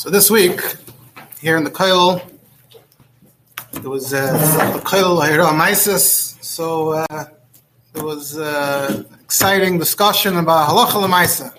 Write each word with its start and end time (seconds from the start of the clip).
So 0.00 0.08
this 0.08 0.30
week, 0.30 0.62
here 1.42 1.58
in 1.58 1.64
the 1.64 1.70
Koil, 1.70 2.22
there 3.72 3.90
was 3.90 4.14
uh, 4.14 4.32
the 4.72 4.78
Koil 4.78 5.54
Mises. 5.54 6.38
So 6.40 6.92
uh, 6.92 7.24
there 7.92 8.02
was 8.02 8.38
uh, 8.38 9.04
exciting 9.22 9.78
discussion 9.78 10.38
about 10.38 10.70
halacha 10.70 11.02
l'maisa. 11.02 11.52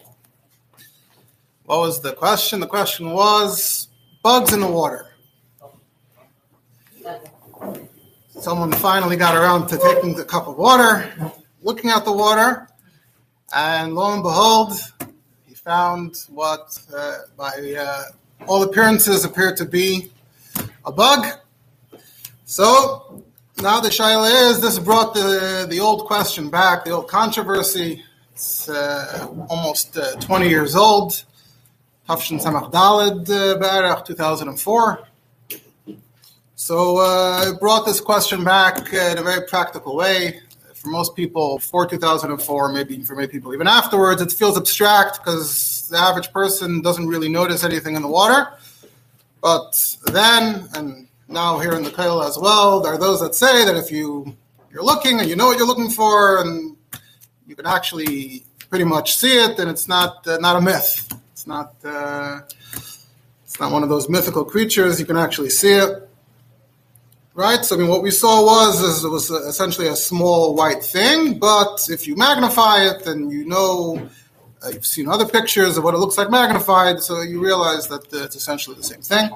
What 1.65 1.81
was 1.81 2.01
the 2.01 2.13
question? 2.13 2.60
The 2.60 2.65
question 2.65 3.12
was 3.12 3.90
bugs 4.24 4.53
in 4.53 4.62
the 4.62 4.71
water. 4.71 5.05
Someone 8.39 8.71
finally 8.71 9.17
got 9.17 9.35
around 9.35 9.67
to 9.67 9.78
taking 9.78 10.15
the 10.15 10.26
cup 10.26 10.47
of 10.47 10.58
water, 10.58 11.13
looking 11.62 11.92
at 11.92 12.05
the 12.05 12.12
water, 12.12 12.67
and 13.55 13.94
lo 13.94 14.12
and 14.15 14.23
behold, 14.23 14.73
he 15.46 15.53
found 15.53 16.16
what, 16.30 16.76
uh, 16.92 17.18
by 17.38 17.76
uh, 17.78 18.04
all 18.48 18.63
appearances, 18.63 19.26
appear 19.26 19.55
to 19.55 19.66
be 19.66 20.12
a 20.86 20.91
bug. 20.91 21.26
So 22.45 23.23
now 23.62 23.80
the 23.80 23.90
shaila 23.90 24.49
is 24.49 24.62
this 24.62 24.80
brought 24.80 25.13
the 25.13 25.68
the 25.70 25.80
old 25.80 26.05
question 26.05 26.49
back, 26.49 26.85
the 26.85 26.91
old 26.91 27.08
controversy. 27.08 28.04
It's 28.34 28.68
uh, 28.70 29.27
almost 29.49 29.98
uh, 29.98 30.16
20 30.20 30.49
years 30.49 30.76
old. 30.76 31.23
Tafshin 32.09 32.41
Samach 32.41 32.72
Dalid 32.72 33.30
uh, 33.30 34.02
2004. 34.02 35.08
So 36.55 36.98
uh, 36.98 37.52
it 37.54 37.60
brought 37.60 37.85
this 37.85 38.02
question 38.02 38.44
back 38.44 38.91
in 38.94 39.18
a 39.18 39.23
very 39.23 39.48
practical 39.48 39.96
way. 39.96 40.41
For 40.81 40.90
most 40.90 41.16
people, 41.16 41.59
for 41.59 41.85
2004, 41.85 42.73
maybe 42.73 43.03
for 43.03 43.16
many 43.16 43.27
people 43.27 43.53
even 43.53 43.67
afterwards, 43.67 44.20
it 44.20 44.31
feels 44.31 44.58
abstract 44.58 45.20
because 45.23 45.88
the 45.90 45.98
average 45.98 46.34
person 46.34 46.81
doesn't 46.81 47.07
really 47.07 47.30
notice 47.30 47.63
anything 47.63 47.95
in 47.95 48.02
the 48.02 48.07
water. 48.07 48.51
But 49.43 49.96
then, 50.07 50.68
and 50.73 51.07
now 51.27 51.60
here 51.60 51.73
in 51.73 51.84
the 51.84 51.91
Kail 51.91 52.23
as 52.23 52.35
well, 52.35 52.79
there 52.79 52.93
are 52.93 52.98
those 52.98 53.21
that 53.21 53.35
say 53.35 53.63
that 53.63 53.76
if 53.76 53.91
you 53.91 54.35
you're 54.71 54.84
looking 54.84 55.20
and 55.20 55.29
you 55.29 55.35
know 55.35 55.46
what 55.46 55.60
you're 55.60 55.68
looking 55.68 55.90
for, 55.90 56.41
and 56.41 56.76
you 57.45 57.55
can 57.55 57.68
actually 57.68 58.43
pretty 58.70 58.85
much 58.85 59.16
see 59.18 59.38
it, 59.38 59.57
then 59.57 59.68
it's 59.68 59.88
not 59.88 60.27
uh, 60.27 60.38
not 60.38 60.55
a 60.55 60.62
myth. 60.62 61.13
It's 61.34 61.45
not 61.45 61.76
uh, 61.85 62.40
it's 63.43 63.60
not 63.60 63.71
one 63.71 63.84
of 63.84 63.90
those 63.90 64.09
mythical 64.09 64.45
creatures. 64.45 64.99
You 64.99 65.05
can 65.05 65.17
actually 65.17 65.51
see 65.51 65.73
it, 65.73 66.09
right? 67.33 67.63
So 67.63 67.75
I 67.75 67.79
mean, 67.79 67.87
what 67.87 68.03
we 68.03 68.11
saw 68.11 68.43
was 68.43 68.81
is 68.81 69.03
it 69.03 69.09
was 69.09 69.29
essentially 69.31 69.87
a 69.87 69.95
small 69.95 70.55
white 70.55 70.83
thing, 70.83 71.39
but 71.39 71.88
if 71.89 72.07
you 72.07 72.15
magnify 72.15 72.85
it, 72.85 73.05
then 73.05 73.29
you 73.29 73.45
know. 73.45 74.09
Uh, 74.63 74.69
you've 74.69 74.85
seen 74.85 75.09
other 75.09 75.25
pictures 75.25 75.75
of 75.75 75.83
what 75.83 75.95
it 75.95 75.97
looks 75.97 76.19
like 76.19 76.29
magnified, 76.29 76.99
so 76.99 77.21
you 77.21 77.43
realize 77.43 77.88
that 77.88 78.03
uh, 78.13 78.25
it's 78.25 78.35
essentially 78.35 78.75
the 78.75 78.83
same 78.83 79.01
thing. 79.01 79.27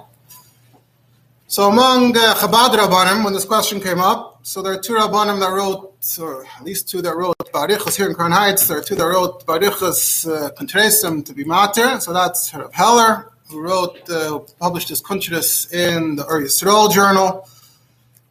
So 1.47 1.69
among 1.69 2.15
uh, 2.17 2.35
Chabad 2.35 2.75
Rabbanim, 2.75 3.23
when 3.23 3.33
this 3.33 3.45
question 3.45 3.79
came 3.79 3.99
up, 3.99 4.39
so 4.43 4.61
there 4.61 4.73
are 4.73 4.79
two 4.79 4.93
Rabbanim 4.93 5.39
that 5.39 5.51
wrote, 5.51 5.95
or 6.19 6.45
at 6.45 6.63
least 6.63 6.89
two 6.89 7.01
that 7.01 7.15
wrote 7.15 7.35
Barichas 7.51 7.95
here 7.95 8.07
in 8.07 8.13
Crown 8.13 8.31
Heights. 8.31 8.67
There 8.67 8.77
are 8.77 8.83
two 8.83 8.95
that 8.95 9.05
wrote 9.05 9.45
Barichas 9.45 10.27
uh, 10.27 11.21
to 11.23 11.33
be 11.33 11.43
mater. 11.43 11.99
So 11.99 12.13
that's 12.13 12.53
Rav 12.53 12.73
Heller, 12.73 13.31
who 13.47 13.61
wrote, 13.61 14.09
uh, 14.09 14.39
published 14.59 14.89
his 14.89 15.01
Kuntris 15.01 15.71
in 15.71 16.15
the 16.15 16.25
Ur 16.25 16.41
Yisrael 16.41 16.91
journal, 16.91 17.47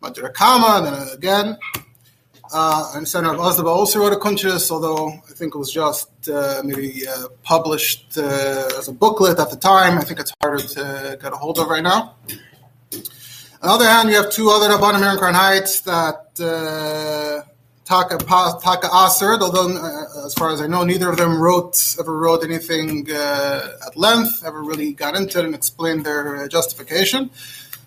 Mater 0.05 0.29
Kama, 0.29 0.73
and 0.79 0.87
then 0.87 1.09
again. 1.15 1.59
Uh, 2.53 2.93
and 2.95 3.09
Senator 3.09 3.37
Rav 3.37 3.55
Azdaba 3.55 3.67
also 3.67 3.99
wrote 3.99 4.13
a 4.13 4.17
Kuntris, 4.17 4.71
although 4.71 5.09
I 5.09 5.33
think 5.33 5.55
it 5.55 5.59
was 5.59 5.73
just 5.73 6.11
uh, 6.29 6.63
maybe 6.63 7.03
uh, 7.09 7.29
published 7.43 8.17
uh, 8.19 8.69
as 8.79 8.87
a 8.87 8.93
booklet 8.93 9.41
at 9.41 9.51
the 9.51 9.57
time. 9.57 9.99
I 9.99 10.03
think 10.03 10.21
it's 10.21 10.33
harder 10.41 10.63
to 10.63 11.19
get 11.21 11.33
a 11.33 11.37
hold 11.37 11.59
of 11.59 11.69
right 11.69 11.83
now. 11.83 12.17
On 12.93 13.01
the 13.63 13.75
other 13.77 13.87
hand, 13.87 14.11
you 14.11 14.17
have 14.17 14.31
two 14.31 14.51
other 14.51 14.69
Rabbanim 14.69 14.99
here 14.99 15.11
in 15.11 15.17
Crown 15.17 15.35
Heights 15.35 15.81
that 15.81 16.39
uh, 16.39 17.49
Taka, 17.87 18.19
Taka 18.19 18.89
Aserd, 18.89 19.41
although 19.41 19.71
uh, 19.77 20.27
as 20.27 20.35
far 20.35 20.51
as 20.53 20.61
I 20.61 20.67
know, 20.67 20.85
neither 20.85 21.11
of 21.11 21.17
them 21.17 21.41
wrote 21.41 21.97
ever 21.99 22.17
wrote 22.17 22.45
anything 22.45 23.11
uh, 23.11 23.87
at 23.87 23.97
length, 23.97 24.45
ever 24.45 24.63
really 24.63 24.93
got 24.93 25.17
into 25.17 25.39
it 25.41 25.47
and 25.47 25.55
explained 25.55 26.05
their 26.05 26.47
justification. 26.47 27.31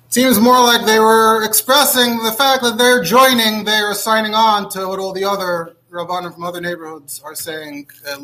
Seems 0.10 0.40
more 0.40 0.64
like 0.64 0.86
they 0.86 1.00
were 1.00 1.44
expressing 1.44 2.24
the 2.24 2.32
fact 2.32 2.64
that 2.64 2.78
they're 2.78 3.04
joining, 3.04 3.66
they 3.66 3.80
are 3.80 3.94
signing 3.94 4.34
on 4.34 4.70
to 4.70 4.88
what 4.88 5.00
all 5.00 5.14
the 5.14 5.26
other 5.26 5.76
Rabbanim 5.92 6.34
from 6.34 6.44
other 6.44 6.62
neighborhoods 6.62 7.22
are 7.24 7.36
saying, 7.36 7.88
uh, 8.10 8.18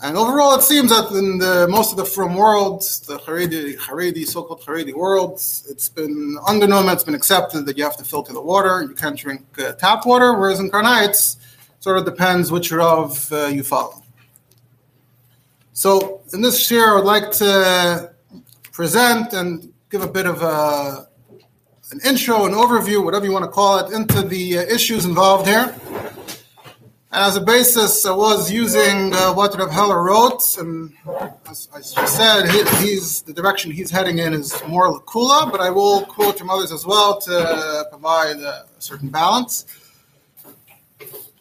and 0.00 0.16
overall, 0.16 0.54
it 0.54 0.62
seems 0.62 0.90
that 0.90 1.10
in 1.10 1.38
the, 1.38 1.66
most 1.68 1.90
of 1.90 1.96
the 1.96 2.04
from 2.04 2.36
worlds, 2.36 3.00
the 3.00 3.18
Haredi, 3.18 3.76
Haredi, 3.76 4.24
so-called 4.24 4.60
Haredi 4.60 4.94
worlds, 4.94 5.66
it's 5.68 5.88
been 5.88 6.38
under 6.46 6.66
it's 6.92 7.02
been 7.02 7.16
accepted 7.16 7.66
that 7.66 7.76
you 7.76 7.82
have 7.82 7.96
to 7.96 8.04
filter 8.04 8.32
the 8.32 8.40
water. 8.40 8.82
You 8.82 8.94
can't 8.94 9.18
drink 9.18 9.42
uh, 9.58 9.72
tap 9.72 10.06
water. 10.06 10.38
Whereas 10.38 10.60
in 10.60 10.70
Crown 10.70 10.84
Heights, 10.84 11.38
sort 11.80 11.98
of 11.98 12.04
depends 12.04 12.52
which 12.52 12.70
Rav 12.70 13.32
uh, 13.32 13.46
you 13.46 13.64
follow. 13.64 14.04
So 15.72 16.20
in 16.32 16.42
this 16.42 16.70
year, 16.70 16.92
I 16.92 16.94
would 16.94 17.04
like 17.04 17.32
to 17.32 18.12
present 18.78 19.32
and 19.32 19.72
give 19.90 20.02
a 20.04 20.12
bit 20.18 20.24
of 20.24 20.40
a, 20.40 21.08
an 21.90 21.98
intro, 22.06 22.46
an 22.46 22.52
overview, 22.52 23.04
whatever 23.04 23.24
you 23.24 23.32
want 23.32 23.44
to 23.44 23.50
call 23.50 23.72
it, 23.80 23.92
into 23.92 24.22
the 24.22 24.58
uh, 24.58 24.62
issues 24.76 25.04
involved 25.04 25.48
here. 25.48 25.74
And 27.10 27.20
as 27.28 27.34
a 27.34 27.40
basis, 27.40 28.06
I 28.06 28.12
was 28.12 28.52
using 28.52 29.12
uh, 29.12 29.32
what 29.32 29.58
Rav 29.58 29.72
Heller 29.72 30.00
wrote, 30.00 30.44
and 30.60 30.92
as 31.50 31.68
I 31.72 32.04
said, 32.04 32.48
he, 32.52 32.58
he's 32.82 33.22
the 33.22 33.32
direction 33.32 33.72
he's 33.72 33.90
heading 33.90 34.18
in 34.18 34.32
is 34.32 34.54
more 34.68 34.86
lakula, 34.94 35.50
but 35.50 35.60
I 35.60 35.70
will 35.70 36.02
quote 36.02 36.38
from 36.38 36.48
others 36.48 36.70
as 36.70 36.86
well 36.86 37.20
to 37.22 37.84
provide 37.90 38.36
a 38.36 38.64
certain 38.78 39.08
balance. 39.08 39.66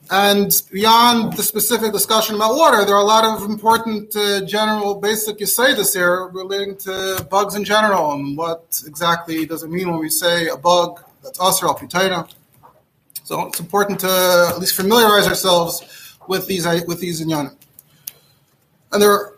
And 0.10 0.52
beyond 0.72 1.34
the 1.34 1.44
specific 1.44 1.92
discussion 1.92 2.36
about 2.36 2.56
water, 2.56 2.86
there 2.86 2.96
are 2.96 3.02
a 3.02 3.06
lot 3.06 3.26
of 3.26 3.50
important 3.50 4.16
uh, 4.16 4.42
general 4.46 4.96
basic 4.96 5.38
this 5.38 5.94
here 5.94 6.28
relating 6.28 6.78
to 6.78 7.28
bugs 7.30 7.56
in 7.56 7.64
general 7.64 8.14
and 8.14 8.38
what 8.38 8.82
exactly 8.88 9.46
does 9.46 9.64
it 9.64 9.70
mean 9.70 9.90
when 9.92 10.00
we 10.00 10.10
say 10.10 10.48
a 10.48 10.56
bug 10.56 11.04
that's 11.22 11.40
asr 11.40 11.64
al 11.64 12.30
so 13.28 13.46
it's 13.48 13.60
important 13.60 14.00
to 14.00 14.52
at 14.54 14.58
least 14.58 14.78
familiarize 14.78 15.28
ourselves 15.28 16.16
with 16.30 16.48
these 16.48 16.66
with 16.88 17.02
these 17.02 17.22
inyanim. 17.22 17.58
And 18.94 19.02
there, 19.02 19.34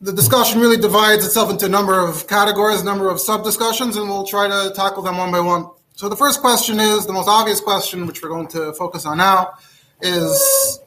the 0.00 0.12
discussion 0.12 0.60
really 0.60 0.76
divides 0.76 1.24
itself 1.24 1.50
into 1.50 1.66
a 1.66 1.68
number 1.68 1.98
of 1.98 2.28
categories, 2.28 2.82
a 2.82 2.84
number 2.84 3.08
of 3.08 3.18
sub 3.18 3.42
discussions, 3.42 3.96
and 3.96 4.08
we'll 4.08 4.26
try 4.26 4.46
to 4.46 4.72
tackle 4.76 5.02
them 5.02 5.16
one 5.16 5.32
by 5.32 5.40
one. 5.40 5.68
So 5.96 6.08
the 6.08 6.14
first 6.14 6.40
question 6.40 6.78
is 6.78 7.06
the 7.06 7.12
most 7.12 7.28
obvious 7.28 7.60
question, 7.60 8.06
which 8.06 8.22
we're 8.22 8.28
going 8.28 8.46
to 8.48 8.72
focus 8.74 9.06
on 9.06 9.18
now, 9.18 9.54
is 10.00 10.80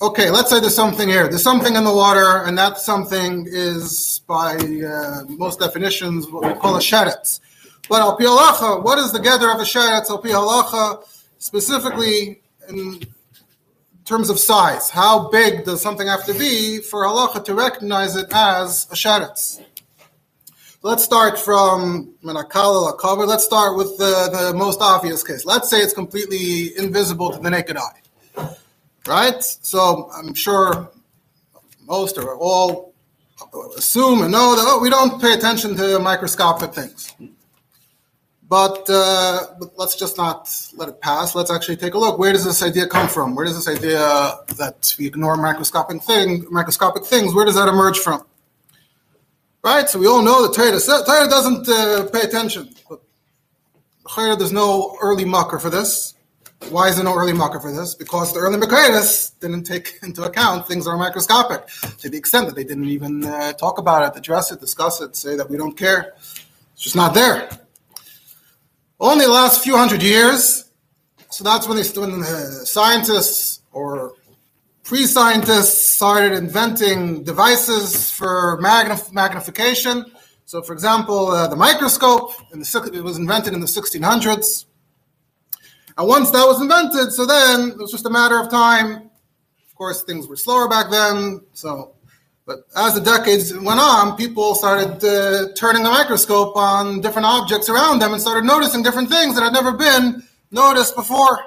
okay. 0.00 0.30
Let's 0.30 0.50
say 0.50 0.60
there's 0.60 0.74
something 0.74 1.08
here. 1.08 1.28
There's 1.28 1.42
something 1.42 1.74
in 1.74 1.84
the 1.84 1.94
water, 1.94 2.44
and 2.44 2.56
that 2.58 2.78
something 2.78 3.46
is, 3.48 4.20
by 4.26 4.56
uh, 4.56 5.24
most 5.28 5.60
definitions, 5.60 6.28
what 6.30 6.44
we 6.44 6.60
call 6.60 6.76
a 6.76 6.80
sheretz. 6.80 7.40
But 7.88 8.00
al 8.00 8.18
halacha, 8.18 8.82
what 8.82 8.98
is 8.98 9.12
the 9.12 9.20
gather 9.20 9.50
of 9.50 9.60
a 9.60 9.64
sheretz 9.64 10.10
al 10.10 10.22
halacha? 10.22 11.04
specifically 11.38 12.40
in 12.68 13.00
terms 14.04 14.30
of 14.30 14.38
size. 14.38 14.90
How 14.90 15.28
big 15.28 15.64
does 15.64 15.80
something 15.80 16.06
have 16.06 16.24
to 16.26 16.34
be 16.34 16.80
for 16.80 17.04
halacha 17.04 17.44
to 17.44 17.54
recognize 17.54 18.16
it 18.16 18.26
as 18.32 18.86
a 18.90 18.94
sheretz? 18.94 19.62
Let's 20.82 21.04
start 21.04 21.38
from 21.38 22.14
menakal 22.22 22.96
cover. 22.98 23.26
Let's 23.26 23.44
start 23.44 23.76
with 23.76 23.98
the, 23.98 24.28
the 24.32 24.56
most 24.56 24.80
obvious 24.80 25.22
case. 25.24 25.44
Let's 25.44 25.68
say 25.68 25.78
it's 25.78 25.92
completely 25.92 26.76
invisible 26.78 27.32
to 27.32 27.38
the 27.38 27.50
naked 27.50 27.76
eye. 27.76 28.00
Right? 29.06 29.42
So 29.42 30.10
I'm 30.12 30.34
sure 30.34 30.90
most 31.86 32.18
or 32.18 32.36
all 32.36 32.94
assume 33.76 34.22
and 34.22 34.32
know 34.32 34.56
that 34.56 34.64
oh, 34.66 34.80
we 34.80 34.90
don't 34.90 35.20
pay 35.20 35.34
attention 35.34 35.76
to 35.76 35.98
microscopic 35.98 36.72
things. 36.72 37.14
But, 38.48 38.88
uh, 38.88 39.46
but, 39.58 39.76
let's 39.76 39.96
just 39.96 40.16
not 40.16 40.48
let 40.76 40.88
it 40.88 41.00
pass. 41.00 41.34
Let's 41.34 41.50
actually 41.50 41.76
take 41.76 41.94
a 41.94 41.98
look. 41.98 42.16
Where 42.16 42.32
does 42.32 42.44
this 42.44 42.62
idea 42.62 42.86
come 42.86 43.08
from? 43.08 43.34
Where 43.34 43.44
does 43.44 43.56
this 43.56 43.66
idea 43.66 43.98
that 44.56 44.94
we 44.98 45.06
ignore 45.06 45.36
microscopic 45.36 46.00
thing, 46.02 46.46
microscopic 46.48 47.04
things? 47.04 47.34
Where 47.34 47.44
does 47.44 47.56
that 47.56 47.66
emerge 47.66 47.98
from? 47.98 48.24
Right. 49.64 49.88
So 49.88 49.98
we 49.98 50.06
all 50.06 50.22
know 50.22 50.46
that 50.46 50.54
Torah, 50.54 51.28
doesn't 51.28 51.68
uh, 51.68 52.08
pay 52.12 52.20
attention. 52.20 52.72
But 52.88 53.00
there's 54.38 54.52
no 54.52 54.96
early 55.02 55.24
mucker 55.24 55.58
for 55.58 55.68
this. 55.68 56.14
Why 56.70 56.88
is 56.88 56.96
there 56.96 57.04
no 57.04 57.14
early 57.14 57.32
mucker 57.32 57.60
for 57.60 57.70
this? 57.70 57.94
Because 57.94 58.32
the 58.32 58.40
early 58.40 58.58
Makaitis 58.58 59.38
didn't 59.40 59.64
take 59.64 59.98
into 60.02 60.22
account 60.24 60.66
things 60.66 60.84
that 60.84 60.90
are 60.90 60.96
microscopic 60.96 61.66
to 61.98 62.10
the 62.10 62.16
extent 62.16 62.46
that 62.46 62.56
they 62.56 62.64
didn't 62.64 62.88
even 62.88 63.24
uh, 63.24 63.52
talk 63.52 63.78
about 63.78 64.02
it, 64.02 64.18
address 64.18 64.50
it, 64.50 64.60
discuss 64.60 65.00
it, 65.00 65.14
say 65.14 65.36
that 65.36 65.48
we 65.48 65.56
don't 65.56 65.76
care. 65.76 66.14
It's 66.72 66.82
just 66.82 66.96
not 66.96 67.14
there. 67.14 67.48
Only 68.98 69.26
the 69.26 69.32
last 69.32 69.62
few 69.62 69.76
hundred 69.76 70.02
years, 70.02 70.70
so 71.30 71.44
that's 71.44 71.68
when 71.68 71.76
they 71.76 72.00
when 72.00 72.20
the 72.20 72.62
scientists 72.64 73.60
or 73.72 74.14
pre-scientists 74.84 75.90
started 75.96 76.32
inventing 76.32 77.24
devices 77.24 78.10
for 78.10 78.58
magnif- 78.62 79.12
magnification. 79.12 80.04
So, 80.46 80.62
for 80.62 80.72
example, 80.72 81.28
uh, 81.28 81.48
the 81.48 81.56
microscope 81.56 82.32
in 82.52 82.60
the, 82.60 82.90
it 82.94 83.02
was 83.02 83.18
invented 83.18 83.52
in 83.52 83.60
the 83.60 83.66
1600s. 83.66 84.64
And 85.98 86.08
once 86.08 86.30
that 86.30 86.44
was 86.44 86.60
invented, 86.60 87.12
so 87.12 87.24
then 87.24 87.70
it 87.70 87.78
was 87.78 87.90
just 87.90 88.06
a 88.06 88.10
matter 88.10 88.38
of 88.38 88.50
time. 88.50 89.10
Of 89.66 89.74
course, 89.74 90.02
things 90.02 90.28
were 90.28 90.36
slower 90.36 90.68
back 90.68 90.90
then. 90.90 91.40
So, 91.54 91.94
but 92.44 92.60
as 92.76 92.94
the 92.94 93.00
decades 93.00 93.52
went 93.52 93.80
on, 93.80 94.16
people 94.16 94.54
started 94.54 95.02
uh, 95.04 95.52
turning 95.54 95.82
the 95.82 95.90
microscope 95.90 96.56
on 96.56 97.00
different 97.00 97.26
objects 97.26 97.68
around 97.68 98.00
them 98.00 98.12
and 98.12 98.20
started 98.20 98.44
noticing 98.44 98.82
different 98.82 99.08
things 99.08 99.34
that 99.34 99.42
had 99.42 99.52
never 99.52 99.72
been 99.72 100.22
noticed 100.50 100.94
before. 100.94 101.38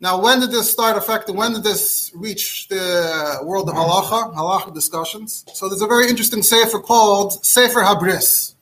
Now, 0.00 0.20
when 0.20 0.40
did 0.40 0.50
this 0.50 0.70
start 0.70 0.98
affecting? 0.98 1.36
When 1.36 1.52
did 1.54 1.62
this 1.62 2.12
reach 2.14 2.68
the 2.68 3.40
world 3.42 3.68
of 3.68 3.74
halacha, 3.74 4.34
halacha 4.34 4.74
discussions? 4.74 5.44
So 5.54 5.68
there's 5.68 5.80
a 5.80 5.86
very 5.86 6.08
interesting 6.08 6.42
sefer 6.42 6.78
called 6.78 7.44
Sefer 7.44 7.80
Habris. 7.80 8.54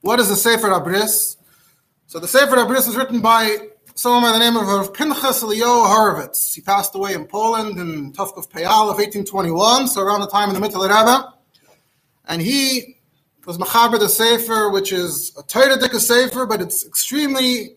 What 0.00 0.18
is 0.18 0.28
the 0.28 0.36
Sefer 0.36 0.68
Habris? 0.68 1.37
So 2.08 2.18
the 2.18 2.26
Sefer 2.26 2.56
Habris 2.56 2.88
is 2.88 2.96
written 2.96 3.20
by 3.20 3.54
someone 3.94 4.22
by 4.22 4.32
the 4.32 4.38
name 4.38 4.56
of 4.56 4.94
Pinchas 4.94 5.42
Leo 5.42 5.66
Horovitz. 5.66 6.54
He 6.54 6.62
passed 6.62 6.94
away 6.94 7.12
in 7.12 7.26
Poland 7.26 7.78
in 7.78 8.14
Tufkov 8.14 8.48
Payal 8.48 8.88
of 8.88 8.96
1821, 8.96 9.88
so 9.88 10.00
around 10.00 10.22
the 10.22 10.30
time 10.30 10.48
of 10.48 10.54
the 10.54 10.66
Mittel 10.66 10.84
Rebbe. 10.84 11.34
And 12.24 12.40
he 12.40 12.96
was 13.44 13.58
Machaber 13.58 14.00
the 14.00 14.08
Sefer, 14.08 14.70
which 14.70 14.90
is 14.90 15.34
a 15.38 15.42
Torah 15.42 15.78
Sefer, 16.00 16.46
but 16.46 16.62
it's 16.62 16.86
extremely 16.86 17.76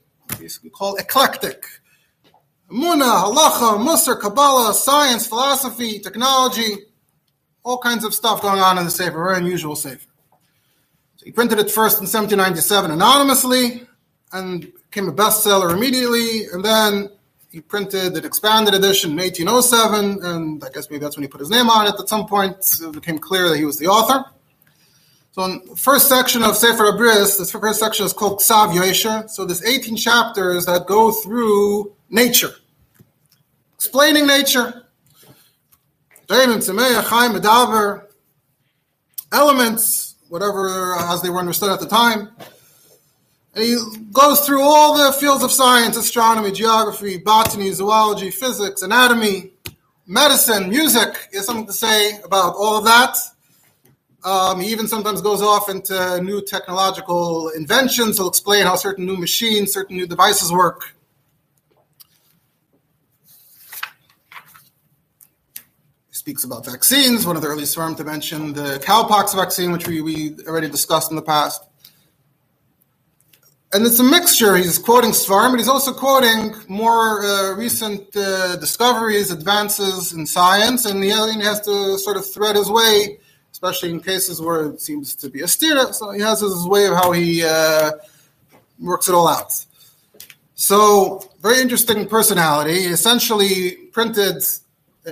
called 0.72 0.98
eclectic. 0.98 1.66
Muna, 2.72 3.24
halacha, 3.26 3.86
musar, 3.86 4.18
kabbalah, 4.18 4.74
science, 4.74 5.28
philosophy, 5.28 6.00
technology, 6.00 6.78
all 7.64 7.80
kinds 7.80 8.06
of 8.06 8.14
stuff 8.14 8.42
going 8.42 8.62
on 8.62 8.78
in 8.78 8.86
the 8.86 8.92
Sefer, 8.92 9.12
very 9.12 9.40
unusual 9.40 9.76
Sefer. 9.76 10.08
So 11.18 11.26
he 11.26 11.34
printed 11.34 11.60
it 11.60 11.70
first 11.70 11.98
in 11.98 12.08
1797 12.08 12.92
anonymously 12.92 13.90
and 14.34 14.72
became 14.90 15.10
a 15.10 15.14
bestseller 15.14 15.74
immediately. 15.74 16.46
And 16.48 16.64
then 16.64 17.10
he 17.52 17.62
printed 17.62 18.16
an 18.16 18.26
expanded 18.26 18.74
edition 18.74 19.12
in 19.12 19.18
1807, 19.18 20.24
and 20.24 20.64
I 20.64 20.70
guess 20.70 20.90
maybe 20.90 21.00
that's 21.00 21.18
when 21.18 21.24
he 21.24 21.28
put 21.28 21.42
his 21.42 21.50
name 21.50 21.70
on 21.70 21.88
it. 21.88 21.96
At 22.00 22.10
some 22.10 22.28
point, 22.28 22.58
it 22.82 22.94
became 22.94 23.20
clear 23.20 23.50
that 23.50 23.58
he 23.58 23.66
was 23.66 23.78
the 23.78 23.88
author. 23.88 24.24
So, 25.34 25.44
in 25.46 25.62
the 25.66 25.76
first 25.78 26.10
section 26.10 26.44
of 26.44 26.58
Sefer 26.58 26.92
Abris, 26.92 27.38
this 27.38 27.52
first 27.52 27.80
section 27.80 28.06
is 28.06 28.12
called 28.12 28.40
Ksav 28.40 28.74
Yosher. 28.74 29.30
So, 29.30 29.46
there's 29.46 29.64
18 29.64 29.96
chapters 29.96 30.66
that 30.66 30.88
go 30.88 31.12
through 31.12 31.94
nature 32.10 32.52
explaining 33.82 34.28
nature. 34.28 34.86
Elements, 39.32 40.16
whatever 40.30 40.96
as 40.96 41.24
they 41.24 41.32
were 41.32 41.40
understood 41.40 41.72
at 41.72 41.80
the 41.80 41.88
time. 41.88 42.30
And 43.54 43.64
he 43.64 43.78
goes 44.14 44.42
through 44.42 44.62
all 44.62 44.98
the 44.98 45.12
fields 45.12 45.44
of 45.44 45.52
science 45.52 45.98
astronomy, 45.98 46.52
geography, 46.52 47.18
botany, 47.18 47.72
zoology, 47.72 48.32
physics, 48.32 48.82
anatomy, 48.82 49.52
medicine, 50.08 50.70
music. 50.70 51.28
He 51.32 51.38
has 51.38 51.46
something 51.46 51.66
to 51.66 51.74
say 51.74 52.20
about 52.22 52.56
all 52.56 52.78
of 52.78 52.86
that. 52.86 53.18
Um, 54.24 54.62
he 54.62 54.72
even 54.72 54.88
sometimes 54.88 55.22
goes 55.22 55.42
off 55.42 55.68
into 55.70 56.22
new 56.22 56.42
technological 56.46 57.50
inventions. 57.50 58.18
He'll 58.18 58.30
explain 58.30 58.66
how 58.66 58.76
certain 58.76 59.06
new 59.06 59.18
machines, 59.18 59.74
certain 59.74 59.98
new 59.98 60.08
devices 60.08 60.52
work. 60.52 60.96
He 66.08 66.14
speaks 66.14 66.44
about 66.44 66.66
vaccines, 66.66 67.26
one 67.26 67.36
of 67.36 67.42
the 67.42 67.48
earliest 67.48 67.76
firms 67.76 67.98
to 67.98 68.06
mention 68.06 68.54
the 68.54 68.80
cowpox 68.86 69.36
vaccine, 69.36 69.72
which 69.72 69.88
we, 69.88 70.02
we 70.02 70.36
already 70.48 70.70
discussed 70.70 71.10
in 71.10 71.16
the 71.16 71.24
past. 71.24 71.64
And 73.74 73.86
it's 73.86 74.00
a 74.00 74.04
mixture. 74.04 74.58
He's 74.58 74.78
quoting 74.78 75.12
Svarim, 75.12 75.52
but 75.52 75.60
he's 75.60 75.70
also 75.70 75.94
quoting 75.94 76.54
more 76.68 77.24
uh, 77.24 77.56
recent 77.56 78.14
uh, 78.18 78.58
discoveries, 78.58 79.32
advances 79.32 80.12
in 80.12 80.26
science, 80.26 80.86
and 80.86 81.02
he 81.02 81.10
alien 81.10 81.40
has 81.40 81.62
to 81.62 81.98
sort 81.98 82.18
of 82.18 82.30
thread 82.30 82.58
his 82.58 82.70
way, 82.70 83.20
especially 83.54 83.92
in 83.92 84.02
cases 84.02 84.42
where 84.42 84.72
it 84.72 84.82
seems 84.82 85.16
to 85.16 85.30
be 85.30 85.40
a 85.40 85.46
stira. 85.46 85.94
So 85.94 86.12
he 86.12 86.20
has 86.20 86.42
his 86.42 86.68
way 86.68 86.88
of 86.88 86.96
how 86.96 87.14
he 87.14 87.44
uh, 87.46 87.92
works 88.78 89.08
it 89.08 89.16
all 89.16 89.30
out. 89.30 89.54
So, 90.56 91.24
very 91.42 91.62
interesting 91.62 92.08
personality. 92.08 92.82
He 92.82 92.86
essentially 92.88 93.88
printed 93.94 94.44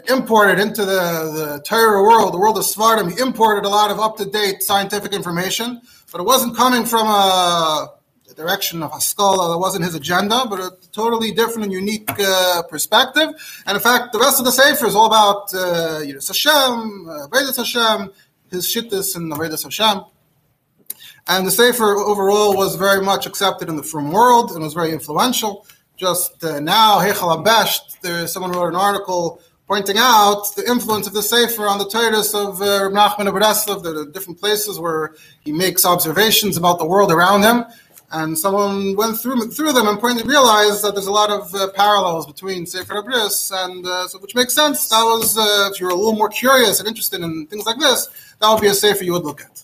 imported 0.10 0.60
into 0.60 0.86
the, 0.86 1.32
the 1.34 1.64
Torah 1.66 2.04
world, 2.04 2.34
the 2.34 2.38
world 2.38 2.58
of 2.58 2.64
Svardim, 2.64 3.12
he 3.12 3.20
imported 3.20 3.66
a 3.66 3.70
lot 3.70 3.90
of 3.90 4.00
up 4.00 4.18
to 4.18 4.26
date 4.26 4.62
scientific 4.62 5.14
information, 5.14 5.82
but 6.12 6.22
it 6.22 6.26
wasn't 6.26 6.56
coming 6.56 6.86
from 6.86 7.08
a 7.08 7.99
direction 8.40 8.82
of 8.82 8.92
Haskalah. 8.92 9.50
That 9.52 9.60
wasn't 9.60 9.84
his 9.86 9.96
agenda, 9.96 10.46
but 10.50 10.60
a 10.60 10.72
totally 10.92 11.32
different 11.32 11.64
and 11.66 11.74
unique 11.74 12.10
uh, 12.18 12.64
perspective. 12.74 13.30
And 13.66 13.74
in 13.78 13.84
fact, 13.90 14.14
the 14.14 14.20
rest 14.20 14.40
of 14.40 14.46
the 14.46 14.52
Sefer 14.52 14.88
is 14.88 14.96
all 14.96 15.08
about 15.08 15.54
uh, 15.54 16.00
Yiras 16.08 16.30
Hashem, 16.34 17.10
uh, 17.10 17.28
Vedas 17.28 17.58
Hashem, 17.58 18.12
his 18.50 18.64
shittis 18.72 19.16
and 19.16 19.26
Vedas 19.38 19.64
Hashem. 19.64 19.98
And 21.28 21.46
the 21.46 21.52
Sefer 21.52 21.90
overall 22.12 22.56
was 22.56 22.76
very 22.76 23.02
much 23.12 23.28
accepted 23.28 23.68
in 23.70 23.76
the 23.76 23.84
Frum 23.84 24.12
world 24.12 24.52
and 24.52 24.64
was 24.64 24.74
very 24.74 24.92
influential. 24.92 25.66
Just 25.98 26.44
uh, 26.44 26.60
now, 26.60 27.00
Heichal 27.00 27.44
Abesht, 27.44 28.00
there 28.02 28.26
someone 28.26 28.54
wrote 28.54 28.70
an 28.70 28.76
article 28.76 29.42
pointing 29.68 29.98
out 30.00 30.46
the 30.56 30.68
influence 30.68 31.06
of 31.06 31.14
the 31.14 31.22
Sefer 31.22 31.68
on 31.68 31.78
the 31.78 31.86
Torahs 31.86 32.34
of 32.34 32.60
uh, 32.60 32.86
Reb 32.86 32.94
Nachman 32.94 33.28
of 33.28 33.36
Breslov. 33.36 33.86
Are 33.86 34.12
different 34.12 34.40
places 34.40 34.80
where 34.80 35.14
he 35.42 35.52
makes 35.52 35.86
observations 35.86 36.58
about 36.58 36.80
the 36.80 36.86
world 36.86 37.12
around 37.12 37.44
him. 37.44 37.66
And 38.12 38.38
someone 38.38 38.96
went 38.96 39.20
through 39.20 39.52
through 39.52 39.74
them 39.74 39.88
and 39.88 40.00
pointed, 40.00 40.26
realized 40.26 40.84
that 40.84 40.96
there's 40.96 41.06
a 41.06 41.12
lot 41.12 41.30
of 41.30 41.54
uh, 41.54 41.70
parallels 41.76 42.26
between 42.26 42.66
Sefer 42.66 42.96
Abris, 42.96 43.52
and 43.54 43.86
uh, 43.86 44.08
so, 44.08 44.18
which 44.18 44.34
makes 44.34 44.56
sense. 44.56 44.90
That 44.90 45.04
was, 45.04 45.38
uh, 45.38 45.70
if 45.72 45.80
you're 45.80 45.92
a 45.92 45.96
little 45.96 46.16
more 46.16 46.30
curious 46.30 46.80
and 46.80 46.88
interested 46.88 47.22
in 47.22 47.46
things 47.48 47.68
like 47.68 47.78
this, 47.78 48.08
that 48.40 48.52
would 48.52 48.62
be 48.62 48.68
a 48.68 48.74
Sefer 48.74 49.04
you 49.04 49.14
would 49.14 49.24
look 49.24 49.42
at. 49.42 49.64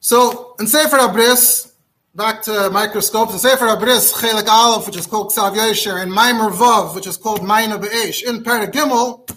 So 0.00 0.54
in 0.58 0.66
Sefer 0.66 0.96
Abris, 0.98 1.72
back 2.14 2.42
to 2.42 2.70
microscopes. 2.70 3.32
In 3.32 3.38
Sefer 3.38 3.66
Abris, 3.66 4.12
Chelik 4.12 4.48
Aleph, 4.48 4.86
which 4.86 4.96
is 4.96 5.06
called 5.06 5.30
Ksav 5.30 5.54
Yosher, 5.54 6.02
and 6.02 6.10
Maimer 6.10 6.50
Vav, 6.50 6.94
which 6.94 7.06
is 7.06 7.16
called 7.16 7.42
Maina 7.42 7.78
Be'esh. 7.78 8.22
In 8.24 8.42
Paragimel, 8.42 9.28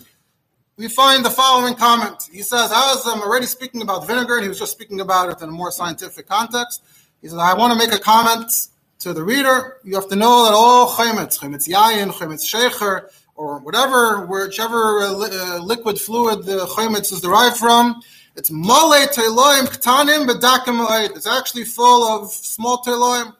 we 0.77 0.87
find 0.87 1.25
the 1.25 1.29
following 1.29 1.73
comment. 1.73 2.29
He 2.31 2.43
says, 2.43 2.71
I 2.71 2.93
was 2.93 3.05
already 3.07 3.47
speaking 3.47 3.81
about 3.81 4.05
vinegar, 4.05 4.35
and 4.35 4.43
he 4.43 4.49
was 4.49 4.59
just 4.59 4.71
speaking 4.71 5.01
about 5.01 5.29
it 5.31 5.41
in 5.41 5.49
a 5.49 5.51
more 5.51 5.71
scientific 5.71 6.27
context. 6.27 6.83
He 7.21 7.27
says, 7.27 7.39
I 7.39 7.55
want 7.55 7.73
to 7.73 7.79
make 7.79 7.97
a 7.97 8.01
comment 8.01 8.51
to 8.99 9.11
the 9.11 9.23
reader. 9.23 9.77
You 9.83 9.95
have 9.95 10.07
to 10.09 10.15
know 10.15 10.45
that 10.45 10.53
all 10.53 10.87
chemetz, 10.91 11.39
chemetz 11.39 11.67
yayin, 11.67 12.11
chemetz 12.11 12.45
shecher, 12.45 13.09
or 13.35 13.59
whatever, 13.59 14.25
whichever 14.27 14.99
uh, 14.99 15.13
uh, 15.13 15.59
liquid 15.63 15.99
fluid 15.99 16.43
the 16.45 16.65
chemetz 16.65 17.11
is 17.11 17.21
derived 17.21 17.57
from, 17.57 18.01
it's 18.35 18.51
mole 18.51 18.91
teloim 18.91 19.65
ktanim 19.65 20.27
bedakim 20.27 21.15
It's 21.15 21.25
actually 21.25 21.63
full 21.63 22.03
of 22.03 22.31
small 22.31 22.83
teloim, 22.83 23.35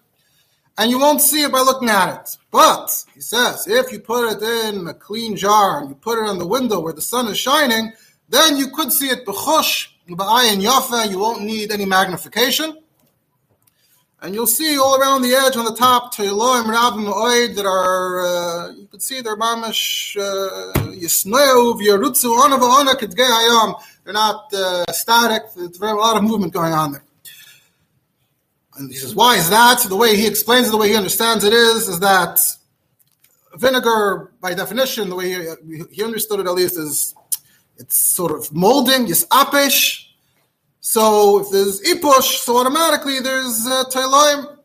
and 0.78 0.92
you 0.92 1.00
won't 1.00 1.22
see 1.22 1.42
it 1.44 1.52
by 1.52 1.60
looking 1.60 1.90
at 1.90 2.22
it. 2.22 2.38
But 2.52 3.06
he 3.14 3.22
says, 3.22 3.68
if 3.68 3.92
you 3.92 4.00
put 4.00 4.32
it 4.32 4.44
in 4.44 4.88
a 4.88 4.94
clean 4.94 5.36
jar 5.36 5.80
and 5.80 5.90
you 5.90 5.96
put 5.96 6.20
it 6.20 6.30
on 6.30 6.38
the 6.38 6.48
window 6.48 6.80
where 6.80 6.94
the 6.94 7.02
sun 7.02 7.28
is 7.28 7.38
shining, 7.38 7.94
then 8.30 8.58
you 8.58 8.70
could 8.70 8.92
see 8.92 9.08
it 9.08 9.26
b'chush 9.26 9.88
b'ayin 10.10 10.62
yafa. 10.62 11.10
You 11.10 11.20
won't 11.20 11.42
need 11.44 11.72
any 11.72 11.86
magnification. 11.86 12.78
And 14.20 14.34
you'll 14.34 14.48
see 14.48 14.78
all 14.80 15.00
around 15.00 15.22
the 15.22 15.36
edge 15.36 15.56
on 15.58 15.66
the 15.66 15.76
top, 15.76 16.12
Oid, 16.16 17.56
that 17.56 17.66
are, 17.68 18.26
uh, 18.26 18.72
you 18.72 18.88
can 18.88 19.00
see 19.00 19.22
they're 19.22 19.38
mamish, 19.38 20.18
uh, 20.18 20.74
Yisneu, 20.90 21.80
V'yarutzu, 21.80 22.36
Ona 22.44 22.58
V'ona, 22.58 22.96
Kedgei 22.96 23.30
Hayam. 23.30 23.80
They're 24.04 24.14
not 24.14 24.52
uh, 24.52 24.92
static. 24.92 25.44
There's 25.56 25.80
a 25.80 25.94
lot 25.94 26.18
of 26.18 26.24
movement 26.24 26.52
going 26.52 26.74
on 26.74 26.94
there. 26.94 27.04
And 28.78 28.92
he 28.92 28.98
says, 28.98 29.16
why 29.16 29.36
is 29.36 29.50
that? 29.50 29.82
The 29.82 29.96
way 29.96 30.16
he 30.16 30.28
explains 30.28 30.68
it, 30.68 30.72
the 30.72 30.78
way 30.78 30.90
he 30.90 30.96
understands 30.96 31.44
it 31.44 31.54
is, 31.54 31.88
is 31.88 32.00
that 32.00 32.40
vinegar, 33.56 34.32
by 34.40 34.54
definition, 34.54 35.10
the 35.10 35.16
way 35.16 35.30
he, 35.30 35.84
he 35.92 36.04
understood 36.04 36.40
it 36.40 36.46
at 36.46 36.54
least, 36.54 36.78
is 36.78 37.16
it's 37.78 37.98
sort 37.98 38.32
of 38.32 38.54
molding, 38.54 39.10
it's 39.10 39.26
apish. 39.28 40.06
So 40.80 41.42
if 41.42 41.52
there's 41.52 41.82
ipush, 41.82 42.40
so 42.40 42.58
automatically 42.58 43.20
there's 43.20 43.66
uh, 43.68 43.84
tailoim. 43.90 44.58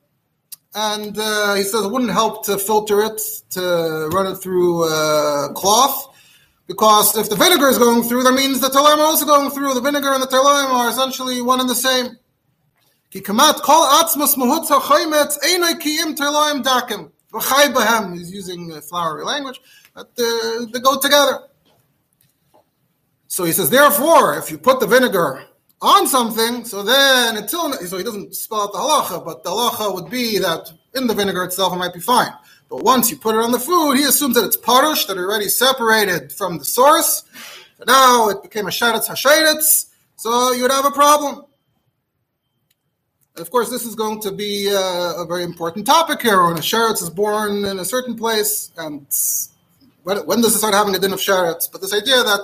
And 0.74 1.18
uh, 1.18 1.54
he 1.54 1.64
says 1.64 1.84
it 1.84 1.90
wouldn't 1.90 2.12
help 2.12 2.46
to 2.46 2.58
filter 2.58 3.02
it, 3.02 3.20
to 3.50 4.08
run 4.12 4.26
it 4.26 4.36
through 4.36 4.84
uh, 4.88 5.52
cloth. 5.52 6.08
Because 6.66 7.16
if 7.16 7.28
the 7.28 7.36
vinegar 7.36 7.68
is 7.68 7.76
going 7.76 8.02
through, 8.04 8.22
that 8.22 8.32
means 8.32 8.60
the 8.60 8.68
telaim 8.68 8.96
are 8.96 9.04
also 9.04 9.26
going 9.26 9.50
through. 9.50 9.74
The 9.74 9.80
vinegar 9.82 10.12
and 10.12 10.22
the 10.22 10.26
telaim 10.26 10.70
are 10.70 10.88
essentially 10.88 11.42
one 11.42 11.60
and 11.60 11.68
the 11.68 11.74
same. 11.74 12.16
V'chai 17.32 18.18
he's 18.18 18.32
using 18.32 18.80
flowery 18.80 19.24
language, 19.24 19.60
but 19.94 20.10
uh, 20.18 20.66
they 20.72 20.80
go 20.80 20.98
together. 20.98 21.40
So 23.26 23.44
he 23.44 23.52
says, 23.52 23.70
therefore, 23.70 24.36
if 24.36 24.50
you 24.50 24.58
put 24.58 24.80
the 24.80 24.86
vinegar 24.86 25.44
on 25.80 26.06
something, 26.06 26.64
so 26.64 26.82
then 26.82 27.36
until 27.36 27.72
so 27.72 27.96
he 27.96 28.04
doesn't 28.04 28.34
spell 28.34 28.62
out 28.62 28.72
the 28.72 28.78
halacha, 28.78 29.24
but 29.24 29.42
the 29.42 29.50
halacha 29.50 29.94
would 29.94 30.10
be 30.10 30.38
that 30.38 30.70
in 30.94 31.06
the 31.06 31.14
vinegar 31.14 31.44
itself 31.44 31.72
it 31.72 31.76
might 31.76 31.94
be 31.94 32.00
fine. 32.00 32.32
But 32.68 32.82
once 32.84 33.10
you 33.10 33.16
put 33.16 33.34
it 33.34 33.38
on 33.38 33.52
the 33.52 33.58
food, 33.58 33.96
he 33.96 34.04
assumes 34.04 34.34
that 34.36 34.44
it's 34.44 34.56
parush, 34.56 35.06
that 35.06 35.16
already 35.16 35.48
separated 35.48 36.32
from 36.32 36.58
the 36.58 36.64
source. 36.64 37.24
Now 37.86 38.28
it 38.28 38.42
became 38.42 38.66
a 38.66 38.70
sheretz 38.70 39.08
hasheretz, 39.08 39.86
so 40.16 40.52
you 40.52 40.62
would 40.62 40.70
have 40.70 40.86
a 40.86 40.90
problem. 40.90 41.46
Of 43.36 43.50
course, 43.50 43.70
this 43.70 43.86
is 43.86 43.94
going 43.94 44.20
to 44.20 44.30
be 44.30 44.68
a, 44.68 44.78
uh, 44.78 45.22
a 45.22 45.26
very 45.26 45.42
important 45.42 45.86
topic 45.86 46.20
here. 46.20 46.44
When 46.44 46.58
a 46.58 46.60
sheretz 46.60 47.02
is 47.02 47.08
born 47.08 47.64
in 47.64 47.78
a 47.78 47.84
certain 47.84 48.14
place, 48.14 48.70
and 48.76 49.06
when, 50.02 50.18
when 50.26 50.42
does 50.42 50.54
it 50.54 50.58
start 50.58 50.74
having 50.74 50.94
a 50.94 50.98
din 50.98 51.14
of 51.14 51.18
sheretz? 51.18 51.70
But 51.72 51.80
this 51.80 51.94
idea 51.94 52.22
that 52.22 52.40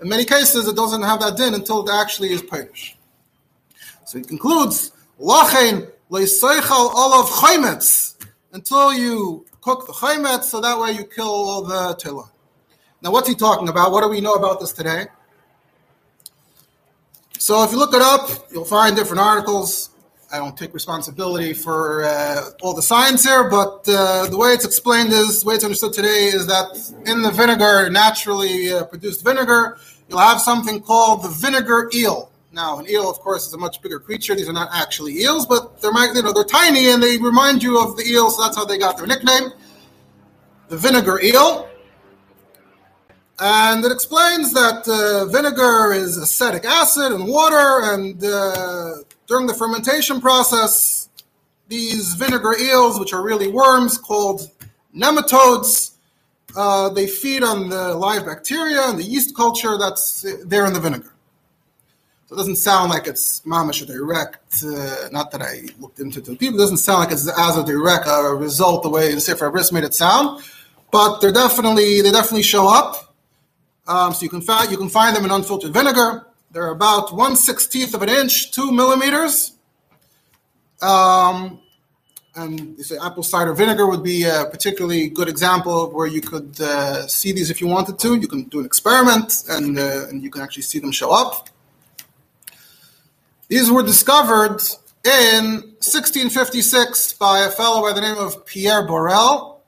in 0.00 0.08
many 0.08 0.24
cases, 0.24 0.66
it 0.68 0.74
doesn't 0.74 1.02
have 1.02 1.20
that 1.20 1.36
din 1.36 1.52
until 1.52 1.86
it 1.86 1.92
actually 1.92 2.32
is 2.32 2.40
Pirish. 2.40 2.94
So 4.06 4.16
he 4.18 4.24
concludes, 4.24 4.92
Lachain 5.20 5.90
leisoichal 6.10 6.94
olav 6.94 7.28
chaymetz, 7.28 8.14
until 8.52 8.94
you 8.94 9.44
cook 9.60 9.86
the 9.86 9.92
chaymetz, 9.92 10.44
so 10.44 10.62
that 10.62 10.78
way 10.78 10.92
you 10.92 11.04
kill 11.04 11.26
all 11.26 11.62
the 11.62 11.94
tila. 11.96 12.30
Now, 13.02 13.10
what's 13.12 13.28
he 13.28 13.34
talking 13.34 13.68
about? 13.68 13.92
What 13.92 14.02
do 14.02 14.08
we 14.08 14.22
know 14.22 14.34
about 14.34 14.60
this 14.60 14.72
today? 14.72 15.08
So, 17.38 17.62
if 17.64 17.70
you 17.70 17.78
look 17.78 17.94
it 17.94 18.00
up, 18.00 18.30
you'll 18.50 18.64
find 18.64 18.96
different 18.96 19.20
articles. 19.20 19.90
I 20.32 20.38
don't 20.38 20.56
take 20.56 20.74
responsibility 20.74 21.52
for 21.52 22.02
uh, 22.04 22.50
all 22.60 22.74
the 22.74 22.82
science 22.82 23.24
here, 23.24 23.48
but 23.48 23.84
uh, 23.88 24.26
the 24.26 24.36
way 24.36 24.50
it's 24.50 24.64
explained 24.64 25.12
is, 25.12 25.42
the 25.42 25.48
way 25.48 25.54
it's 25.54 25.62
understood 25.62 25.92
today 25.92 26.26
is 26.26 26.48
that 26.48 26.92
in 27.06 27.22
the 27.22 27.30
vinegar, 27.30 27.88
naturally 27.90 28.72
uh, 28.72 28.84
produced 28.84 29.22
vinegar, 29.22 29.78
you'll 30.08 30.18
have 30.18 30.40
something 30.40 30.80
called 30.80 31.22
the 31.22 31.28
vinegar 31.28 31.88
eel. 31.94 32.32
Now, 32.52 32.78
an 32.78 32.88
eel, 32.88 33.08
of 33.08 33.20
course, 33.20 33.46
is 33.46 33.52
a 33.52 33.58
much 33.58 33.80
bigger 33.82 34.00
creature. 34.00 34.34
These 34.34 34.48
are 34.48 34.52
not 34.52 34.70
actually 34.72 35.12
eels, 35.20 35.46
but 35.46 35.80
they're 35.80 35.92
you 35.92 36.22
know 36.22 36.32
they're 36.32 36.42
tiny 36.42 36.90
and 36.90 37.00
they 37.00 37.18
remind 37.18 37.62
you 37.62 37.78
of 37.78 37.96
the 37.96 38.04
eel, 38.04 38.30
so 38.30 38.42
that's 38.42 38.56
how 38.56 38.64
they 38.64 38.78
got 38.78 38.96
their 38.96 39.06
nickname, 39.06 39.52
the 40.68 40.76
vinegar 40.76 41.20
eel. 41.20 41.68
And 43.38 43.84
it 43.84 43.92
explains 43.92 44.54
that 44.54 44.88
uh, 44.88 45.26
vinegar 45.26 45.92
is 45.92 46.16
acetic 46.16 46.64
acid 46.64 47.12
and 47.12 47.28
water, 47.28 47.92
and 47.92 48.24
uh, 48.24 48.94
during 49.26 49.46
the 49.46 49.54
fermentation 49.54 50.20
process, 50.20 51.08
these 51.68 52.14
vinegar 52.14 52.54
eels, 52.60 52.98
which 53.00 53.12
are 53.12 53.22
really 53.22 53.48
worms 53.48 53.98
called 53.98 54.50
nematodes, 54.94 55.92
uh, 56.56 56.88
they 56.88 57.06
feed 57.06 57.42
on 57.42 57.68
the 57.68 57.94
live 57.94 58.24
bacteria 58.24 58.88
and 58.88 58.98
the 58.98 59.02
yeast 59.02 59.36
culture 59.36 59.76
that's 59.76 60.24
there 60.44 60.64
in 60.66 60.72
the 60.72 60.80
vinegar. 60.80 61.12
So 62.26 62.34
it 62.34 62.38
doesn't 62.38 62.56
sound 62.56 62.90
like 62.90 63.06
it's 63.06 63.40
mamish 63.42 63.82
or 63.82 63.86
direct. 63.86 64.64
Uh, 64.64 65.08
not 65.12 65.30
that 65.30 65.42
I 65.42 65.68
looked 65.78 66.00
into 66.00 66.18
it. 66.20 66.38
People, 66.38 66.58
it 66.58 66.62
doesn't 66.62 66.78
sound 66.78 67.00
like 67.00 67.12
it's 67.12 67.28
as 67.38 67.56
a 67.56 67.64
direct 67.64 68.08
uh, 68.08 68.34
result 68.34 68.82
the 68.82 68.88
way 68.88 69.14
the 69.14 69.20
Sefer 69.20 69.50
Abris 69.50 69.72
made 69.72 69.84
it 69.84 69.94
sound, 69.94 70.42
but 70.90 71.20
they're 71.20 71.32
definitely 71.32 72.00
they 72.00 72.10
definitely 72.10 72.42
show 72.42 72.68
up. 72.68 73.14
Um, 73.86 74.12
so 74.12 74.22
you 74.22 74.28
can 74.28 74.40
find 74.40 74.70
you 74.70 74.76
can 74.76 74.88
find 74.88 75.14
them 75.14 75.24
in 75.24 75.30
unfiltered 75.30 75.72
vinegar. 75.72 76.26
They're 76.50 76.68
about 76.70 77.14
one 77.14 77.36
sixteenth 77.36 77.94
of 77.94 78.02
an 78.02 78.08
inch, 78.08 78.52
two 78.52 78.72
millimeters. 78.72 79.52
Um, 80.80 81.60
and 82.36 82.78
apple 83.02 83.22
cider 83.22 83.54
vinegar 83.54 83.86
would 83.86 84.02
be 84.02 84.24
a 84.24 84.44
particularly 84.50 85.08
good 85.08 85.28
example 85.28 85.84
of 85.84 85.94
where 85.94 86.06
you 86.06 86.20
could 86.20 86.60
uh, 86.60 87.06
see 87.06 87.32
these 87.32 87.50
if 87.50 87.60
you 87.60 87.66
wanted 87.66 87.98
to. 87.98 88.14
You 88.14 88.28
can 88.28 88.44
do 88.44 88.60
an 88.60 88.66
experiment, 88.66 89.42
and 89.48 89.78
uh, 89.78 90.06
and 90.08 90.22
you 90.22 90.30
can 90.30 90.42
actually 90.42 90.62
see 90.62 90.78
them 90.78 90.92
show 90.92 91.10
up. 91.10 91.48
These 93.48 93.70
were 93.70 93.82
discovered 93.82 94.60
in 95.04 95.62
1656 95.80 97.12
by 97.14 97.40
a 97.40 97.50
fellow 97.50 97.80
by 97.82 97.92
the 97.92 98.00
name 98.00 98.16
of 98.16 98.44
Pierre 98.44 98.86
Borel. 98.86 99.62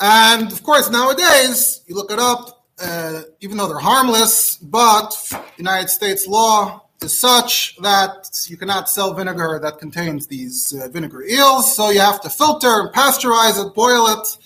And 0.00 0.50
of 0.50 0.62
course, 0.62 0.90
nowadays, 0.90 1.82
you 1.86 1.94
look 1.94 2.10
it 2.10 2.18
up, 2.18 2.63
uh, 2.82 3.22
even 3.40 3.56
though 3.56 3.68
they're 3.68 3.78
harmless, 3.78 4.56
but 4.56 5.14
United 5.56 5.88
States 5.88 6.26
law 6.26 6.82
is 7.00 7.18
such 7.18 7.76
that 7.78 8.28
you 8.46 8.56
cannot 8.56 8.88
sell 8.88 9.14
vinegar 9.14 9.58
that 9.62 9.78
contains 9.78 10.26
these 10.26 10.72
uh, 10.74 10.88
vinegar 10.88 11.22
eels. 11.24 11.74
So 11.74 11.90
you 11.90 12.00
have 12.00 12.20
to 12.22 12.30
filter 12.30 12.80
and 12.80 12.92
pasteurize 12.92 13.64
it, 13.64 13.74
boil 13.74 14.06
it, 14.08 14.38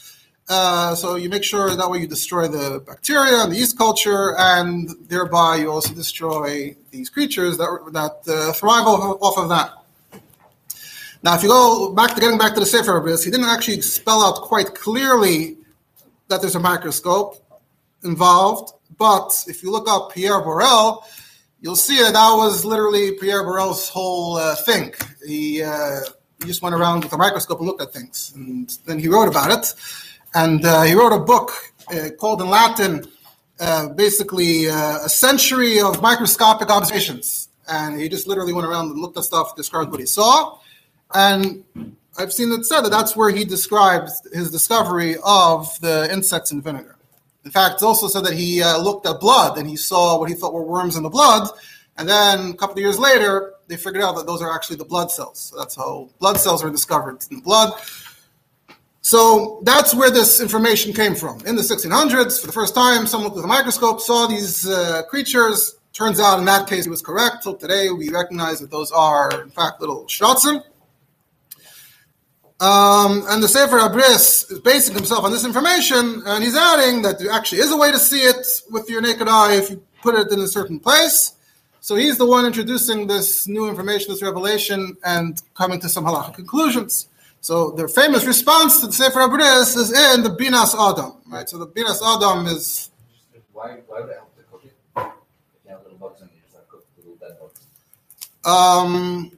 uh, 0.49 0.95
so 0.95 1.17
you 1.17 1.29
make 1.29 1.45
sure 1.45 1.77
that 1.77 1.91
way 1.91 1.99
you 1.99 2.07
destroy 2.07 2.49
the 2.49 2.81
bacteria 2.81 3.43
and 3.43 3.53
the 3.53 3.57
yeast 3.57 3.77
culture, 3.77 4.35
and 4.39 4.89
thereby 5.07 5.57
you 5.57 5.71
also 5.71 5.93
destroy 5.93 6.75
these 6.91 7.11
creatures 7.11 7.59
that 7.59 7.91
that 7.93 8.33
uh, 8.33 8.53
thrive 8.55 8.87
off, 8.87 9.37
of 9.37 9.49
that. 9.51 9.73
Now, 11.23 11.35
if 11.35 11.43
you 11.43 11.51
go 11.51 11.93
back 11.93 12.15
to 12.15 12.21
getting 12.21 12.39
back 12.39 12.55
to 12.55 12.61
the 12.61 12.67
Sefer 12.67 12.99
Abris, 12.99 13.25
he 13.25 13.31
didn't 13.31 13.49
actually 13.49 13.83
spell 13.83 14.23
out 14.25 14.37
quite 14.37 14.75
clearly 14.75 15.59
that 16.29 16.41
there's 16.41 16.55
a 16.55 16.61
microscope 16.61 17.45
involved, 18.05 18.73
but 18.97 19.45
if 19.47 19.63
you 19.63 19.71
look 19.71 19.89
up 19.89 20.13
Pierre 20.13 20.41
Borel, 20.41 21.05
you'll 21.61 21.77
see 21.77 21.99
that 21.99 22.13
that 22.13 22.35
was 22.35 22.65
literally 22.65 23.13
Pierre 23.13 23.45
Borel's 23.45 23.89
whole 23.89 24.37
uh, 24.37 24.55
thing. 24.57 24.95
He, 25.27 25.63
uh, 25.63 26.01
just 26.47 26.63
went 26.63 26.75
around 26.75 27.03
with 27.03 27.13
a 27.13 27.17
microscope 27.17 27.59
and 27.59 27.67
looked 27.67 27.83
at 27.83 27.93
things, 27.93 28.33
and 28.35 28.69
then 28.87 28.99
he 28.99 29.09
wrote 29.09 29.29
about 29.29 29.51
it. 29.51 29.75
And 30.35 30.65
uh, 30.65 30.83
he 30.83 30.95
wrote 30.95 31.13
a 31.13 31.19
book 31.19 31.53
uh, 31.91 32.11
called 32.19 32.41
in 32.41 32.49
Latin, 32.49 33.05
uh, 33.59 33.89
basically 33.89 34.69
uh, 34.69 34.99
a 35.05 35.09
century 35.09 35.81
of 35.81 36.01
microscopic 36.03 36.71
observations. 36.71 37.49
And 37.67 38.01
he 38.01 38.09
just 38.09 38.27
literally 38.27 38.53
went 38.53 38.67
around 38.67 38.91
and 38.91 39.01
looked 39.01 39.19
at 39.19 39.25
stuff, 39.25 39.57
described 39.57 39.91
what 39.91 40.01
he 40.01 40.07
saw. 40.07 40.59
And 41.13 41.65
I've 42.17 42.33
seen 42.33 42.53
it 42.53 42.65
said 42.65 42.83
that 42.83 42.91
that's 42.91 43.17
where 43.17 43.31
he 43.31 43.45
describes 43.45 44.27
his 44.33 44.51
discovery 44.51 45.17
of 45.25 45.79
the 45.81 46.09
insects 46.13 46.53
in 46.53 46.63
vinegar. 46.63 46.97
In 47.49 47.53
fact, 47.53 47.77
it's 47.77 47.83
also 47.83 48.09
said 48.09 48.27
that 48.27 48.35
he 48.35 48.63
uh, 48.63 48.77
looked 48.77 49.07
at 49.07 49.21
blood 49.21 49.57
and 49.57 49.67
he 49.67 49.75
saw 49.75 50.19
what 50.21 50.29
he 50.29 50.35
thought 50.35 50.53
were 50.53 50.65
worms 50.65 50.97
in 50.97 51.03
the 51.03 51.09
blood. 51.09 51.49
And 51.97 52.07
then 52.07 52.51
a 52.51 52.53
couple 52.53 52.75
of 52.75 52.81
years 52.81 52.99
later, 52.99 53.55
they 53.69 53.79
figured 53.79 54.05
out 54.05 54.17
that 54.17 54.27
those 54.27 54.43
are 54.43 54.55
actually 54.55 54.77
the 54.77 54.85
blood 54.85 55.11
cells. 55.11 55.49
So 55.49 55.57
that's 55.57 55.75
how 55.75 56.11
blood 56.19 56.37
cells 56.37 56.63
are 56.63 56.69
discovered 56.69 57.25
in 57.31 57.39
the 57.39 57.43
blood. 57.43 57.73
So 59.01 59.63
that's 59.65 59.95
where 59.95 60.11
this 60.11 60.43
information 60.43 60.93
came 60.93 61.15
from. 61.15 61.41
In 61.47 61.57
the 61.57 61.63
1600s, 61.63 62.39
for 62.39 62.49
the 62.49 62.53
first 62.53 62.75
time, 62.75 63.07
someone 63.07 63.33
with 63.33 63.43
a 63.43 63.49
microscope 63.49 64.03
saw 64.03 64.27
these 64.27 64.69
uh, 64.69 65.05
creatures. 65.09 65.77
Turns 65.95 66.21
out, 66.21 66.39
in 66.41 66.45
that 66.45 66.69
case, 66.69 66.85
he 66.85 66.91
was 66.91 67.01
correct. 67.01 67.45
Till 67.45 67.57
today, 67.57 67.89
we 67.89 68.11
recognize 68.11 68.61
that 68.61 68.71
those 68.71 68.93
are, 68.93 69.31
in 69.41 69.49
fact, 69.49 69.81
little 69.81 70.05
shrotzen. 70.05 70.63
Um, 72.61 73.25
and 73.29 73.41
the 73.41 73.47
Sefer 73.47 73.79
Abris 73.79 74.51
is 74.51 74.59
basing 74.61 74.97
himself 74.97 75.25
on 75.25 75.31
this 75.31 75.45
information, 75.45 76.23
and 76.27 76.43
he's 76.43 76.57
adding 76.57 77.03
that 77.03 77.21
there 77.21 77.31
actually 77.31 77.61
is 77.61 77.71
a 77.71 77.77
way 77.77 77.93
to 77.93 77.99
see 77.99 78.21
it 78.21 78.45
with 78.71 78.91
your 78.91 79.01
naked 79.01 79.29
eye 79.29 79.55
if 79.55 79.71
you 79.71 79.81
put 80.03 80.17
it 80.17 80.33
in 80.33 80.41
a 80.41 80.49
certain 80.49 80.81
place. 80.81 81.35
So 81.81 81.95
he's 81.95 82.19
the 82.19 82.27
one 82.27 82.45
introducing 82.47 83.07
this 83.07 83.47
new 83.47 83.69
information, 83.69 84.11
this 84.11 84.23
revelation, 84.23 84.97
and 85.05 85.41
coming 85.55 85.81
to 85.81 85.89
some 85.89 86.05
halachic 86.05 86.35
conclusions. 86.35 87.09
So 87.41 87.71
their 87.71 87.87
famous 87.87 88.25
response 88.25 88.81
to 88.81 88.89
the 88.89 88.93
Sefer 88.93 89.21
Abris 89.21 89.77
is 89.77 89.93
in 89.93 90.25
the 90.25 90.31
Binas 90.31 90.75
Adam, 90.75 91.13
right? 91.29 91.49
So 91.49 91.59
the 91.59 91.69
Binas 91.69 92.03
Adam 92.05 92.47
is. 92.47 92.91
Why, 93.53 93.79
why 93.87 94.01
would 94.01 94.11
I 94.11 94.15
help 94.15 94.37
to 94.37 94.43
cook 94.43 94.65
it? 94.65 94.73
If 94.97 95.05
you 95.65 95.71
have 95.71 95.83
little 95.85 95.99
bugs 95.99 96.21
in 96.21 96.27
it, 96.27 96.33
you 96.35 96.43
just 96.43 96.57
have 96.57 96.69
cook 96.69 96.85
the 96.97 97.03
little 97.03 97.17
dead 97.17 97.39
bugs. 97.41 97.61
Um, 98.45 99.38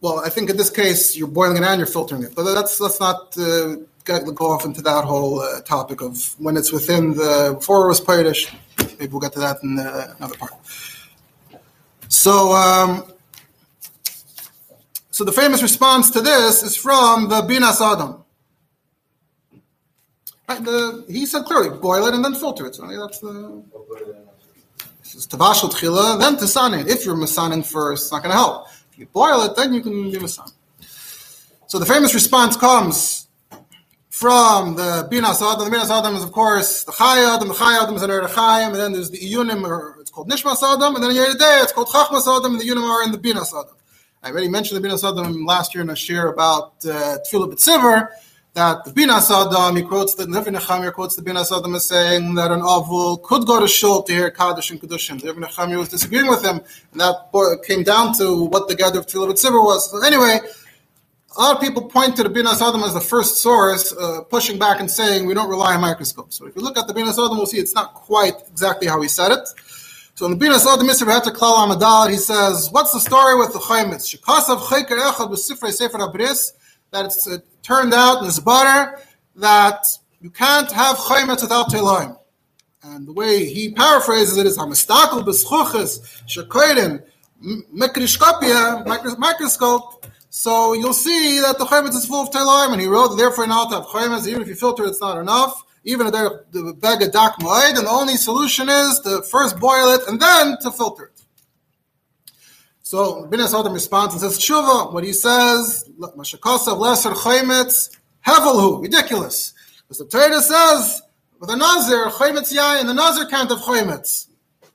well, 0.00 0.20
I 0.20 0.28
think 0.28 0.50
in 0.50 0.56
this 0.56 0.70
case 0.70 1.16
you're 1.16 1.28
boiling 1.28 1.56
it 1.56 1.64
and 1.64 1.78
you're 1.78 1.86
filtering 1.86 2.22
it, 2.22 2.34
but 2.34 2.44
that's 2.54 2.80
let's 2.80 3.00
not 3.00 3.36
uh, 3.38 3.76
go 4.04 4.50
off 4.52 4.64
into 4.64 4.82
that 4.82 5.04
whole 5.04 5.40
uh, 5.40 5.60
topic 5.62 6.00
of 6.00 6.34
when 6.38 6.56
it's 6.56 6.72
within 6.72 7.14
the 7.14 7.54
before 7.58 7.84
it 7.84 7.88
was. 7.88 8.50
Maybe 8.98 9.12
we'll 9.12 9.20
get 9.20 9.32
to 9.32 9.40
that 9.40 9.62
in 9.62 9.78
uh, 9.78 10.14
another 10.18 10.36
part. 10.36 10.52
So. 12.08 12.52
Um, 12.52 13.12
so 15.18 15.24
the 15.24 15.32
famous 15.32 15.62
response 15.62 16.10
to 16.12 16.20
this 16.20 16.62
is 16.62 16.76
from 16.76 17.28
the 17.28 17.42
Binas 17.42 17.80
Adam. 17.80 18.22
Right, 20.48 20.64
the, 20.64 21.04
he 21.08 21.26
said 21.26 21.42
clearly, 21.42 21.76
boil 21.76 22.06
it 22.06 22.14
and 22.14 22.24
then 22.24 22.36
filter 22.36 22.66
it. 22.66 22.76
So 22.76 22.86
that's 22.86 23.18
the. 23.18 23.64
This 25.02 25.16
is 25.16 25.26
Tavashal 25.26 25.72
Tchila, 25.72 26.20
then 26.20 26.36
Tisanin. 26.36 26.86
If 26.86 27.04
you're 27.04 27.16
Masanin 27.16 27.66
first, 27.66 28.04
it's 28.04 28.12
not 28.12 28.22
going 28.22 28.30
to 28.30 28.36
help. 28.36 28.68
You 28.98 29.06
boil 29.06 29.42
it, 29.42 29.54
then 29.54 29.72
you 29.72 29.80
can 29.80 30.10
be 30.10 30.18
Masan. 30.18 30.52
So 31.68 31.78
the 31.78 31.86
famous 31.86 32.14
response 32.14 32.56
comes 32.56 33.28
from 34.10 34.74
the 34.74 35.08
Binas 35.08 35.40
Adam. 35.40 35.70
The 35.70 35.76
Binas 35.76 35.96
Adam 35.96 36.16
is, 36.16 36.24
of 36.24 36.32
course, 36.32 36.82
the 36.82 36.90
Chai 36.90 37.32
Adam. 37.32 37.46
The 37.46 37.54
Chai 37.54 37.80
Adam 37.80 37.94
is 37.94 38.02
an 38.02 38.10
Eretz 38.10 38.34
Chaim, 38.34 38.72
and 38.72 38.80
then 38.80 38.92
there's 38.92 39.10
the 39.10 39.18
Iyunim, 39.18 39.64
or 39.64 39.94
it's 40.00 40.10
called 40.10 40.28
Nishmas 40.28 40.62
Adam, 40.64 40.96
and 40.96 41.04
then 41.04 41.12
in 41.12 41.16
Yeridei, 41.16 41.62
it's 41.62 41.72
called 41.72 41.86
Chachmas 41.86 42.26
Adam, 42.26 42.52
and 42.52 42.60
the 42.60 42.66
Iyunim 42.66 42.82
are 42.82 43.04
in 43.04 43.12
the 43.12 43.18
Binas 43.18 43.56
Adam. 43.56 43.76
I 44.24 44.30
already 44.30 44.48
mentioned 44.48 44.82
the 44.82 44.88
Binas 44.88 45.08
Adam 45.08 45.46
last 45.46 45.76
year 45.76 45.84
in 45.84 45.90
a 45.90 45.96
share 45.96 46.26
about 46.26 46.84
uh, 46.84 47.18
Tefillah 47.30 47.52
B'Tziver, 47.52 48.08
that 48.58 48.84
the 48.84 48.90
Binas 48.90 49.30
Adam, 49.30 49.76
he 49.76 49.82
quotes 49.82 50.14
the 50.14 50.24
Divrei 50.24 50.52
Nechemia 50.56 50.92
quotes 50.92 51.14
the 51.14 51.22
Binas 51.22 51.56
Adam 51.56 51.76
as 51.76 51.86
saying 51.86 52.34
that 52.34 52.50
an 52.50 52.60
Avul 52.60 53.22
could 53.22 53.46
go 53.46 53.60
to 53.60 53.68
Shul 53.68 54.02
to 54.02 54.12
hear 54.12 54.30
Kaddish 54.32 54.72
and 54.72 54.80
Kedushim. 54.80 55.20
The 55.20 55.28
Divrei 55.28 55.44
Nechemia 55.44 55.78
was 55.78 55.88
disagreeing 55.88 56.26
with 56.26 56.44
him, 56.44 56.60
and 56.92 57.00
that 57.00 57.62
came 57.64 57.84
down 57.84 58.14
to 58.18 58.44
what 58.46 58.66
the 58.66 58.74
gather 58.74 58.98
of 58.98 59.06
Tefillah 59.06 59.30
B'Tziver 59.32 59.64
was. 59.64 59.88
So 59.90 60.04
anyway, 60.04 60.40
a 61.36 61.40
lot 61.40 61.54
of 61.54 61.62
people 61.62 61.88
point 61.88 62.16
to 62.16 62.24
the 62.24 62.30
Binas 62.30 62.60
Adam 62.60 62.82
as 62.82 62.94
the 62.94 63.00
first 63.00 63.36
source, 63.36 63.92
uh, 63.92 64.22
pushing 64.22 64.58
back 64.58 64.80
and 64.80 64.90
saying 64.90 65.24
we 65.24 65.34
don't 65.34 65.48
rely 65.48 65.76
on 65.76 65.80
microscopes. 65.80 66.36
So 66.36 66.46
if 66.46 66.56
you 66.56 66.62
look 66.62 66.76
at 66.76 66.88
the 66.88 66.94
Binas 66.94 67.12
Adam, 67.12 67.36
we'll 67.36 67.46
see 67.46 67.58
it's 67.58 67.76
not 67.76 67.94
quite 67.94 68.34
exactly 68.48 68.88
how 68.88 69.00
he 69.00 69.06
said 69.08 69.30
it. 69.30 69.48
So 70.16 70.26
in 70.26 70.36
the 70.36 70.44
Binas 70.44 70.66
Adam 70.66 70.88
Mr. 70.88 71.06
Heter 71.06 71.32
Klal 71.32 71.64
Amadal, 71.64 72.10
he 72.10 72.16
says, 72.16 72.70
what's 72.72 72.92
the 72.92 72.98
story 72.98 73.36
with 73.38 73.52
the 73.52 73.60
Chaimitz? 73.60 74.04
Shekasav 74.12 74.62
Chayker 74.62 74.98
Echad 74.98 75.30
B'Sifrei 75.30 75.70
Sefer 75.70 75.98
Abris, 75.98 76.54
that 76.90 77.06
it's 77.06 77.28
turned 77.62 77.94
out 77.94 78.20
in 78.20 78.24
this 78.26 78.38
butter 78.38 78.98
that 79.36 79.86
you 80.20 80.30
can't 80.30 80.70
have 80.72 80.96
Chaimitz 80.96 81.42
without 81.42 81.68
Teloim. 81.68 82.18
And 82.82 83.06
the 83.06 83.12
way 83.12 83.44
he 83.44 83.72
paraphrases 83.72 84.36
it 84.36 84.46
is 84.46 84.56
Hamistakel 84.56 85.24
B'Schuches 85.24 86.22
Shekoirin 86.26 87.02
Mikrishkopia, 87.72 88.84
microscope, 89.18 90.06
so 90.30 90.72
you'll 90.74 90.92
see 90.92 91.40
that 91.40 91.58
the 91.58 91.64
chaymetz 91.64 91.94
is 91.94 92.04
full 92.04 92.22
of 92.22 92.30
teloim, 92.30 92.72
and 92.72 92.80
he 92.80 92.86
wrote, 92.86 93.16
therefore 93.16 93.46
not 93.46 93.70
to 93.70 93.76
have 93.76 93.86
chaymetz, 93.86 94.26
even 94.26 94.42
if 94.42 94.48
you 94.48 94.54
filter 94.54 94.84
it's 94.84 95.00
not 95.00 95.18
enough. 95.18 95.64
Even 95.84 96.06
if 96.08 96.12
the 96.12 96.74
bag 96.80 97.00
of 97.00 97.12
dak 97.12 97.34
and 97.38 97.76
the 97.76 97.88
only 97.88 98.16
solution 98.16 98.68
is 98.68 99.00
to 99.00 99.22
first 99.22 99.58
boil 99.58 99.90
it 99.90 100.02
and 100.06 100.20
then 100.20 100.58
to 100.60 100.70
filter 100.70 101.04
it. 101.04 101.17
So 102.88 103.26
Bin 103.26 103.38
Adam 103.38 103.74
responds 103.74 104.14
and 104.14 104.22
says, 104.22 104.38
Tshuva, 104.38 104.94
what 104.94 105.04
he 105.04 105.12
says, 105.12 105.84
Mashakasav 106.00 106.78
lesser 106.78 107.10
chaymetz, 107.10 107.94
hevelhu, 108.26 108.80
ridiculous. 108.80 109.52
Because 109.82 109.98
the 109.98 110.06
Torah 110.06 110.40
says, 110.40 111.02
with 111.38 111.50
a 111.50 111.56
Nazir, 111.56 112.06
chaymetz 112.06 112.50
yayin, 112.50 112.86
the 112.86 112.94
Nazir 112.94 113.26
can't 113.26 113.50
have 113.50 113.58
chaymetz. 113.58 114.28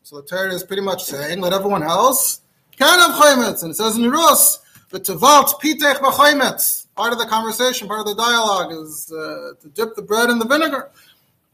So 0.03 0.17
the 0.17 0.27
Torah 0.27 0.53
is 0.53 0.63
pretty 0.63 0.83
much 0.83 1.05
saying, 1.05 1.41
let 1.41 1.53
everyone 1.53 1.81
else 1.81 2.41
can 2.77 2.99
have 2.99 3.19
chaymetz. 3.19 3.63
And 3.63 3.71
it 3.71 3.77
says 3.77 3.97
in 3.97 4.07
Rus, 4.11 4.59
the 4.91 4.99
Tevalt 4.99 5.59
Pitech 5.59 5.95
B'chaimetz. 5.95 6.85
Part 6.95 7.13
of 7.13 7.17
the 7.17 7.25
conversation, 7.25 7.87
part 7.87 8.01
of 8.01 8.05
the 8.05 8.13
dialogue 8.13 8.73
is 8.73 9.11
uh, 9.11 9.53
to 9.59 9.69
dip 9.69 9.95
the 9.95 10.03
bread 10.03 10.29
in 10.29 10.37
the 10.37 10.45
vinegar. 10.45 10.91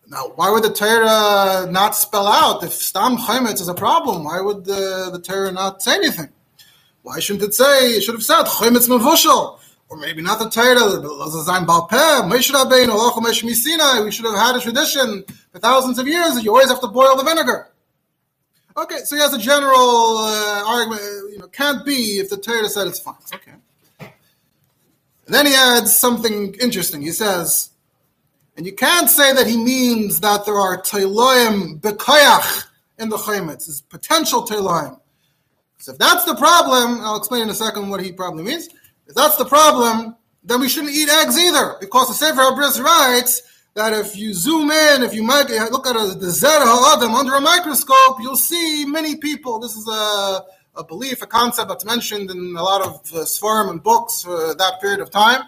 Now, 0.09 0.33
why 0.35 0.51
would 0.51 0.63
the 0.63 0.73
Torah 0.73 1.71
not 1.71 1.95
spell 1.95 2.27
out 2.27 2.65
if 2.65 2.73
Stam 2.73 3.15
Chaimetz 3.15 3.61
is 3.61 3.69
a 3.69 3.73
problem? 3.73 4.25
Why 4.25 4.41
would 4.41 4.65
the, 4.65 5.09
the 5.09 5.21
Torah 5.21 5.53
not 5.53 5.81
say 5.81 5.95
anything? 5.95 6.27
Why 7.03 7.19
shouldn't 7.19 7.43
it 7.43 7.53
say, 7.53 7.91
it 7.91 8.01
should 8.03 8.15
have 8.15 8.23
said 8.23 8.43
Chaimetz 8.43 8.87
Mevushal? 8.87 9.59
Or 9.89 9.97
maybe 9.97 10.21
not 10.21 10.37
the 10.37 10.49
Torah, 10.49 10.75
Zayn 10.77 11.65
Balpeh. 11.65 12.29
We 12.31 12.41
should 12.41 12.55
have 12.55 12.69
had 14.35 14.55
a 14.55 14.59
tradition 14.59 15.23
for 15.51 15.59
thousands 15.59 15.97
of 15.97 16.07
years 16.07 16.35
that 16.35 16.43
you 16.43 16.51
always 16.51 16.69
have 16.69 16.81
to 16.81 16.87
boil 16.87 17.15
the 17.15 17.23
vinegar. 17.23 17.69
Okay, 18.77 18.99
so 19.03 19.15
he 19.15 19.21
has 19.21 19.33
a 19.33 19.39
general 19.39 20.17
uh, 20.19 20.63
argument. 20.65 21.01
You 21.31 21.39
know, 21.39 21.47
can't 21.47 21.83
be 21.83 22.19
if 22.19 22.29
the 22.29 22.37
Torah 22.37 22.69
said 22.69 22.87
it's 22.87 22.99
fine. 22.99 23.15
Okay. 23.33 23.53
And 23.99 25.35
then 25.35 25.47
he 25.47 25.55
adds 25.55 25.95
something 25.95 26.53
interesting. 26.61 27.01
He 27.01 27.11
says, 27.11 27.71
and 28.55 28.65
you 28.65 28.73
can't 28.73 29.09
say 29.09 29.33
that 29.33 29.47
he 29.47 29.57
means 29.57 30.19
that 30.19 30.45
there 30.45 30.55
are 30.55 30.81
teloim 30.81 31.79
bekayach 31.81 32.65
in 32.99 33.09
the 33.09 33.17
chaymetz, 33.17 33.67
is 33.67 33.81
potential 33.81 34.45
teloim. 34.45 34.99
So 35.79 35.93
if 35.93 35.97
that's 35.97 36.25
the 36.25 36.35
problem, 36.35 37.01
I'll 37.01 37.17
explain 37.17 37.43
in 37.43 37.49
a 37.49 37.53
second 37.53 37.89
what 37.89 38.01
he 38.01 38.11
probably 38.11 38.43
means. 38.43 38.67
If 39.07 39.15
that's 39.15 39.37
the 39.37 39.45
problem, 39.45 40.15
then 40.43 40.59
we 40.59 40.69
shouldn't 40.69 40.93
eat 40.93 41.09
eggs 41.09 41.37
either, 41.37 41.77
because 41.79 42.09
the 42.09 42.13
Sefer 42.13 42.41
Abris 42.41 42.81
writes 42.81 43.41
that 43.75 43.93
if 43.93 44.17
you 44.17 44.33
zoom 44.33 44.71
in, 44.71 45.03
if 45.03 45.13
you 45.13 45.23
might 45.23 45.49
look 45.71 45.87
at 45.87 45.95
a, 45.95 46.15
the 46.15 46.31
Zer 46.31 46.47
Ha'adam 46.49 47.15
under 47.15 47.35
a 47.35 47.41
microscope, 47.41 48.17
you'll 48.19 48.35
see 48.35 48.85
many 48.85 49.15
people. 49.15 49.57
This 49.59 49.75
is 49.75 49.87
a, 49.87 50.43
a 50.75 50.83
belief, 50.83 51.21
a 51.21 51.27
concept 51.27 51.69
that's 51.69 51.85
mentioned 51.85 52.29
in 52.29 52.55
a 52.57 52.63
lot 52.63 52.81
of 52.81 52.95
uh, 53.13 53.23
Sfarim 53.23 53.69
and 53.69 53.81
books 53.81 54.23
for 54.23 54.53
that 54.55 54.81
period 54.81 54.99
of 54.99 55.09
time. 55.09 55.43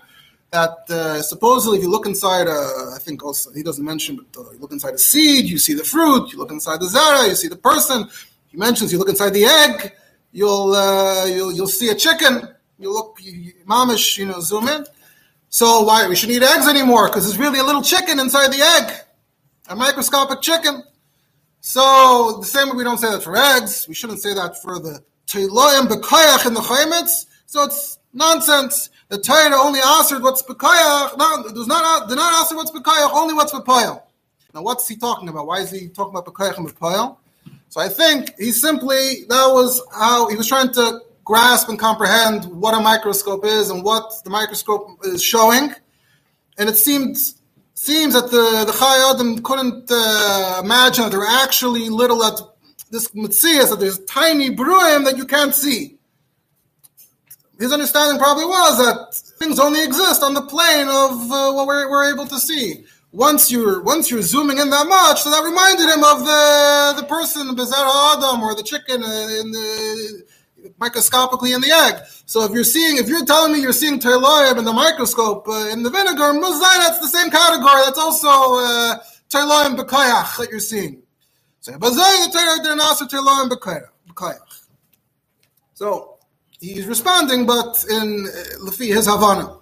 That 0.52 0.90
uh, 0.90 1.22
supposedly, 1.22 1.78
if 1.78 1.84
you 1.84 1.90
look 1.90 2.06
inside, 2.06 2.48
a, 2.48 2.94
I 2.96 3.00
think 3.00 3.24
also 3.24 3.52
he 3.52 3.64
doesn't 3.64 3.84
mention, 3.84 4.18
but 4.18 4.42
uh, 4.42 4.52
you 4.52 4.60
look 4.60 4.72
inside 4.72 4.94
a 4.94 4.98
seed, 4.98 5.46
you 5.46 5.58
see 5.58 5.74
the 5.74 5.84
fruit. 5.84 6.32
You 6.32 6.40
look 6.40 6.52
inside 6.52 6.80
the 6.80 6.88
zara, 6.88 7.28
you 7.28 7.36
see 7.36 7.48
the 7.48 7.56
person. 7.56 8.10
He 8.48 8.58
mentions 8.58 8.92
you 8.92 9.00
look 9.00 9.10
inside 9.10 9.30
the 9.32 9.46
egg, 9.46 9.94
you'll 10.32 10.74
uh, 10.74 11.26
you'll 11.26 11.52
you'll 11.52 11.68
see 11.68 11.90
a 11.90 11.96
chicken. 11.96 12.48
You 12.80 12.94
look, 12.94 13.18
you, 13.22 13.32
you, 13.32 13.54
mamish, 13.68 14.18
you 14.18 14.26
know, 14.26 14.40
zoom 14.40 14.68
in. 14.68 14.86
So 15.50 15.84
why 15.84 16.08
we 16.08 16.16
shouldn't 16.16 16.38
eat 16.38 16.44
eggs 16.44 16.68
anymore? 16.68 17.08
Because 17.08 17.26
there's 17.26 17.38
really 17.38 17.60
a 17.60 17.64
little 17.64 17.82
chicken 17.82 18.20
inside 18.20 18.52
the 18.52 18.62
egg, 18.62 18.94
a 19.68 19.76
microscopic 19.76 20.42
chicken. 20.42 20.84
So 21.60 22.38
the 22.40 22.46
same 22.46 22.70
way 22.70 22.78
we 22.78 22.84
don't 22.84 22.98
say 22.98 23.12
that 23.12 23.22
for 23.22 23.36
eggs, 23.36 23.86
we 23.88 23.94
shouldn't 23.94 24.20
say 24.20 24.34
that 24.34 24.62
for 24.62 24.80
the 24.80 25.04
teiloyim 25.28 25.88
bekoyach 25.88 26.48
in 26.48 26.54
the 26.54 26.62
chaymitz. 26.62 27.28
So 27.46 27.64
it's 27.64 28.00
nonsense. 28.14 28.90
The 29.10 29.20
Torah 29.20 29.62
only 29.62 29.80
answered 29.80 30.24
what's 30.24 30.42
bekoyach. 30.42 31.18
No, 31.18 31.44
does 31.54 31.68
not 31.68 32.10
did 32.10 32.16
not 32.16 32.34
answer 32.42 32.56
what's 32.56 32.72
bekoyach, 32.72 33.12
only 33.14 33.34
what's 33.34 33.52
bepoyel. 33.52 34.02
Now 34.54 34.64
what's 34.64 34.88
he 34.88 34.96
talking 34.96 35.30
about? 35.30 35.46
Why 35.48 35.60
is 35.60 35.70
he 35.70 35.90
talking 35.90 36.16
about 36.16 36.26
bekoyach 36.26 36.58
and 36.58 36.68
bepoyel? 36.68 37.18
So 37.72 37.80
I 37.80 37.88
think 37.88 38.38
he 38.38 38.52
simply 38.52 39.24
that 39.30 39.48
was 39.54 39.82
how 39.94 40.28
he 40.28 40.36
was 40.36 40.46
trying 40.46 40.74
to 40.74 41.00
grasp 41.24 41.70
and 41.70 41.80
comprehend 41.80 42.44
what 42.44 42.78
a 42.78 42.82
microscope 42.82 43.46
is 43.46 43.70
and 43.70 43.82
what 43.82 44.12
the 44.26 44.30
microscope 44.30 45.00
is 45.06 45.24
showing. 45.24 45.74
And 46.58 46.68
it 46.68 46.76
seemed 46.76 47.16
seems 47.74 48.14
that 48.14 48.30
the 48.30 48.66
the 48.66 48.76
Chai 48.78 49.10
Adam 49.10 49.42
couldn't 49.42 49.86
uh, 49.90 50.60
imagine 50.62 51.06
that 51.06 51.12
there 51.12 51.22
are 51.22 51.44
actually 51.46 51.88
little 51.88 52.22
at 52.26 52.42
this 52.90 53.08
mitzias 53.12 53.70
that 53.70 53.80
there's 53.80 54.00
tiny 54.00 54.54
bruim 54.54 55.06
that 55.06 55.16
you 55.16 55.26
can't 55.26 55.56
see. 55.56 55.98
His 57.58 57.72
understanding 57.72 58.20
probably 58.20 58.44
was 58.44 58.78
that 58.80 59.16
things 59.40 59.62
only 59.62 59.82
exist 59.82 60.22
on 60.24 60.34
the 60.34 60.42
plane 60.42 60.90
of 60.90 61.32
uh, 61.32 61.54
what 61.54 61.68
we're, 61.68 61.90
we're 61.90 62.12
able 62.12 62.28
to 62.28 62.38
see. 62.38 62.84
Once 63.14 63.52
you're 63.52 63.82
once 63.84 64.10
you're 64.10 64.22
zooming 64.22 64.58
in 64.58 64.70
that 64.70 64.88
much, 64.88 65.22
so 65.22 65.30
that 65.30 65.44
reminded 65.44 65.90
him 65.90 66.04
of 66.04 66.20
the 66.20 67.02
the 67.02 67.08
person, 67.08 67.54
the 67.56 68.16
Adam, 68.16 68.42
or 68.42 68.56
the 68.56 68.64
chicken 68.64 69.04
in 69.04 69.52
the 69.52 70.24
microscopically 70.78 71.52
in 71.54 71.62
the 71.62 71.72
egg. 71.72 71.96
So 72.26 72.44
if 72.44 72.52
you're 72.52 72.64
seeing, 72.64 72.98
if 72.98 73.08
you're 73.10 73.26
telling 73.26 73.52
me 73.52 73.60
you're 73.60 73.74
seeing 73.74 74.00
terloim 74.00 74.58
in 74.58 74.64
the 74.64 74.74
microscope 74.74 75.48
uh, 75.48 75.68
in 75.68 75.84
the 75.84 75.90
vinegar, 75.90 76.32
muzai, 76.34 76.78
that's 76.80 77.00
the 77.00 77.08
same 77.08 77.30
category. 77.30 77.82
That's 77.86 77.98
also 77.98 78.28
uh, 78.30 78.96
terloim 79.30 79.76
b'kayach 79.78 80.38
that 80.38 80.48
you're 80.50 80.60
seeing. 80.60 81.02
So 81.60 81.74
bazai 81.74 82.26
the 82.26 82.32
Torah 82.32 82.64
didn't 82.64 82.80
also 82.80 83.06
terloim 83.06 83.50
b'kayach. 83.50 84.62
So 85.74 86.18
he's 86.60 86.86
responding, 86.86 87.46
but 87.46 87.84
in 87.90 88.28
uh, 88.28 88.66
lefi 88.66 88.94
his 88.94 89.08
havana. 89.08 89.58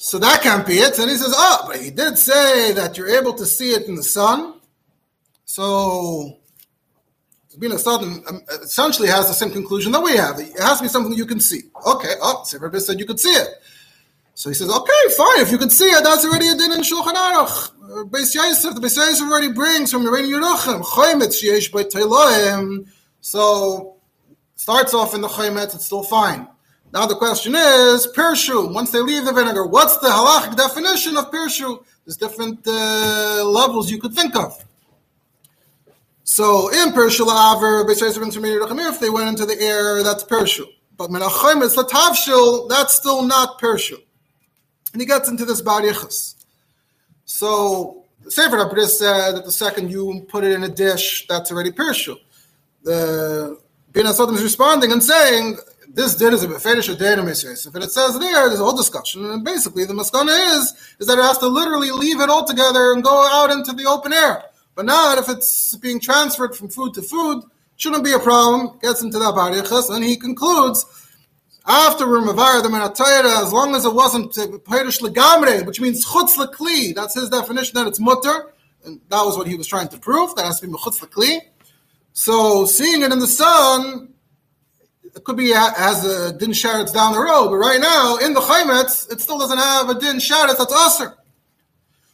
So 0.00 0.18
that 0.20 0.42
can't 0.42 0.64
be 0.64 0.74
it. 0.74 0.96
And 0.98 1.10
he 1.10 1.16
says, 1.16 1.34
oh, 1.36 1.64
but 1.66 1.80
he 1.80 1.90
did 1.90 2.16
say 2.16 2.72
that 2.72 2.96
you're 2.96 3.10
able 3.10 3.34
to 3.34 3.44
see 3.44 3.70
it 3.70 3.88
in 3.88 3.96
the 3.96 4.02
sun. 4.02 4.54
So 5.44 6.38
Binas 7.58 7.84
Adam 7.92 8.22
essentially 8.62 9.08
has 9.08 9.26
the 9.26 9.34
same 9.34 9.50
conclusion 9.50 9.90
that 9.92 10.00
we 10.00 10.16
have. 10.16 10.38
It 10.38 10.56
has 10.60 10.78
to 10.78 10.84
be 10.84 10.88
something 10.88 11.12
you 11.14 11.26
can 11.26 11.40
see. 11.40 11.62
Okay, 11.84 12.14
oh, 12.22 12.44
Sefer 12.44 12.78
said 12.78 13.00
you 13.00 13.06
could 13.06 13.18
see 13.18 13.30
it. 13.30 13.48
So 14.34 14.50
he 14.50 14.54
says, 14.54 14.70
okay, 14.70 14.92
fine, 15.16 15.40
if 15.40 15.50
you 15.50 15.58
can 15.58 15.68
see 15.68 15.86
it, 15.86 16.04
that's 16.04 16.24
already 16.24 16.46
a 16.46 16.54
din 16.54 16.70
in 16.70 16.82
Shulchan 16.82 17.14
Aruch. 17.14 17.72
Uh, 17.82 18.04
the 18.04 18.80
Yosef 18.80 19.22
already 19.22 19.50
brings 19.50 19.90
from 19.90 20.04
Yereni 20.04 20.28
Yeruchim, 20.28 20.84
Choymet 20.84 21.34
sheyesh. 21.34 22.86
So, 23.20 23.96
starts 24.54 24.94
off 24.94 25.16
in 25.16 25.22
the 25.22 25.28
Choymet, 25.28 25.74
it's 25.74 25.86
still 25.86 26.04
fine. 26.04 26.46
Now 26.92 27.06
the 27.06 27.16
question 27.16 27.54
is, 27.54 28.06
Pirshu, 28.16 28.72
once 28.72 28.90
they 28.90 29.00
leave 29.00 29.24
the 29.24 29.32
vinegar, 29.32 29.66
what's 29.66 29.98
the 29.98 30.08
halachic 30.08 30.56
definition 30.56 31.16
of 31.16 31.30
Pirshu? 31.30 31.84
There's 32.04 32.16
different 32.16 32.66
uh, 32.66 33.44
levels 33.44 33.90
you 33.90 34.00
could 34.00 34.14
think 34.14 34.34
of. 34.34 34.64
So 36.24 36.68
in 36.68 36.92
Pershu 36.92 37.26
La'aver, 37.26 37.84
if 37.88 39.00
they 39.00 39.10
went 39.10 39.28
into 39.28 39.44
the 39.44 39.60
air, 39.60 40.02
that's 40.02 40.24
Pershu. 40.24 40.64
But 40.96 41.10
Menachem 41.10 41.62
is 41.62 41.76
Latavshil, 41.76 42.68
that's 42.68 42.94
still 42.94 43.22
not 43.22 43.60
Pershu. 43.60 43.96
And 44.92 45.02
he 45.02 45.06
gets 45.06 45.28
into 45.28 45.44
this 45.44 45.60
Barichas. 45.60 46.34
So 47.26 48.04
the 48.22 48.30
Sefer 48.30 48.56
Abris 48.56 48.88
said 48.88 49.32
that 49.32 49.44
the 49.44 49.52
second 49.52 49.90
you 49.90 50.26
put 50.28 50.44
it 50.44 50.52
in 50.52 50.64
a 50.64 50.68
dish, 50.68 51.26
that's 51.28 51.52
already 51.52 51.70
Pershu. 51.70 52.16
The 52.82 53.58
Bin 53.92 54.06
is 54.06 54.42
responding 54.42 54.92
and 54.92 55.02
saying, 55.02 55.58
this 55.94 56.14
din 56.14 56.34
is 56.34 56.42
a 56.42 56.48
beferish 56.48 56.96
data 56.98 57.22
If 57.22 57.74
it 57.74 57.90
says 57.90 58.18
there, 58.18 58.48
there's 58.48 58.60
a 58.60 58.64
whole 58.64 58.76
discussion, 58.76 59.24
and 59.24 59.44
basically 59.44 59.84
the 59.84 59.94
maskana 59.94 60.56
is 60.56 60.74
is 60.98 61.06
that 61.06 61.18
it 61.18 61.22
has 61.22 61.38
to 61.38 61.46
literally 61.46 61.90
leave 61.90 62.20
it 62.20 62.28
all 62.28 62.44
together 62.44 62.92
and 62.92 63.02
go 63.02 63.26
out 63.26 63.50
into 63.50 63.72
the 63.72 63.86
open 63.86 64.12
air. 64.12 64.44
But 64.74 64.84
not 64.84 65.18
if 65.18 65.28
it's 65.28 65.76
being 65.76 65.98
transferred 66.00 66.54
from 66.54 66.68
food 66.68 66.94
to 66.94 67.02
food, 67.02 67.42
shouldn't 67.76 68.04
be 68.04 68.12
a 68.12 68.18
problem. 68.18 68.78
Gets 68.80 69.02
into 69.02 69.18
that 69.18 69.34
barichas, 69.34 69.94
and 69.94 70.04
he 70.04 70.16
concludes 70.16 70.84
After 71.66 72.08
we're 72.08 72.20
Mavar 72.20 72.62
the 72.62 72.68
Menatayra, 72.68 73.42
as 73.42 73.52
long 73.52 73.74
as 73.74 73.84
it 73.84 73.92
wasn't 73.92 74.32
Pirish 74.64 75.00
Legamre, 75.00 75.66
which 75.66 75.80
means 75.80 76.06
Chutz 76.06 76.36
Lekli, 76.36 76.94
that's 76.94 77.14
his 77.14 77.28
definition 77.28 77.74
that 77.74 77.86
it's 77.86 78.00
mutter, 78.00 78.52
and 78.84 79.00
that 79.08 79.22
was 79.22 79.36
what 79.36 79.46
he 79.46 79.54
was 79.54 79.66
trying 79.66 79.88
to 79.88 79.98
prove, 79.98 80.34
that 80.36 80.44
has 80.44 80.60
to 80.60 80.66
be 80.66 80.72
Mechutz 80.72 81.00
Lekli. 81.00 81.40
So 82.12 82.64
seeing 82.66 83.02
it 83.02 83.12
in 83.12 83.18
the 83.18 83.26
sun, 83.26 84.14
it 85.14 85.24
could 85.24 85.36
be 85.36 85.52
as 85.54 86.04
a 86.04 86.32
din 86.32 86.50
sharetz 86.50 86.92
down 86.92 87.12
the 87.12 87.20
road, 87.20 87.48
but 87.50 87.56
right 87.56 87.80
now 87.80 88.16
in 88.16 88.34
the 88.34 88.40
chaymetz, 88.40 89.10
it 89.10 89.20
still 89.20 89.38
doesn't 89.38 89.58
have 89.58 89.88
a 89.88 89.98
din 89.98 90.16
sharetz 90.16 90.58
that's 90.58 90.72
usher. 90.72 91.14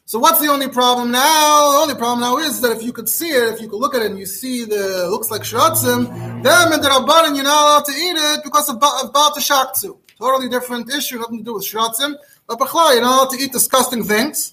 So 0.07 0.19
what's 0.19 0.41
the 0.41 0.49
only 0.49 0.69
problem 0.69 1.11
now? 1.11 1.73
The 1.73 1.79
only 1.79 1.95
problem 1.95 2.21
now 2.21 2.37
is 2.37 2.61
that 2.61 2.73
if 2.77 2.83
you 2.83 2.93
could 2.93 3.09
see 3.09 3.31
it, 3.31 3.55
if 3.55 3.61
you 3.61 3.69
could 3.71 3.79
look 3.79 3.95
at 3.95 4.03
it 4.03 4.11
and 4.11 4.19
you 4.19 4.27
see 4.27 4.65
the 4.65 5.09
looks 5.09 5.31
like 5.31 5.43
shratzim, 5.43 6.07
then 6.43 6.73
in 6.73 6.81
the 6.81 6.89
rabbanon 6.89 7.35
you're 7.35 7.45
not 7.45 7.65
allowed 7.65 7.85
to 7.87 7.93
eat 7.93 8.17
it 8.17 8.45
because 8.45 8.69
of, 8.69 8.77
of 8.77 9.13
baal 9.13 9.33
shaktu. 9.33 9.97
Totally 10.19 10.49
different 10.49 10.93
issue, 10.93 11.19
nothing 11.19 11.39
to 11.39 11.45
do 11.45 11.55
with 11.55 11.65
shratzim. 11.65 12.17
But 12.47 12.59
b'chlal, 12.59 12.93
you're 12.93 13.03
not 13.03 13.17
allowed 13.17 13.31
to 13.31 13.43
eat 13.43 13.53
disgusting 13.53 14.05
things. 14.05 14.53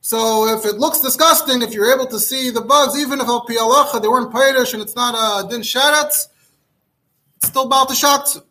So 0.00 0.56
if 0.56 0.64
it 0.64 0.76
looks 0.76 1.00
disgusting, 1.00 1.62
if 1.62 1.74
you're 1.74 1.92
able 1.92 2.06
to 2.06 2.20
see 2.20 2.50
the 2.50 2.60
bugs, 2.60 2.96
even 2.96 3.20
if 3.20 3.26
al 3.26 3.44
they 3.44 4.08
weren't 4.08 4.32
paydish 4.32 4.72
and 4.72 4.80
it's 4.80 4.94
not 4.94 5.14
a 5.16 5.48
din 5.48 5.62
sharetz, 5.62 6.28
it's 7.36 7.48
still 7.48 7.68
baal 7.68 7.86
shaktu. 7.86 8.42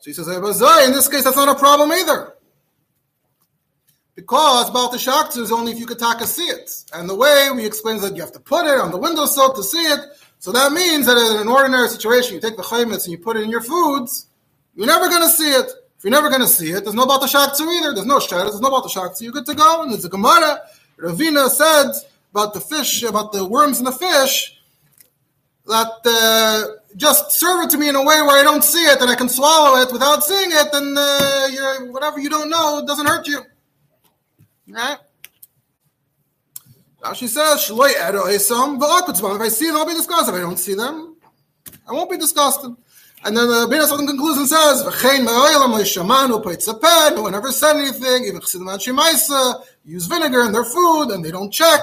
So 0.00 0.04
he 0.04 0.12
says, 0.12 0.28
in 0.28 0.92
this 0.92 1.08
case, 1.08 1.24
that's 1.24 1.36
not 1.36 1.48
a 1.48 1.58
problem 1.58 1.90
either. 1.92 2.34
Because 4.18 4.68
Baal 4.70 4.90
Shaktu 4.90 5.38
is 5.38 5.52
only 5.52 5.70
if 5.70 5.78
you 5.78 5.86
could 5.86 6.00
taka 6.00 6.26
see 6.26 6.42
it. 6.42 6.68
And 6.92 7.08
the 7.08 7.14
way 7.14 7.50
we 7.54 7.64
explain 7.64 8.00
that 8.00 8.16
you 8.16 8.20
have 8.20 8.32
to 8.32 8.40
put 8.40 8.66
it 8.66 8.80
on 8.80 8.90
the 8.90 8.98
windowsill 8.98 9.52
to 9.52 9.62
see 9.62 9.78
it. 9.78 10.00
So 10.40 10.50
that 10.50 10.72
means 10.72 11.06
that 11.06 11.16
in 11.16 11.40
an 11.40 11.46
ordinary 11.46 11.86
situation, 11.86 12.34
you 12.34 12.40
take 12.40 12.56
the 12.56 12.64
chaymitz 12.64 13.04
and 13.04 13.12
you 13.12 13.18
put 13.18 13.36
it 13.36 13.44
in 13.44 13.50
your 13.50 13.60
foods, 13.60 14.26
you're 14.74 14.88
never 14.88 15.08
going 15.08 15.22
to 15.22 15.28
see 15.28 15.50
it. 15.50 15.70
If 15.96 16.02
you're 16.02 16.10
never 16.10 16.30
going 16.30 16.40
to 16.40 16.48
see 16.48 16.72
it, 16.72 16.82
there's 16.82 16.96
no 16.96 17.06
Baal 17.06 17.20
Shaktu 17.20 17.60
either. 17.60 17.94
There's 17.94 18.06
no 18.06 18.18
Shad, 18.18 18.46
there's 18.46 18.60
no 18.60 18.70
Baal 18.70 18.82
Shaktu. 18.82 19.22
You're 19.22 19.32
good 19.32 19.46
to 19.46 19.54
go. 19.54 19.82
And 19.82 19.92
there's 19.92 20.04
a 20.04 20.08
Gemara. 20.08 20.62
Ravina 20.98 21.48
said 21.48 21.92
about 22.32 22.54
the 22.54 22.60
fish, 22.60 23.04
about 23.04 23.30
the 23.30 23.44
worms 23.44 23.78
in 23.78 23.84
the 23.84 23.92
fish, 23.92 24.60
that 25.66 25.92
uh, 26.04 26.87
just 26.98 27.30
serve 27.32 27.64
it 27.64 27.70
to 27.70 27.78
me 27.78 27.88
in 27.88 27.94
a 27.94 28.02
way 28.02 28.20
where 28.22 28.38
I 28.38 28.42
don't 28.42 28.62
see 28.62 28.82
it 28.84 29.00
and 29.00 29.08
I 29.08 29.14
can 29.14 29.28
swallow 29.28 29.80
it 29.80 29.92
without 29.92 30.24
seeing 30.24 30.50
it, 30.50 30.72
then 30.72 30.94
uh, 30.98 31.92
whatever 31.92 32.18
you 32.18 32.28
don't 32.28 32.50
know 32.50 32.84
doesn't 32.84 33.06
hurt 33.06 33.26
you. 33.28 33.40
Right? 34.68 34.98
Now 37.02 37.12
she 37.12 37.28
says, 37.28 37.70
If 37.70 37.80
I 37.80 39.48
see 39.48 39.66
them, 39.66 39.76
I'll 39.76 39.86
be 39.86 39.94
disgusted. 39.94 40.34
If 40.34 40.40
I 40.40 40.42
don't 40.42 40.58
see 40.58 40.74
them, 40.74 41.16
I 41.88 41.92
won't 41.92 42.10
be 42.10 42.18
disgusted. 42.18 42.74
And 43.24 43.36
then 43.36 43.48
the 43.48 43.66
Bina 43.68 43.84
in 44.00 44.06
conclusion 44.06 44.46
says, 44.46 44.82
V'chein 44.84 45.24
me'oilam 45.24 45.74
le'shamanu 45.78 46.42
peitzapeh, 46.42 47.14
no 47.14 47.22
one 47.22 47.34
ever 47.34 47.52
said 47.52 47.76
anything, 47.76 48.24
even 48.24 48.40
Chassidim 48.40 48.66
Shimaisa 48.66 49.64
use 49.84 50.06
vinegar 50.06 50.42
in 50.42 50.52
their 50.52 50.64
food, 50.64 51.10
and 51.10 51.24
they 51.24 51.30
don't 51.30 51.52
check. 51.52 51.80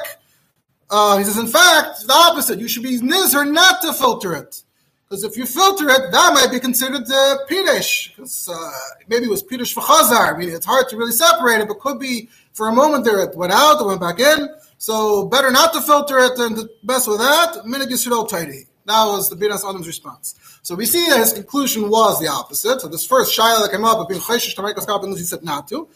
Uh, 0.89 1.17
he 1.17 1.23
says, 1.23 1.37
in 1.37 1.47
fact, 1.47 2.05
the 2.05 2.13
opposite. 2.13 2.59
You 2.59 2.67
should 2.67 2.83
be 2.83 2.99
nizher 2.99 3.49
not 3.51 3.81
to 3.81 3.93
filter 3.93 4.35
it. 4.35 4.63
Because 5.07 5.23
if 5.23 5.37
you 5.37 5.45
filter 5.45 5.87
it, 5.89 6.11
that 6.11 6.33
might 6.33 6.51
be 6.51 6.59
considered 6.59 7.03
uh. 7.47 8.11
Because 8.15 8.49
uh, 8.51 8.71
maybe 9.07 9.25
it 9.25 9.29
was 9.29 9.43
Pirish 9.43 9.73
for 9.73 9.81
Chazar. 9.81 10.33
I 10.33 10.37
mean, 10.37 10.49
it's 10.49 10.65
hard 10.65 10.89
to 10.89 10.97
really 10.97 11.11
separate 11.11 11.61
it, 11.61 11.67
but 11.67 11.79
could 11.79 11.99
be 11.99 12.27
for 12.53 12.69
a 12.69 12.73
moment 12.73 13.05
there 13.05 13.19
it 13.19 13.35
went 13.35 13.53
out, 13.53 13.79
it 13.79 13.85
went 13.85 14.01
back 14.01 14.19
in. 14.19 14.49
So 14.77 15.25
better 15.27 15.51
not 15.51 15.73
to 15.73 15.81
filter 15.81 16.17
it 16.19 16.37
and 16.39 16.57
the 16.57 16.69
best 16.83 17.07
with 17.07 17.19
that, 17.19 17.63
minig 17.65 17.87
yisrael 17.87 18.27
tidy. 18.27 18.65
That 18.85 19.05
was 19.05 19.29
the 19.29 19.35
Binas 19.35 19.67
Adam's 19.67 19.87
response. 19.87 20.35
So 20.61 20.75
we 20.75 20.85
see 20.85 21.07
that 21.09 21.19
his 21.19 21.33
conclusion 21.33 21.89
was 21.89 22.19
the 22.19 22.27
opposite. 22.27 22.81
So 22.81 22.87
this 22.87 23.05
first 23.05 23.37
shayla 23.37 23.63
that 23.63 23.71
came 23.71 23.85
up 23.85 23.97
of 23.99 24.07
being 24.07 24.21
chayshish 24.21 24.55
to 24.55 24.63
make 24.63 24.77
us 24.77 24.85
he 24.85 25.25
said 25.25 25.43
not 25.43 25.67
to. 25.69 25.87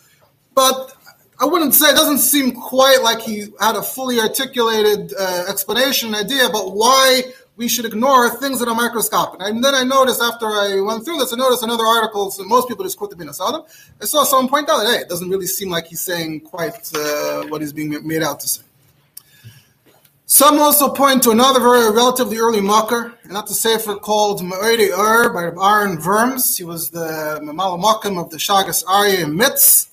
But 0.53 0.95
I 1.39 1.45
wouldn't 1.45 1.73
say 1.73 1.89
it 1.89 1.95
doesn't 1.95 2.19
seem 2.19 2.51
quite 2.51 3.01
like 3.01 3.21
he 3.21 3.47
had 3.59 3.75
a 3.75 3.81
fully 3.81 4.19
articulated 4.19 5.13
uh, 5.17 5.45
explanation, 5.47 6.13
idea 6.13 6.47
about 6.47 6.75
why 6.75 7.23
we 7.59 7.67
should 7.67 7.83
ignore 7.83 8.29
things 8.29 8.57
that 8.59 8.69
are 8.69 8.73
microscopic. 8.73 9.41
And 9.43 9.61
then 9.61 9.75
I 9.75 9.83
noticed 9.83 10.21
after 10.21 10.45
I 10.47 10.79
went 10.79 11.03
through 11.03 11.17
this, 11.17 11.33
I 11.33 11.35
noticed 11.35 11.61
another 11.61 11.83
article, 11.83 12.31
so 12.31 12.45
most 12.45 12.69
people 12.69 12.85
just 12.85 12.97
quote 12.97 13.09
the 13.09 13.17
Bin 13.17 13.27
Adam. 13.27 13.63
I 14.01 14.05
saw 14.05 14.23
someone 14.23 14.47
point 14.47 14.69
out 14.69 14.77
that, 14.77 14.87
hey, 14.87 15.01
it 15.01 15.09
doesn't 15.09 15.29
really 15.29 15.45
seem 15.45 15.69
like 15.69 15.87
he's 15.87 15.99
saying 15.99 16.39
quite 16.39 16.89
uh, 16.95 17.43
what 17.49 17.59
he's 17.59 17.73
being 17.73 17.91
made 18.07 18.23
out 18.23 18.39
to 18.39 18.47
say. 18.47 18.61
Some 20.25 20.57
also 20.59 20.87
point 20.87 21.21
to 21.23 21.31
another 21.31 21.59
very 21.59 21.91
relatively 21.91 22.37
early 22.37 22.61
mucker, 22.61 23.13
and 23.23 23.35
that's 23.35 23.51
a 23.51 23.55
sefer 23.55 23.95
called 23.95 24.41
Ma'iri 24.41 24.97
Ur 24.97 25.33
by 25.33 25.43
Aaron 25.61 25.99
Worms. 26.01 26.55
He 26.55 26.63
was 26.63 26.91
the 26.91 27.41
Mamala 27.43 28.21
of 28.23 28.29
the 28.29 28.37
Shagas 28.37 28.85
Arya 28.87 29.25
Mitz. 29.25 29.89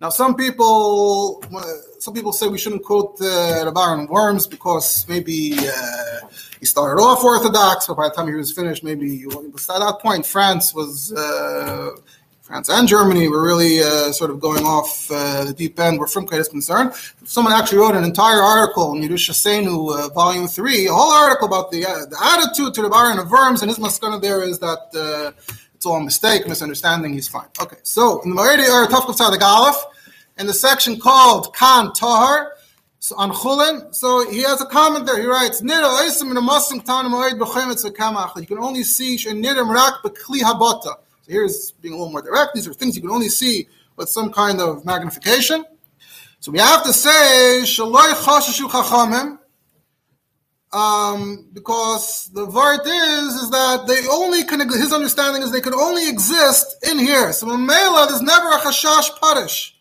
Now, 0.00 0.08
some 0.08 0.36
people, 0.36 1.42
some 2.06 2.14
people 2.14 2.32
say 2.32 2.46
we 2.46 2.56
shouldn't 2.56 2.84
quote 2.84 3.20
uh, 3.20 3.64
Rabbi 3.64 3.80
Aaron 3.80 4.06
Worms 4.06 4.46
because 4.46 5.04
maybe 5.08 5.58
uh, 5.58 6.20
he 6.60 6.64
started 6.64 7.02
off 7.02 7.24
Orthodox, 7.24 7.88
but 7.88 7.96
by 7.96 8.08
the 8.08 8.14
time 8.14 8.28
he 8.28 8.34
was 8.34 8.52
finished, 8.52 8.84
maybe 8.84 9.24
at 9.24 9.32
that 9.32 9.98
point, 10.00 10.24
France 10.24 10.72
was 10.72 11.12
uh, 11.12 11.90
France 12.42 12.68
and 12.68 12.86
Germany 12.86 13.26
were 13.26 13.42
really 13.42 13.82
uh, 13.82 14.12
sort 14.12 14.30
of 14.30 14.38
going 14.38 14.64
off 14.64 15.10
uh, 15.10 15.42
the 15.46 15.52
deep 15.52 15.80
end 15.80 15.98
where 15.98 16.06
Frumkeit 16.06 16.38
is 16.38 16.46
concerned. 16.46 16.92
Someone 17.24 17.52
actually 17.52 17.78
wrote 17.78 17.96
an 17.96 18.04
entire 18.04 18.40
article 18.40 18.94
in 18.94 19.02
Yerusha 19.02 19.34
Senu, 19.34 19.74
uh, 19.92 20.08
volume 20.10 20.46
three, 20.46 20.86
a 20.86 20.92
whole 20.92 21.10
article 21.10 21.48
about 21.48 21.72
the, 21.72 21.80
the 21.80 22.18
attitude 22.22 22.72
to 22.74 22.82
Rabbi 22.82 23.00
Aaron 23.04 23.18
of 23.18 23.32
Worms, 23.32 23.62
and 23.62 23.68
his 23.68 23.80
maskana 23.80 24.22
there 24.22 24.44
is 24.44 24.60
that 24.60 25.34
it's 25.74 25.84
all 25.84 25.96
a 25.96 26.04
mistake, 26.04 26.46
misunderstanding, 26.46 27.14
he's 27.14 27.26
fine. 27.26 27.48
Okay, 27.60 27.78
so 27.82 28.22
in 28.22 28.30
the 28.30 28.36
Maredi 28.36 28.64
or 28.70 28.86
Tafkuf 28.86 29.16
Tzadik 29.16 29.42
Aleph, 29.42 29.82
in 30.38 30.46
the 30.46 30.54
section 30.54 30.98
called 30.98 31.54
Kan 31.54 31.92
Tahar, 31.92 32.52
on 33.16 33.30
Chulin, 33.32 33.94
so 33.94 34.28
he 34.30 34.42
has 34.42 34.60
a 34.60 34.66
comment 34.66 35.06
there. 35.06 35.20
He 35.20 35.26
writes, 35.26 35.60
"Nira 35.60 35.88
oisim 36.00 36.30
in 36.30 36.36
a 36.36 36.40
muslim 36.40 36.80
town 36.80 37.04
moed 37.06 37.38
b'chemetz 37.38 37.84
v'kamach." 37.84 38.36
You 38.36 38.46
can 38.46 38.58
only 38.58 38.82
see 38.82 39.16
shenirim 39.16 39.72
rak 39.72 40.02
b'kli 40.02 40.40
habata. 40.40 40.96
So 41.22 41.28
here's 41.28 41.72
being 41.72 41.94
a 41.94 41.96
little 41.96 42.10
more 42.10 42.22
direct. 42.22 42.54
These 42.54 42.66
are 42.66 42.72
things 42.72 42.96
you 42.96 43.02
can 43.02 43.10
only 43.10 43.28
see 43.28 43.68
with 43.96 44.08
some 44.08 44.32
kind 44.32 44.60
of 44.60 44.84
magnification. 44.84 45.64
So 46.40 46.52
we 46.52 46.58
have 46.58 46.84
to 46.84 46.92
say 46.92 47.60
shaloi 47.62 48.12
chachamim 48.14 49.38
um, 50.72 51.48
because 51.52 52.28
the 52.32 52.46
vart 52.46 52.86
is 52.86 53.34
is 53.34 53.50
that 53.50 53.86
they 53.86 54.06
only 54.08 54.42
can 54.44 54.60
his 54.68 54.92
understanding 54.92 55.42
is 55.42 55.52
they 55.52 55.60
can 55.60 55.74
only 55.74 56.08
exist 56.08 56.84
in 56.90 56.98
here. 56.98 57.32
So 57.32 57.52
in 57.54 57.66
Mela, 57.66 58.06
there's 58.08 58.22
never 58.22 58.48
a 58.48 58.58
chashash 58.58 59.20
parish. 59.20 59.75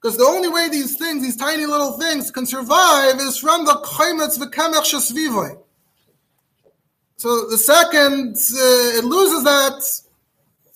Because 0.00 0.16
the 0.16 0.24
only 0.24 0.48
way 0.48 0.68
these 0.70 0.96
things, 0.96 1.22
these 1.22 1.36
tiny 1.36 1.66
little 1.66 1.92
things, 1.92 2.30
can 2.30 2.46
survive 2.46 3.16
is 3.16 3.36
from 3.36 3.66
the 3.66 3.72
chaymetz 3.72 4.38
v'kamech 4.38 4.86
shesvivoi. 4.92 5.58
So 7.16 7.46
the 7.50 7.58
second, 7.58 8.36
uh, 8.36 8.98
it 8.98 9.04
loses 9.04 9.44
that, 9.44 9.82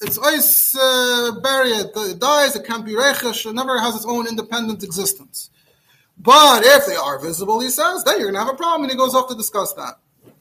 it's 0.03 0.19
ice 0.19 0.77
uh, 0.77 1.41
buried, 1.43 1.87
it 1.97 2.19
dies, 2.19 2.55
it 2.55 2.67
can't 2.67 2.85
be 2.85 2.93
rechesh, 2.93 3.49
it 3.49 3.55
never 3.55 3.81
has 3.81 3.97
its 3.97 4.05
own 4.05 4.29
independent 4.29 4.83
existence. 4.83 5.49
But 6.19 6.63
if 6.65 6.87
they 6.87 6.97
are 6.97 7.19
visible, 7.19 7.61
he 7.61 7.71
says, 7.71 8.05
then 8.05 8.19
you're 8.19 8.31
going 8.31 8.35
to 8.35 8.45
have 8.45 8.55
a 8.55 8.57
problem, 8.57 8.83
and 8.83 8.91
he 8.91 8.97
goes 8.99 9.15
off 9.15 9.29
to 9.29 9.35
discuss 9.35 9.73
that. 9.73 9.95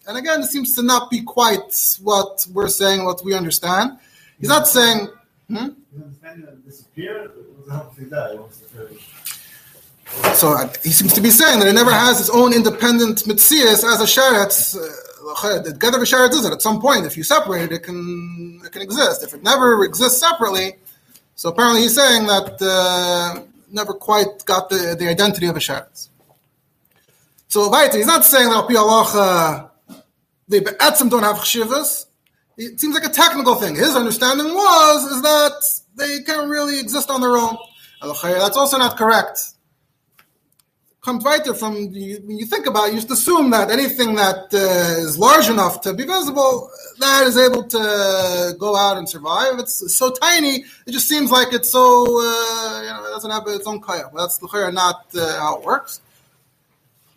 And 0.05 0.17
again, 0.17 0.41
it 0.41 0.47
seems 0.47 0.75
to 0.75 0.83
not 0.83 1.09
be 1.09 1.21
quite 1.21 1.97
what 2.01 2.45
we're 2.51 2.67
saying, 2.67 3.05
what 3.05 3.23
we 3.23 3.33
understand. 3.33 3.97
He's 4.39 4.49
not 4.49 4.67
saying. 4.67 5.07
Hmm? 5.47 5.69
So 10.35 10.53
uh, 10.53 10.71
he 10.83 10.89
seems 10.89 11.13
to 11.13 11.21
be 11.21 11.29
saying 11.29 11.59
that 11.59 11.67
it 11.67 11.73
never 11.73 11.91
has 11.91 12.19
its 12.19 12.29
own 12.29 12.53
independent 12.53 13.19
mitzias 13.23 13.83
as 13.83 13.99
a 14.01 14.05
sheretz. 14.05 14.75
Uh, 14.75 15.61
the 15.61 15.73
gather 15.73 15.97
of 15.97 16.03
sheretz 16.03 16.33
is 16.33 16.43
that 16.43 16.53
at 16.53 16.61
some 16.61 16.81
point, 16.81 17.05
if 17.05 17.17
you 17.17 17.23
separate 17.23 17.71
it, 17.71 17.71
it 17.71 17.83
can 17.83 18.61
it 18.65 18.71
can 18.71 18.81
exist. 18.81 19.23
If 19.23 19.33
it 19.33 19.41
never 19.43 19.83
exists 19.83 20.19
separately, 20.19 20.75
so 21.35 21.49
apparently 21.49 21.81
he's 21.81 21.95
saying 21.95 22.27
that 22.27 22.61
uh, 22.61 23.41
never 23.71 23.93
quite 23.93 24.45
got 24.45 24.69
the, 24.69 24.95
the 24.97 25.07
identity 25.07 25.47
of 25.47 25.55
a 25.55 25.59
sheretz. 25.59 26.09
So 27.47 27.71
he's 27.91 28.07
not 28.07 28.25
saying 28.25 28.49
that 28.49 28.55
al 28.55 28.67
pi 28.67 28.73
halacha 28.73 29.69
they 30.47 30.59
be'etzim 30.59 31.09
don't 31.09 31.23
have 31.23 31.37
chshivas. 31.37 32.05
It 32.57 32.79
seems 32.79 32.93
like 32.93 33.05
a 33.05 33.09
technical 33.09 33.55
thing. 33.55 33.75
His 33.75 33.95
understanding 33.95 34.53
was 34.53 35.11
is 35.11 35.21
that 35.21 35.82
they 35.95 36.21
can't 36.21 36.49
really 36.49 36.79
exist 36.79 37.09
on 37.09 37.21
their 37.21 37.37
own. 37.37 37.57
That's 38.01 38.57
also 38.57 38.77
not 38.77 38.97
correct. 38.97 39.51
Comes 41.01 41.23
right 41.25 41.43
there 41.43 41.53
from 41.53 41.73
when 41.91 42.37
you 42.37 42.45
think 42.45 42.65
about 42.65 42.87
it, 42.87 42.93
you 42.93 42.99
just 43.01 43.11
assume 43.11 43.49
that 43.51 43.69
anything 43.69 44.15
that 44.15 44.53
uh, 44.53 45.01
is 45.05 45.17
large 45.17 45.49
enough 45.49 45.81
to 45.81 45.93
be 45.93 46.05
visible, 46.05 46.69
that 46.99 47.27
is 47.27 47.37
able 47.37 47.63
to 47.65 48.55
go 48.57 48.77
out 48.77 48.97
and 48.97 49.07
survive. 49.07 49.59
It's 49.59 49.93
so 49.93 50.11
tiny, 50.11 50.63
it 50.87 50.91
just 50.91 51.09
seems 51.09 51.29
like 51.29 51.51
it's 51.51 51.69
so 51.69 52.03
uh, 52.21 52.81
you 52.83 52.87
know 52.87 53.05
it 53.05 53.11
doesn't 53.11 53.31
have 53.31 53.43
its 53.47 53.67
own 53.67 53.81
kaya. 53.81 54.09
That's 54.15 54.39
not 54.41 55.05
uh, 55.13 55.39
how 55.39 55.59
it 55.59 55.65
works. 55.65 55.99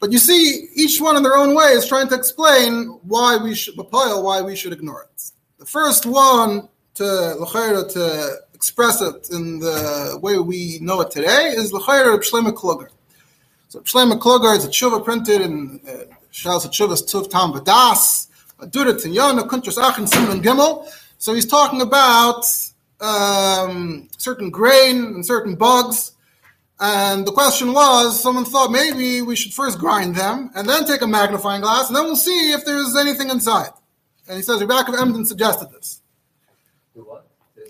But 0.00 0.10
you 0.12 0.18
see, 0.18 0.68
each 0.74 1.00
one 1.00 1.16
in 1.16 1.22
their 1.22 1.36
own 1.36 1.54
way 1.54 1.68
is 1.68 1.86
trying 1.86 2.08
to 2.08 2.16
explain 2.16 2.98
why 3.02 3.36
we 3.36 3.54
should 3.54 3.76
why 3.76 4.42
we 4.42 4.56
should 4.56 4.72
ignore 4.72 5.02
it. 5.02 5.30
The 5.58 5.66
first 5.66 6.06
one 6.06 6.68
to 6.94 7.36
to 7.84 8.36
express 8.66 9.00
it 9.00 9.28
in 9.30 9.60
the 9.60 10.18
way 10.20 10.38
we 10.38 10.80
know 10.80 11.00
it 11.00 11.08
today 11.12 11.52
is 11.54 11.72
l'chayra 11.72 12.18
Shlomo 12.18 12.52
Kluger. 12.52 12.88
So 13.68 13.78
Shlomo 13.82 14.18
Kluger 14.18 14.56
is 14.56 14.64
a 14.64 14.68
tshuva 14.68 15.04
printed 15.04 15.40
in 15.40 15.80
uh, 15.88 15.92
Shas 16.32 16.66
Tshuvas 16.66 17.02
Tuv 17.08 17.30
Tam 17.30 17.52
Vadas, 17.52 18.26
Adura 18.58 18.94
Tinyana, 19.00 19.46
Kuntras 19.48 19.78
Achin 19.78 20.08
Simon 20.08 20.42
Gimel. 20.42 20.84
So 21.18 21.32
he's 21.32 21.46
talking 21.46 21.80
about 21.80 22.44
um, 23.00 24.08
certain 24.18 24.50
grain 24.50 24.96
and 25.14 25.24
certain 25.24 25.54
bugs. 25.54 26.12
And 26.80 27.24
the 27.24 27.32
question 27.32 27.72
was, 27.72 28.20
someone 28.20 28.46
thought 28.46 28.72
maybe 28.72 29.22
we 29.22 29.36
should 29.36 29.54
first 29.54 29.78
grind 29.78 30.16
them 30.16 30.50
and 30.56 30.68
then 30.68 30.84
take 30.86 31.02
a 31.02 31.06
magnifying 31.06 31.62
glass, 31.62 31.86
and 31.86 31.96
then 31.96 32.04
we'll 32.04 32.16
see 32.16 32.50
if 32.50 32.64
there's 32.64 32.96
anything 32.96 33.30
inside. 33.30 33.70
And 34.26 34.36
he 34.36 34.42
says 34.42 34.60
Reb 34.60 34.70
Yaakov 34.70 34.94
of 34.94 35.00
Emden 35.00 35.24
suggested 35.24 35.70
this. 35.70 36.02
What? 36.94 37.25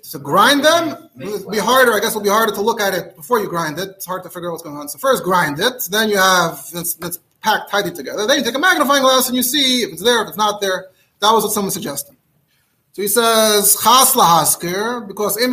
So 0.07 0.21
grind 0.21 0.65
them. 0.65 1.11
It'll 1.21 1.51
be 1.51 1.59
harder. 1.59 1.93
I 1.93 1.99
guess 1.99 2.11
it'll 2.11 2.23
be 2.23 2.29
harder 2.29 2.55
to 2.55 2.61
look 2.61 2.81
at 2.81 2.95
it 2.95 3.17
before 3.17 3.41
you 3.41 3.49
grind 3.49 3.81
it. 3.81 3.89
It's 3.89 4.07
hard 4.07 4.23
to 4.23 4.31
figure 4.31 4.49
out 4.49 4.53
what's 4.53 4.63
going 4.63 4.77
on. 4.77 4.89
So 4.89 4.99
first 4.99 5.25
grind 5.25 5.59
it. 5.59 5.83
Then 5.91 6.09
you 6.09 6.17
have 6.17 6.65
it's, 6.75 6.97
it's 7.03 7.19
packed 7.43 7.71
tightly 7.71 7.93
together. 7.93 8.25
Then 8.25 8.39
you 8.39 8.45
take 8.45 8.55
a 8.55 8.59
magnifying 8.59 9.03
glass 9.03 9.27
and 9.27 9.37
you 9.37 9.43
see 9.43 9.83
if 9.83 9.93
it's 9.93 10.03
there, 10.05 10.23
if 10.23 10.29
it's 10.29 10.37
not 10.37 10.61
there. 10.61 10.87
That 11.19 11.33
was 11.33 11.43
what 11.43 11.53
someone 11.53 11.73
suggested. 11.73 12.16
So 12.97 13.03
he 13.03 13.09
says 13.09 13.77
chas 13.83 14.15
lahasker 14.15 15.07
because 15.07 15.37
and 15.37 15.53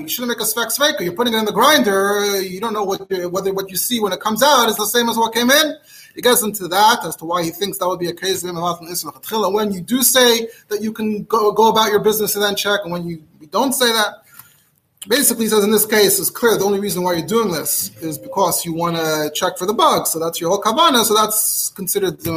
you 0.00 0.08
shouldn't 0.08 0.28
make 0.28 0.40
a 0.40 0.48
svek 0.50 0.68
sveka. 0.68 1.00
You're 1.00 1.12
putting 1.12 1.34
it 1.34 1.36
in 1.36 1.44
the 1.44 1.52
grinder. 1.52 2.40
You 2.40 2.58
don't 2.58 2.72
know 2.72 2.84
what 2.84 3.00
whether 3.30 3.52
what 3.52 3.70
you 3.70 3.76
see 3.76 4.00
when 4.00 4.10
it 4.14 4.20
comes 4.20 4.42
out 4.42 4.70
is 4.70 4.78
the 4.78 4.86
same 4.86 5.10
as 5.10 5.18
what 5.18 5.34
came 5.34 5.50
in. 5.50 5.76
He 6.14 6.22
gets 6.22 6.42
into 6.42 6.68
that 6.68 7.04
as 7.04 7.16
to 7.16 7.26
why 7.26 7.42
he 7.42 7.50
thinks 7.50 7.76
that 7.76 7.86
would 7.86 8.00
be 8.00 8.08
a 8.08 8.14
case 8.14 8.42
of 8.44 9.52
when 9.52 9.72
you 9.72 9.82
do 9.82 10.02
say 10.02 10.48
that 10.68 10.80
you 10.80 10.90
can 10.90 11.24
go, 11.24 11.52
go 11.52 11.68
about 11.68 11.90
your 11.90 12.00
business 12.00 12.34
and 12.34 12.42
then 12.42 12.56
check, 12.56 12.80
and 12.84 12.90
when 12.90 13.06
you 13.06 13.22
don't 13.50 13.74
say 13.74 13.92
that, 13.92 14.22
basically 15.06 15.48
says 15.48 15.64
in 15.64 15.70
this 15.70 15.84
case 15.84 16.18
it's 16.18 16.30
clear 16.30 16.56
the 16.56 16.64
only 16.64 16.80
reason 16.80 17.02
why 17.02 17.12
you're 17.12 17.26
doing 17.26 17.52
this 17.52 17.94
is 17.98 18.16
because 18.16 18.64
you 18.64 18.72
want 18.72 18.96
to 18.96 19.30
check 19.34 19.58
for 19.58 19.66
the 19.66 19.74
bug. 19.74 20.06
So 20.06 20.18
that's 20.18 20.40
your 20.40 20.48
whole 20.48 20.62
kavana. 20.62 21.04
So 21.04 21.12
that's 21.14 21.68
considered 21.68 22.20
the 22.20 22.32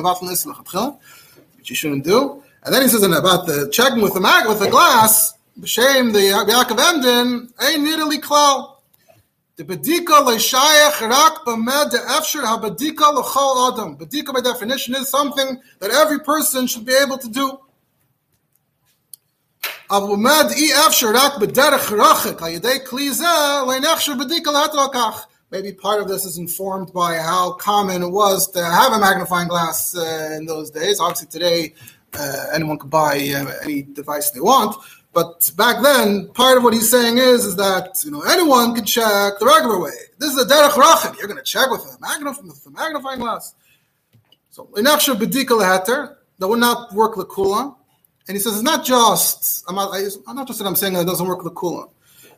which 1.56 1.70
you 1.70 1.76
shouldn't 1.78 2.04
do. 2.04 2.44
And 2.68 2.76
then 2.76 2.82
he 2.82 2.90
says 2.90 3.02
about 3.02 3.48
the 3.48 3.70
checking 3.72 4.02
with 4.02 4.14
the 4.14 4.20
mag 4.20 4.46
with 4.46 4.60
the 4.60 4.70
glass, 4.70 5.34
shame 5.64 6.12
the 6.12 6.20
Yaakov 6.20 6.78
Emden, 6.78 7.54
ain't 7.62 7.82
nearly 7.82 8.18
klal. 8.18 8.76
The 9.56 9.64
bedika 9.64 10.20
leishayach 10.28 11.00
rak 11.10 11.46
b'med 11.46 11.92
efshir 11.92 12.44
habedika 12.44 13.14
l'chol 13.14 13.72
adam. 13.72 13.96
Bedika 13.96 14.34
by 14.34 14.42
definition 14.42 14.96
is 14.96 15.08
something 15.08 15.62
that 15.80 15.92
every 15.92 16.20
person 16.20 16.68
should 16.68 16.84
be 16.86 16.94
able 16.94 17.18
to 17.18 17.30
do. 17.30 17.58
B'derech 19.90 21.40
rachik 21.96 22.40
ayidei 22.40 22.86
klize 22.86 23.22
leinechshir 23.66 24.20
bedika 24.20 24.52
l'hatrakach. 24.52 25.24
Maybe 25.52 25.72
part 25.72 26.02
of 26.02 26.10
this 26.10 26.26
is 26.26 26.38
informed 26.38 26.92
by 26.92 27.16
how 27.16 27.54
common 27.54 28.04
it 28.04 28.10
was 28.10 28.52
to 28.52 28.62
have 28.62 28.92
a 28.92 29.00
magnifying 29.00 29.48
glass 29.48 29.96
uh, 29.96 30.36
in 30.36 30.46
those 30.46 30.70
days. 30.70 31.00
Obviously, 31.00 31.28
today 31.30 31.74
anyone 32.54 32.78
could 32.78 32.90
buy 32.90 33.16
uh, 33.36 33.52
any 33.64 33.84
device 33.84 34.32
they 34.32 34.40
want. 34.40 34.76
But 35.14 35.52
back 35.58 35.82
then, 35.82 36.28
part 36.30 36.58
of 36.58 36.64
what 36.64 36.74
he's 36.74 36.92
saying 36.92 37.18
is, 37.18 37.44
is 37.44 37.56
that 37.56 37.98
you 38.04 38.12
know 38.12 38.22
anyone 38.22 38.76
can 38.76 38.86
check 38.86 39.40
the 39.40 39.46
regular 39.46 39.80
way. 39.80 39.98
This 40.20 40.32
is 40.32 40.42
a 40.42 40.46
derech 40.46 40.72
rachim. 40.72 41.18
You're 41.18 41.28
going 41.28 41.38
to 41.38 41.44
check 41.44 41.72
with 41.72 41.82
a, 41.82 41.98
magnifying, 42.00 43.20
glass. 43.20 43.56
So 44.52 44.70
inaksha 44.76 45.16
bedika 45.16 45.60
leheter 45.60 46.18
that 46.40 46.48
would 46.48 46.60
not 46.60 46.94
work 46.94 47.16
lekula. 47.16 47.76
And 48.28 48.36
he 48.36 48.40
says 48.40 48.54
it's 48.54 48.64
not 48.64 48.86
just. 48.86 49.64
I'm 49.68 49.76
not, 49.76 49.96
I'm 50.28 50.36
not 50.36 50.46
just 50.46 50.60
that 50.60 50.66
I'm 50.66 50.76
saying 50.76 50.94
that 50.94 51.02
it 51.02 51.08
doesn't 51.08 51.28
work 51.28 51.40
lekula. 51.40 51.90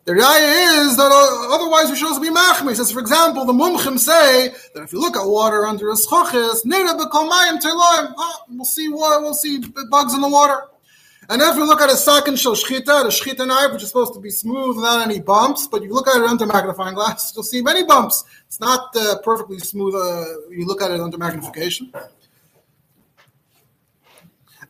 The 0.06 0.14
raya 0.14 0.86
is 0.88 0.98
that 0.98 1.12
uh, 1.12 1.54
otherwise 1.54 1.92
we 1.92 1.96
should 1.96 2.08
also 2.08 2.22
be 2.22 2.30
machmir. 2.30 2.76
Says, 2.76 2.92
for 2.92 3.00
example, 3.00 3.46
the 3.46 3.54
mumchim 3.54 4.00
say 4.00 4.50
that 4.74 4.84
if 4.84 4.94
you 4.94 5.00
look 5.00 5.16
at 5.16 5.26
water 5.26 5.68
under 5.68 5.90
a 5.90 5.94
schochis, 5.94 6.62
ah, 6.66 8.44
we'll 8.50 8.66
see 8.66 8.90
what 8.90 9.22
we'll 9.22 9.34
see 9.34 9.64
bugs 9.90 10.14
in 10.14 10.22
the 10.22 10.30
water. 10.30 10.64
And 11.32 11.44
if 11.44 11.56
you 11.58 11.66
look 11.68 11.80
at 11.80 11.92
a 11.92 11.96
sakin 11.96 12.36
shel 12.36 12.56
shchita, 12.56 12.86
the 13.04 13.10
shchita 13.10 13.46
knife, 13.46 13.74
which 13.74 13.84
is 13.84 13.90
supposed 13.90 14.16
to 14.16 14.20
be 14.20 14.32
smooth 14.32 14.78
without 14.78 15.04
any 15.04 15.20
bumps, 15.20 15.68
but 15.68 15.84
you 15.84 15.94
look 15.94 16.08
at 16.08 16.16
it 16.16 16.24
under 16.24 16.48
magnifying 16.48 16.96
glass, 16.96 17.32
you'll 17.36 17.44
see 17.44 17.62
many 17.62 17.84
bumps. 17.84 18.24
It's 18.48 18.60
not 18.60 18.96
uh, 18.96 19.20
perfectly 19.24 19.60
smooth. 19.60 19.94
Uh, 19.94 20.26
you 20.50 20.66
look 20.66 20.82
at 20.82 20.90
it 20.90 21.00
under 21.00 21.20
magnification. 21.20 21.94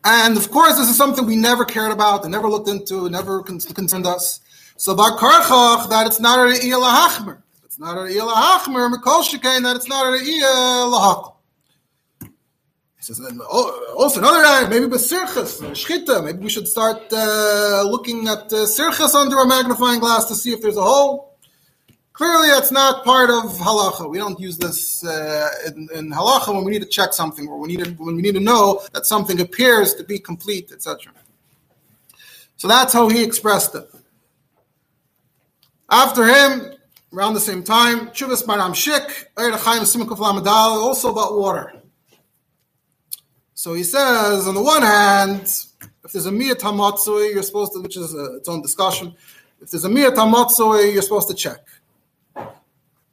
And 0.04 0.36
of 0.36 0.52
course, 0.52 0.78
this 0.78 0.90
is 0.90 0.98
something 0.98 1.26
we 1.26 1.38
never 1.38 1.64
cared 1.64 1.92
about 1.92 2.24
and 2.24 2.32
never 2.34 2.50
looked 2.50 2.68
into, 2.68 3.10
never 3.10 3.42
concerned 3.42 4.06
us. 4.06 4.42
So 4.80 4.96
Karchach 4.96 5.90
that 5.90 6.08
it's 6.08 6.22
not 6.22 6.40
a 6.40 6.44
Re'iyah 6.44 6.82
Lahachmer. 6.82 7.42
It's 7.66 7.78
not 7.78 7.98
a 7.98 8.00
Re'iyah 8.00 8.32
Lahachmer, 8.32 8.90
Mikol 8.94 9.24
Shekain, 9.24 9.64
that 9.64 9.76
it's 9.76 9.90
not 9.90 10.08
a 10.08 10.18
Re'iyah 10.18 10.90
Lahachmer. 10.90 11.36
He 12.22 13.02
says, 13.02 13.20
oh, 13.42 13.96
also 13.98 14.22
another 14.22 14.38
area, 14.38 14.70
maybe 14.70 14.86
with 14.86 15.02
Shchita, 15.02 16.24
maybe 16.24 16.40
we 16.40 16.50
should 16.50 16.66
start 16.66 17.02
uh, 17.12 17.84
looking 17.90 18.30
at 18.30 18.54
uh, 18.54 18.66
Sirchas 18.66 19.16
under 19.16 19.40
a 19.40 19.46
magnifying 19.46 20.00
glass 20.00 20.26
to 20.30 20.36
see 20.36 20.54
if 20.54 20.62
there's 20.62 20.78
a 20.78 20.82
hole. 20.82 21.38
Clearly, 22.14 22.48
that's 22.48 22.72
not 22.72 23.04
part 23.04 23.30
of 23.30 23.52
halacha. 23.58 24.10
We 24.10 24.18
don't 24.18 24.40
use 24.40 24.58
this 24.58 25.04
uh, 25.04 25.50
in, 25.68 25.90
in, 25.94 26.10
halacha 26.10 26.56
when 26.56 26.64
we 26.64 26.72
need 26.72 26.84
to 26.84 26.88
check 26.88 27.12
something, 27.12 27.50
or 27.50 27.58
we 27.58 27.68
need 27.68 27.84
to, 27.84 27.92
when 27.92 28.16
we 28.16 28.22
need 28.22 28.36
to 28.36 28.40
know 28.40 28.82
that 28.94 29.06
something 29.06 29.42
appears 29.42 29.94
to 29.96 30.06
be 30.06 30.20
complete, 30.20 30.72
etc. 30.72 31.12
So 32.56 32.70
that's 32.70 32.94
how 32.94 33.10
he 33.10 33.24
expressed 33.24 33.76
it. 33.76 33.90
After 35.92 36.26
him, 36.26 36.74
around 37.14 37.34
the 37.34 37.40
same 37.40 37.64
time, 37.64 38.08
Chuvas 38.10 38.44
Maram 38.44 38.74
Shik, 38.74 39.26
also 39.38 41.12
about 41.12 41.38
water. 41.38 41.74
So 43.56 43.74
he 43.74 43.84
says, 43.84 44.48
on 44.48 44.56
the 44.56 44.62
one 44.62 44.84
hand, 44.84 45.42
if 46.06 46.14
there's 46.14 46.28
a 46.28 46.32
miyat 46.32 46.60
hamatzui, 46.60 47.34
you're 47.34 47.44
supposed 47.44 47.74
to, 47.74 47.82
which 47.82 47.98
is 47.98 48.14
a, 48.14 48.38
its 48.38 48.48
own 48.48 48.62
discussion. 48.62 49.16
If 49.62 49.72
there's 49.72 49.84
a 49.84 49.90
miyat 49.90 50.16
hamatzui, 50.16 50.94
you're 50.94 51.02
supposed 51.02 51.28
to 51.30 51.34
check. 51.34 51.60
On 52.36 52.48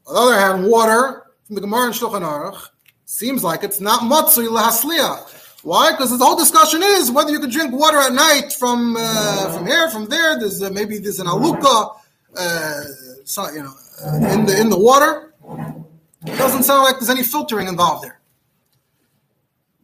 the 0.07 0.21
other 0.21 0.39
hand, 0.39 0.69
water 0.69 1.25
from 1.47 1.57
the 1.57 1.63
Gemara 1.63 1.87
and 1.87 1.95
Shulchan 1.95 2.23
Aruch 2.23 2.69
seems 3.07 3.43
like 3.43 3.65
it's 3.65 3.81
not 3.81 4.03
matzui 4.03 4.49
lahasliya. 4.49 5.65
Why? 5.65 5.91
Because 5.91 6.17
the 6.17 6.25
whole 6.25 6.37
discussion 6.37 6.81
is 6.83 7.11
whether 7.11 7.31
you 7.31 7.41
can 7.41 7.51
drink 7.51 7.73
water 7.73 7.99
at 7.99 8.13
night 8.13 8.53
from 8.53 8.97
uh, 8.97 9.53
from 9.53 9.67
here, 9.67 9.91
from 9.91 10.07
there. 10.07 10.39
There's 10.39 10.63
uh, 10.63 10.71
maybe 10.71 10.99
there's 10.99 11.19
an 11.19 11.27
aluka 11.27 11.97
uh, 12.37 12.81
so, 13.25 13.51
you 13.51 13.63
know, 13.63 13.75
uh, 14.05 14.17
in 14.33 14.47
the 14.47 14.61
in 14.61 14.71
the 14.71 14.79
water. 14.79 15.35
It 16.27 16.37
doesn't 16.37 16.65
sound 16.65 16.83
like 16.83 16.97
there's 16.97 17.11
any 17.11 17.23
filtering 17.23 17.69
involved 17.69 18.05
there. 18.05 18.21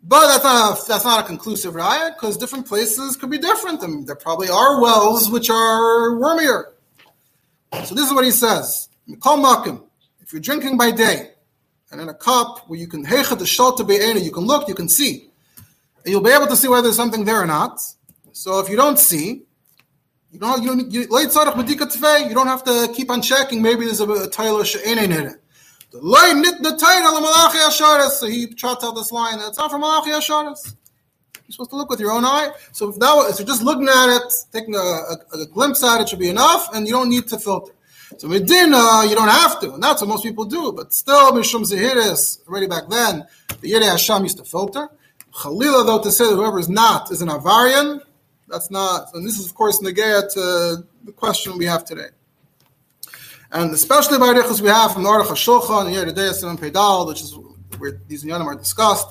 But 0.02 0.26
that's 0.28 0.44
not 0.44 0.78
a, 0.78 0.88
that's 0.88 1.04
not 1.04 1.24
a 1.24 1.26
conclusive 1.26 1.74
riot 1.76 2.14
because 2.16 2.36
different 2.36 2.66
places 2.66 3.16
could 3.16 3.30
be 3.30 3.38
different, 3.38 3.82
and 3.82 4.06
there 4.06 4.16
probably 4.16 4.48
are 4.48 4.80
wells 4.80 5.30
which 5.30 5.48
are 5.48 6.18
wormier. 6.18 6.72
So 7.84 7.94
this 7.94 8.06
is 8.08 8.12
what 8.12 8.24
he 8.24 8.32
says: 8.32 8.88
If 9.06 10.32
you're 10.32 10.40
drinking 10.40 10.76
by 10.76 10.90
day 10.90 11.30
and 11.92 12.00
in 12.00 12.08
a 12.08 12.14
cup 12.14 12.68
where 12.68 12.78
you 12.78 12.88
can 12.88 13.06
hecha 13.06 13.38
the 13.38 13.46
shelter 13.46 13.84
you 13.84 14.32
can 14.32 14.44
look, 14.44 14.66
you 14.66 14.74
can 14.74 14.88
see, 14.88 15.30
and 16.04 16.12
you'll 16.12 16.20
be 16.20 16.30
able 16.30 16.48
to 16.48 16.56
see 16.56 16.66
whether 16.66 16.82
there's 16.82 16.96
something 16.96 17.24
there 17.24 17.40
or 17.40 17.46
not. 17.46 17.80
So 18.32 18.58
if 18.58 18.68
you 18.68 18.76
don't 18.76 18.98
see, 18.98 19.42
you 20.32 20.38
don't, 20.38 20.62
you 20.62 20.68
don't, 20.68 20.90
you, 20.90 21.00
you 21.02 22.34
don't 22.34 22.46
have 22.46 22.64
to 22.64 22.92
keep 22.94 23.10
on 23.10 23.20
checking. 23.20 23.60
Maybe 23.60 23.84
there's 23.84 24.00
a, 24.00 24.10
a 24.10 24.28
Tyler 24.28 24.64
She'ein 24.64 24.98
in 24.98 25.12
it. 25.12 25.36
The 25.90 25.98
line 25.98 26.40
nit 26.40 26.62
the 26.62 26.74
title 26.74 27.18
of 27.18 27.22
Malachi 27.22 27.58
Asharis. 27.58 28.12
So 28.12 28.26
he 28.26 28.46
trots 28.46 28.82
out 28.82 28.94
this 28.94 29.12
line. 29.12 29.38
That's 29.38 29.58
not 29.58 29.70
from 29.70 29.82
Malachi 29.82 30.10
Asharis. 30.10 30.74
You're 31.34 31.52
supposed 31.52 31.70
to 31.70 31.76
look 31.76 31.90
with 31.90 32.00
your 32.00 32.12
own 32.12 32.24
eye. 32.24 32.50
So 32.72 32.88
if 32.88 32.98
that 32.98 33.12
was, 33.14 33.32
if 33.32 33.40
you're 33.40 33.54
just 33.54 33.62
looking 33.62 33.88
at 33.88 34.16
it, 34.16 34.32
taking 34.52 34.74
a, 34.74 34.78
a, 34.78 35.18
a 35.34 35.46
glimpse 35.46 35.84
at 35.84 36.00
it 36.00 36.08
should 36.08 36.18
be 36.18 36.30
enough, 36.30 36.74
and 36.74 36.86
you 36.86 36.94
don't 36.94 37.10
need 37.10 37.26
to 37.28 37.38
filter. 37.38 37.74
So 38.16 38.26
Medina, 38.26 39.04
you 39.06 39.14
don't 39.14 39.28
have 39.28 39.60
to, 39.60 39.74
and 39.74 39.82
that's 39.82 40.00
what 40.00 40.08
most 40.08 40.22
people 40.22 40.46
do. 40.46 40.72
But 40.72 40.94
still, 40.94 41.32
Mishum 41.32 41.70
Zehiris, 41.70 42.46
already 42.48 42.68
back 42.68 42.84
then, 42.88 43.26
the 43.60 43.68
Yere 43.68 43.84
Hashem 43.84 44.22
used 44.22 44.38
to 44.38 44.44
filter. 44.44 44.88
Chalila, 45.34 45.84
though, 45.84 46.02
to 46.02 46.10
say 46.10 46.24
that 46.28 46.36
whoever 46.36 46.58
is 46.58 46.70
not 46.70 47.10
is 47.10 47.20
an 47.20 47.28
Avarian, 47.28 48.00
that's 48.52 48.70
not, 48.70 49.12
and 49.14 49.26
this 49.26 49.38
is 49.38 49.46
of 49.46 49.54
course 49.54 49.80
negaya 49.80 50.30
to 50.34 50.84
the 51.04 51.12
question 51.12 51.58
we 51.58 51.64
have 51.64 51.84
today. 51.84 52.10
And 53.50 53.72
especially 53.72 54.18
by 54.18 54.30
Riches 54.30 54.62
we 54.62 54.68
have 54.68 54.92
from 54.92 55.02
the 55.02 55.08
Aruch 55.08 55.26
HaShulchan 55.26 55.86
and 55.86 55.96
Yeridei 55.96 56.48
and 56.48 56.60
Pedal, 56.60 57.06
which 57.06 57.20
is 57.22 57.36
where 57.78 58.00
these 58.06 58.24
inyanim 58.24 58.46
are 58.46 58.54
discussed. 58.54 59.08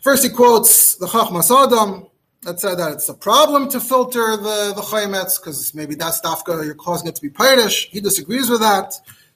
First, 0.00 0.22
he 0.24 0.30
quotes 0.30 0.94
the 0.96 1.06
Chachmas 1.06 1.50
Adam 1.50 2.06
that 2.42 2.60
said 2.60 2.76
that 2.76 2.92
it's 2.92 3.08
a 3.08 3.14
problem 3.14 3.68
to 3.68 3.80
filter 3.80 4.36
the 4.36 4.72
the 4.74 4.82
chaymetz 4.82 5.40
because 5.40 5.74
maybe 5.74 5.94
that's 5.96 6.20
dafka 6.20 6.64
you're 6.64 6.74
causing 6.74 7.08
it 7.08 7.16
to 7.16 7.22
be 7.22 7.30
pirish. 7.30 7.88
He 7.88 8.00
disagrees 8.00 8.48
with 8.48 8.60
that. 8.60 8.94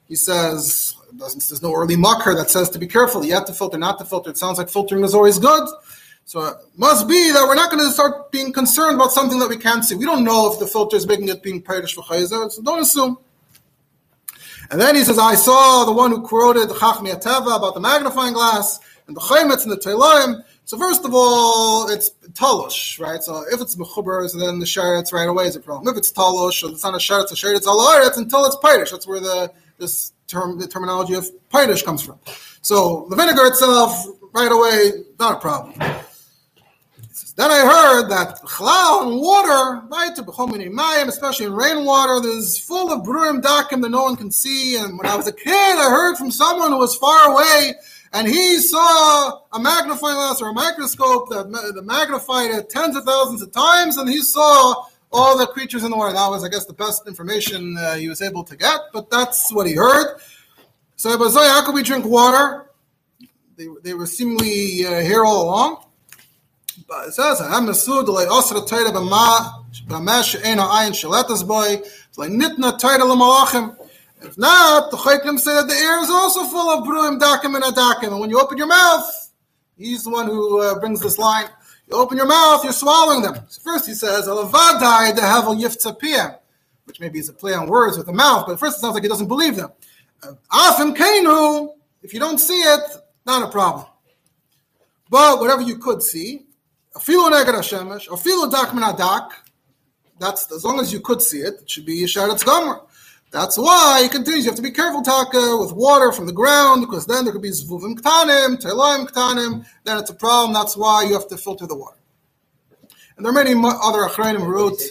He 0.09 0.15
says 0.15 0.95
there's 1.13 1.63
no 1.63 1.75
early 1.75 1.97
mucker 1.97 2.35
that 2.35 2.51
says 2.51 2.71
to 2.71 2.79
be 2.79 2.87
careful. 2.87 3.25
You 3.25 3.35
have 3.35 3.47
to 3.47 3.53
filter, 3.53 3.79
not 3.79 3.99
to 3.99 4.05
filter. 4.05 4.31
It 4.31 4.39
sounds 4.39 4.59
like 4.59 4.71
filtering 4.71 5.05
is 5.05 5.15
always 5.15 5.39
good. 5.39 5.69
So 6.25 6.45
it 6.47 6.57
must 6.77 7.09
be 7.09 7.31
that 7.33 7.45
we're 7.47 7.55
not 7.55 7.71
going 7.71 7.85
to 7.85 7.91
start 7.93 8.31
being 8.31 8.53
concerned 8.53 8.95
about 8.95 9.13
something 9.13 9.39
that 9.39 9.49
we 9.49 9.57
can't 9.57 9.85
see. 9.85 9.95
We 9.95 10.05
don't 10.05 10.25
know 10.25 10.53
if 10.53 10.59
the 10.59 10.67
filter 10.67 10.97
is 10.97 11.07
making 11.07 11.29
it 11.29 11.43
being 11.43 11.63
Pirish 11.63 11.95
for 11.95 12.03
Chayzer, 12.03 12.51
so 12.51 12.63
don't 12.63 12.81
assume. 12.81 13.19
And 14.71 14.81
then 14.81 14.95
he 14.95 15.05
says, 15.05 15.19
I 15.19 15.35
saw 15.35 15.85
the 15.85 15.93
one 15.93 16.11
who 16.11 16.23
quoted 16.23 16.71
the 16.71 16.75
Chachmi 16.75 17.13
Ateva 17.13 17.57
about 17.57 17.75
the 17.75 17.81
magnifying 17.81 18.33
glass 18.33 18.81
and 19.07 19.15
the 19.15 19.21
Chaymetz 19.21 19.65
and 19.65 19.73
the 19.73 19.77
Teilaim. 19.77 20.43
So 20.65 20.79
first 20.79 21.05
of 21.05 21.13
all, 21.13 21.91
it's 21.91 22.11
talosh, 22.33 22.99
right? 22.99 23.23
So 23.23 23.45
if 23.53 23.61
it's 23.61 23.77
mechuber, 23.77 24.27
then 24.33 24.59
the 24.59 24.65
sheretz 24.65 25.13
right 25.13 25.29
away 25.29 25.45
is 25.45 25.57
a 25.57 25.61
problem. 25.61 25.93
If 25.93 25.99
it's 25.99 26.13
talosh, 26.13 26.67
it's 26.71 26.85
not 26.85 26.95
a 26.95 26.99
sheretz, 26.99 27.33
a 27.33 27.35
sheretz 27.35 27.67
alaretz 27.67 28.17
until 28.17 28.47
it's 28.47 28.57
pirish. 28.57 28.93
That's 28.93 29.07
where 29.07 29.21
the 29.21 29.53
this 29.79 30.13
term, 30.29 30.59
the 30.59 30.69
terminology 30.69 31.15
of 31.15 31.29
pirish 31.51 31.85
comes 31.85 32.03
from. 32.03 32.19
So 32.63 33.07
the 33.11 33.17
vinegar 33.17 33.45
itself, 33.47 34.07
right 34.33 34.51
away, 34.51 35.05
not 35.19 35.35
a 35.35 35.41
problem. 35.41 35.75
Then 37.37 37.51
I 37.51 37.61
heard 37.61 38.09
that 38.11 38.43
chalal 38.43 39.07
and 39.07 39.21
water, 39.21 39.87
right, 39.89 41.09
especially 41.09 41.47
in 41.47 41.55
rainwater, 41.55 42.21
there's 42.21 42.59
full 42.59 42.93
of 42.93 43.03
bruim 43.07 43.41
dakim 43.41 43.81
that 43.83 43.89
no 43.89 44.03
one 44.03 44.17
can 44.17 44.31
see. 44.31 44.77
And 44.77 44.99
when 44.99 45.07
I 45.07 45.17
was 45.17 45.27
a 45.27 45.33
kid, 45.33 45.51
I 45.51 45.89
heard 45.91 46.17
from 46.17 46.31
someone 46.31 46.73
who 46.73 46.79
was 46.79 46.95
far 46.95 47.33
away 47.33 47.75
and 48.13 48.29
he 48.29 48.59
saw 48.59 49.41
a 49.53 49.61
magnifying 49.61 50.15
glass 50.15 50.43
or 50.43 50.51
a 50.51 50.53
microscope 50.53 51.31
that, 51.31 51.83
magnified 51.85 52.51
it 52.51 52.69
tens 52.69 52.97
of 52.97 53.05
thousands 53.05 53.43
of 53.43 53.53
times, 53.53 53.97
and 53.97 54.09
he 54.09 54.21
saw 54.21 54.85
all 55.11 55.39
the 55.39 55.47
creatures 55.47 55.83
in 55.83 55.91
the 55.91 55.97
water. 55.97 56.13
That 56.13 56.29
was, 56.29 56.45
I 56.45 56.49
guess, 56.49 56.67
the 56.67 56.75
best 56.75 57.07
information 57.07 57.77
uh, 57.79 57.95
he 57.95 58.09
was 58.09 58.21
able 58.21 58.45
to 58.45 58.57
get, 58.57 58.81
but 58.93 59.11
that's 59.11 59.53
what 59.53 59.67
he 59.67 59.75
heard. 59.75 60.19
So, 60.97 61.19
how 61.19 61.65
could 61.65 61.75
we 61.75 61.83
drink 61.83 62.05
water? 62.05 62.71
They, 63.57 63.67
they 63.83 63.95
were 63.95 64.07
seemingly 64.07 64.87
uh, 64.87 65.01
here 65.01 65.25
all 65.25 65.45
along. 65.45 65.85
It 67.07 67.15
says, 67.15 67.41
"I'm 67.41 67.67
mesud 67.67 68.07
like 68.09 68.31
osra 68.31 68.61
toida 68.61 68.93
b'ma 68.93 69.65
b'ma 69.89 70.23
she'ena 70.25 70.63
ayin 70.63 70.93
shalatas 70.93 71.47
boy." 71.47 71.81
It's 72.09 72.19
like 72.19 72.31
nitna 72.31 72.79
toida 72.79 73.01
l'malachim. 73.01 73.77
If 74.21 74.39
not, 74.39 74.91
the 74.91 74.97
Chaykim 74.97 75.39
say 75.39 75.53
that 75.55 75.67
the 75.67 75.75
air 75.75 76.01
is 76.01 76.11
also 76.11 76.45
full 76.45 76.71
of 76.71 76.87
bruim, 76.87 77.19
dakim, 77.19 77.57
and 77.57 77.65
adakim. 77.65 78.09
And 78.13 78.21
when 78.21 78.31
you 78.31 78.41
open 78.41 78.57
your 78.57 78.69
mouth, 78.69 79.33
he's 79.77 80.05
the 80.05 80.11
one 80.11 80.27
who 80.27 80.61
uh, 80.61 80.79
brings 80.79 81.01
this 81.01 81.19
line. 81.19 81.47
You 81.91 81.97
open 81.97 82.17
your 82.17 82.27
mouth, 82.27 82.63
you're 82.63 82.73
swallowing 82.73 83.23
them. 83.23 83.35
So 83.49 83.61
first 83.63 83.87
he 83.87 83.95
says, 83.95 84.29
Alavadai 84.29 85.13
dehavel 85.15 85.61
yiftzapiyah, 85.61 86.39
which 86.85 87.01
maybe 87.01 87.19
is 87.19 87.29
a 87.29 87.33
play 87.33 87.53
on 87.53 87.67
words 87.69 87.97
with 87.97 88.07
the 88.07 88.13
mouth, 88.13 88.47
but 88.47 88.61
first 88.61 88.79
it 88.79 88.81
sounds 88.81 88.95
like 88.95 89.03
he 89.03 89.09
doesn't 89.09 89.29
believe 89.29 89.57
them. 89.57 89.73
Afim 90.53 90.97
kainu, 90.97 91.75
if 92.03 92.15
you 92.15 92.21
don't 92.21 92.39
see 92.39 92.61
it, 92.61 92.81
not 93.27 93.43
a 93.43 93.51
problem. 93.51 93.87
But 95.11 95.41
whatever 95.41 95.63
you 95.63 95.79
could 95.79 96.03
see, 96.03 96.47
afilu 96.95 97.31
neged 97.31 97.55
hashemesh, 97.55 98.09
afilu 98.09 98.51
dak 98.51 98.75
min 98.75 98.85
adak, 98.85 99.31
that's 100.19 100.51
as 100.53 100.65
long 100.65 100.81
as 100.81 100.93
you 100.93 101.01
could 101.01 101.21
see 101.23 101.39
it, 101.39 101.55
it 101.63 101.71
should 101.71 101.87
be 101.87 102.03
yisharetz 102.03 102.45
gomer. 102.45 102.81
That's 103.33 103.57
why 103.57 104.01
he 104.03 104.11
continues. 104.11 104.45
You 104.45 104.51
have 104.51 104.57
to 104.57 104.63
be 104.63 104.71
careful, 104.71 105.01
Taka, 105.01 105.57
with 105.59 105.73
water 105.73 106.13
from 106.13 106.27
the 106.27 106.35
ground, 106.35 106.83
because 106.83 107.07
then 107.07 107.25
there 107.25 107.33
could 107.33 107.41
be 107.41 107.51
zvuvim 107.51 107.99
ktanim, 107.99 108.61
teloim 108.61 109.09
ktanim. 109.09 109.65
Then 109.85 109.97
it's 109.97 110.11
a 110.11 110.15
problem. 110.15 110.53
That's 110.53 110.77
why 110.77 111.05
you 111.05 111.15
have 111.15 111.27
to 111.29 111.39
filter 111.39 111.67
the 111.67 111.75
water. 111.75 111.97
And 113.17 113.25
there 113.25 113.33
are 113.33 113.35
many 113.35 113.53
other 113.55 114.03
achrayim 114.03 114.39
who 114.39 114.45
wrote. 114.45 114.83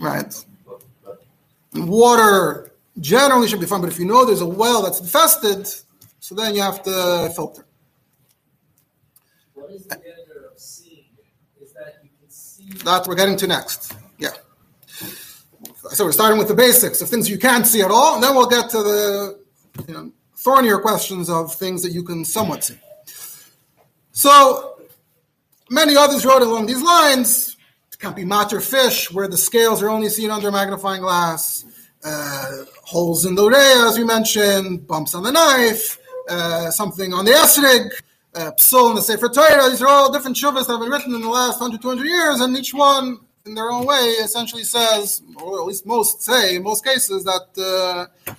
Right. 0.00 0.44
Water 1.74 2.72
generally 3.00 3.48
should 3.48 3.60
be 3.60 3.66
fine, 3.66 3.80
but 3.80 3.90
if 3.90 3.98
you 4.00 4.04
know 4.04 4.24
there's 4.24 4.40
a 4.40 4.46
well 4.46 4.82
that's 4.82 5.00
infested, 5.00 5.68
so 6.18 6.34
then 6.34 6.56
you 6.56 6.62
have 6.62 6.82
to 6.82 7.32
filter. 7.36 7.63
What 9.64 9.72
is 9.72 9.86
the 9.86 9.96
of 9.96 10.58
seeing? 10.58 11.06
Is 11.58 11.72
that 11.72 11.94
you 12.02 12.10
can 12.20 12.28
see? 12.28 12.68
That 12.84 13.06
we're 13.06 13.14
getting 13.14 13.38
to 13.38 13.46
next. 13.46 13.96
Yeah. 14.18 14.28
So 15.88 16.04
we're 16.04 16.12
starting 16.12 16.36
with 16.38 16.48
the 16.48 16.54
basics 16.54 17.00
of 17.00 17.08
things 17.08 17.30
you 17.30 17.38
can't 17.38 17.66
see 17.66 17.80
at 17.80 17.90
all, 17.90 18.16
and 18.16 18.22
then 18.22 18.34
we'll 18.34 18.46
get 18.46 18.68
to 18.70 18.82
the 18.82 19.40
you 19.88 19.94
know, 19.94 20.12
thornier 20.36 20.76
questions 20.76 21.30
of 21.30 21.54
things 21.54 21.82
that 21.82 21.92
you 21.92 22.02
can 22.02 22.26
somewhat 22.26 22.64
see. 22.64 22.78
So 24.12 24.76
many 25.70 25.96
others 25.96 26.26
wrote 26.26 26.42
along 26.42 26.66
these 26.66 26.82
lines. 26.82 27.56
It 27.90 27.98
can't 27.98 28.14
be 28.14 28.26
matter 28.26 28.60
fish, 28.60 29.10
where 29.10 29.28
the 29.28 29.38
scales 29.38 29.82
are 29.82 29.88
only 29.88 30.10
seen 30.10 30.30
under 30.30 30.52
magnifying 30.52 31.00
glass. 31.00 31.64
Uh, 32.04 32.66
holes 32.82 33.24
in 33.24 33.34
the 33.34 33.48
ray, 33.48 33.72
as 33.88 33.96
we 33.96 34.04
mentioned, 34.04 34.86
bumps 34.86 35.14
on 35.14 35.22
the 35.22 35.32
knife, 35.32 35.98
uh, 36.28 36.70
something 36.70 37.14
on 37.14 37.24
the 37.24 37.30
esrig, 37.30 37.88
uh, 38.34 38.52
psul 38.52 38.90
in 38.90 38.96
the 38.96 39.02
Sefer 39.02 39.28
Torah. 39.28 39.70
These 39.70 39.82
are 39.82 39.88
all 39.88 40.12
different 40.12 40.36
shuvas 40.36 40.66
that 40.66 40.72
have 40.72 40.80
been 40.80 40.90
written 40.90 41.14
in 41.14 41.20
the 41.20 41.28
last 41.28 41.60
100, 41.60 41.80
200 41.80 42.04
years, 42.06 42.40
and 42.40 42.56
each 42.56 42.74
one 42.74 43.20
in 43.46 43.54
their 43.54 43.70
own 43.70 43.84
way, 43.84 44.14
essentially 44.22 44.64
says, 44.64 45.22
or 45.36 45.60
at 45.60 45.66
least 45.66 45.86
most 45.86 46.22
say, 46.22 46.56
in 46.56 46.62
most 46.62 46.84
cases, 46.84 47.24
that 47.24 48.08
uh, 48.30 48.34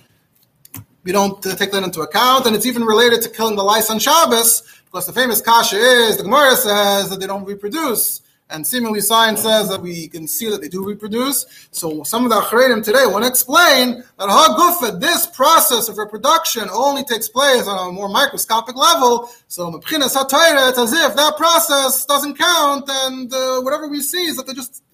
we 1.04 1.12
don't 1.12 1.44
uh, 1.46 1.54
take 1.54 1.70
that 1.70 1.84
into 1.84 2.00
account. 2.00 2.46
And 2.46 2.56
it's 2.56 2.66
even 2.66 2.82
related 2.82 3.22
to 3.22 3.28
killing 3.28 3.56
the 3.56 3.62
lice 3.62 3.88
on 3.88 3.98
Shabbos, 3.98 4.62
because 4.84 5.06
the 5.06 5.12
famous 5.12 5.40
kasha 5.40 5.76
is, 5.76 6.16
the 6.16 6.24
Gemara 6.24 6.56
says 6.56 7.10
that 7.10 7.20
they 7.20 7.26
don't 7.26 7.44
reproduce. 7.44 8.20
And 8.48 8.64
seemingly 8.64 9.00
science 9.00 9.42
says 9.42 9.68
that 9.70 9.82
we 9.82 10.06
can 10.06 10.28
see 10.28 10.48
that 10.50 10.60
they 10.60 10.68
do 10.68 10.84
reproduce. 10.84 11.68
So 11.72 12.04
some 12.04 12.24
of 12.24 12.30
the 12.30 12.36
Acharedim 12.36 12.84
today 12.84 13.04
want 13.06 13.24
to 13.24 13.28
explain 13.28 14.04
that 14.18 14.28
Hagufa, 14.28 15.00
this 15.00 15.26
process 15.26 15.88
of 15.88 15.98
reproduction 15.98 16.68
only 16.72 17.02
takes 17.02 17.28
place 17.28 17.66
on 17.66 17.88
a 17.88 17.92
more 17.92 18.08
microscopic 18.08 18.76
level. 18.76 19.28
So 19.48 19.72
Mepchinas 19.72 20.14
HaTorah, 20.14 20.70
it's 20.70 20.78
as 20.78 20.92
if 20.92 21.16
that 21.16 21.36
process 21.36 22.04
doesn't 22.04 22.38
count 22.38 22.88
and 22.88 23.32
uh, 23.34 23.60
whatever 23.62 23.88
we 23.88 24.00
see 24.00 24.26
is 24.26 24.36
that 24.36 24.46
they 24.46 24.54
just 24.54 24.84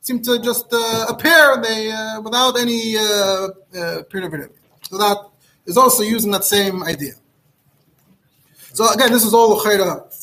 seem 0.00 0.20
to 0.22 0.40
just 0.40 0.66
uh, 0.72 1.06
appear 1.08 1.60
they 1.62 1.92
uh, 1.92 2.20
without 2.20 2.58
any 2.58 2.96
uh, 2.96 3.48
uh 3.76 4.02
preservative. 4.10 4.50
So 4.82 4.98
that 4.98 5.18
is 5.66 5.76
also 5.76 6.02
using 6.02 6.32
that 6.32 6.44
same 6.44 6.82
idea. 6.82 7.12
So 8.72 8.90
again, 8.92 9.12
this 9.12 9.24
is 9.24 9.34
all 9.34 9.58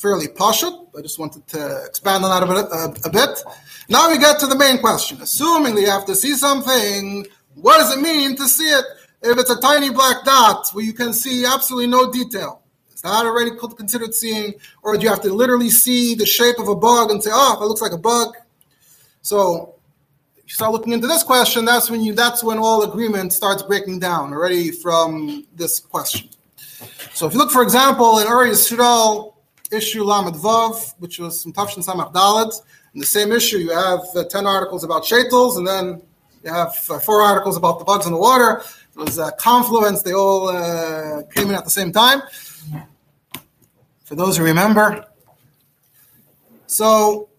fairly 0.05 0.27
pashut. 0.27 0.75
I 0.95 1.01
just 1.01 1.17
wanted 1.17 1.47
to 1.47 1.83
expand 1.87 2.23
on 2.23 2.29
that 2.29 2.43
a 2.43 2.49
bit, 2.53 3.05
a, 3.05 3.09
a 3.09 3.11
bit. 3.11 3.43
Now 3.89 4.11
we 4.11 4.19
get 4.19 4.39
to 4.39 4.45
the 4.45 4.55
main 4.55 4.77
question. 4.77 5.19
Assuming 5.19 5.73
that 5.73 5.81
you 5.81 5.89
have 5.89 6.05
to 6.05 6.15
see 6.15 6.33
something, 6.35 7.25
what 7.55 7.79
does 7.79 7.97
it 7.97 8.01
mean 8.01 8.35
to 8.35 8.47
see 8.47 8.69
it? 8.69 8.85
If 9.23 9.39
it's 9.39 9.49
a 9.49 9.59
tiny 9.59 9.89
black 9.89 10.23
dot 10.23 10.69
where 10.73 10.85
you 10.85 10.93
can 10.93 11.11
see 11.11 11.43
absolutely 11.43 11.87
no 11.87 12.11
detail, 12.11 12.61
is 12.93 13.01
that 13.01 13.25
already 13.25 13.51
considered 13.75 14.13
seeing? 14.13 14.53
Or 14.83 14.95
do 14.95 15.01
you 15.01 15.09
have 15.09 15.21
to 15.23 15.33
literally 15.33 15.71
see 15.71 16.13
the 16.13 16.27
shape 16.27 16.59
of 16.59 16.67
a 16.67 16.75
bug 16.75 17.09
and 17.09 17.23
say, 17.23 17.31
oh, 17.33 17.57
it 17.59 17.65
looks 17.65 17.81
like 17.81 17.93
a 17.93 17.97
bug? 17.97 18.35
So 19.23 19.73
you 20.35 20.53
start 20.53 20.71
looking 20.71 20.93
into 20.93 21.07
this 21.07 21.23
question, 21.23 21.65
that's 21.65 21.89
when 21.89 22.03
you 22.03 22.13
that's 22.13 22.43
when 22.43 22.59
all 22.59 22.83
agreement 22.83 23.33
starts 23.33 23.63
breaking 23.63 23.97
down 23.99 24.33
already 24.33 24.69
from 24.69 25.47
this 25.55 25.79
question. 25.79 26.29
So 27.15 27.25
if 27.25 27.33
you 27.33 27.39
look, 27.39 27.49
for 27.49 27.63
example, 27.63 28.19
in 28.19 28.27
Uri 28.27 28.51
Yisrael 28.51 29.34
issue 29.75 30.03
Lamed 30.03 30.35
Vav, 30.35 30.95
which 30.99 31.19
was 31.19 31.43
from 31.43 31.53
Tafshin 31.53 31.85
Samach 31.85 32.13
Dalet, 32.13 32.59
in 32.93 32.99
the 32.99 33.05
same 33.05 33.31
issue 33.31 33.57
you 33.57 33.71
have 33.71 34.01
uh, 34.15 34.23
ten 34.23 34.47
articles 34.47 34.83
about 34.83 35.03
shetels, 35.03 35.57
and 35.57 35.67
then 35.67 36.01
you 36.43 36.51
have 36.51 36.73
uh, 36.89 36.99
four 36.99 37.21
articles 37.21 37.57
about 37.57 37.79
the 37.79 37.85
bugs 37.85 38.05
in 38.05 38.11
the 38.11 38.17
water. 38.17 38.61
It 38.95 38.99
was 38.99 39.17
a 39.19 39.31
confluence; 39.33 40.01
they 40.01 40.13
all 40.13 40.47
uh, 40.47 41.23
came 41.33 41.49
in 41.49 41.55
at 41.55 41.65
the 41.65 41.69
same 41.69 41.91
time. 41.91 42.21
For 44.05 44.15
those 44.15 44.37
who 44.37 44.43
remember, 44.43 45.05
so 46.67 47.29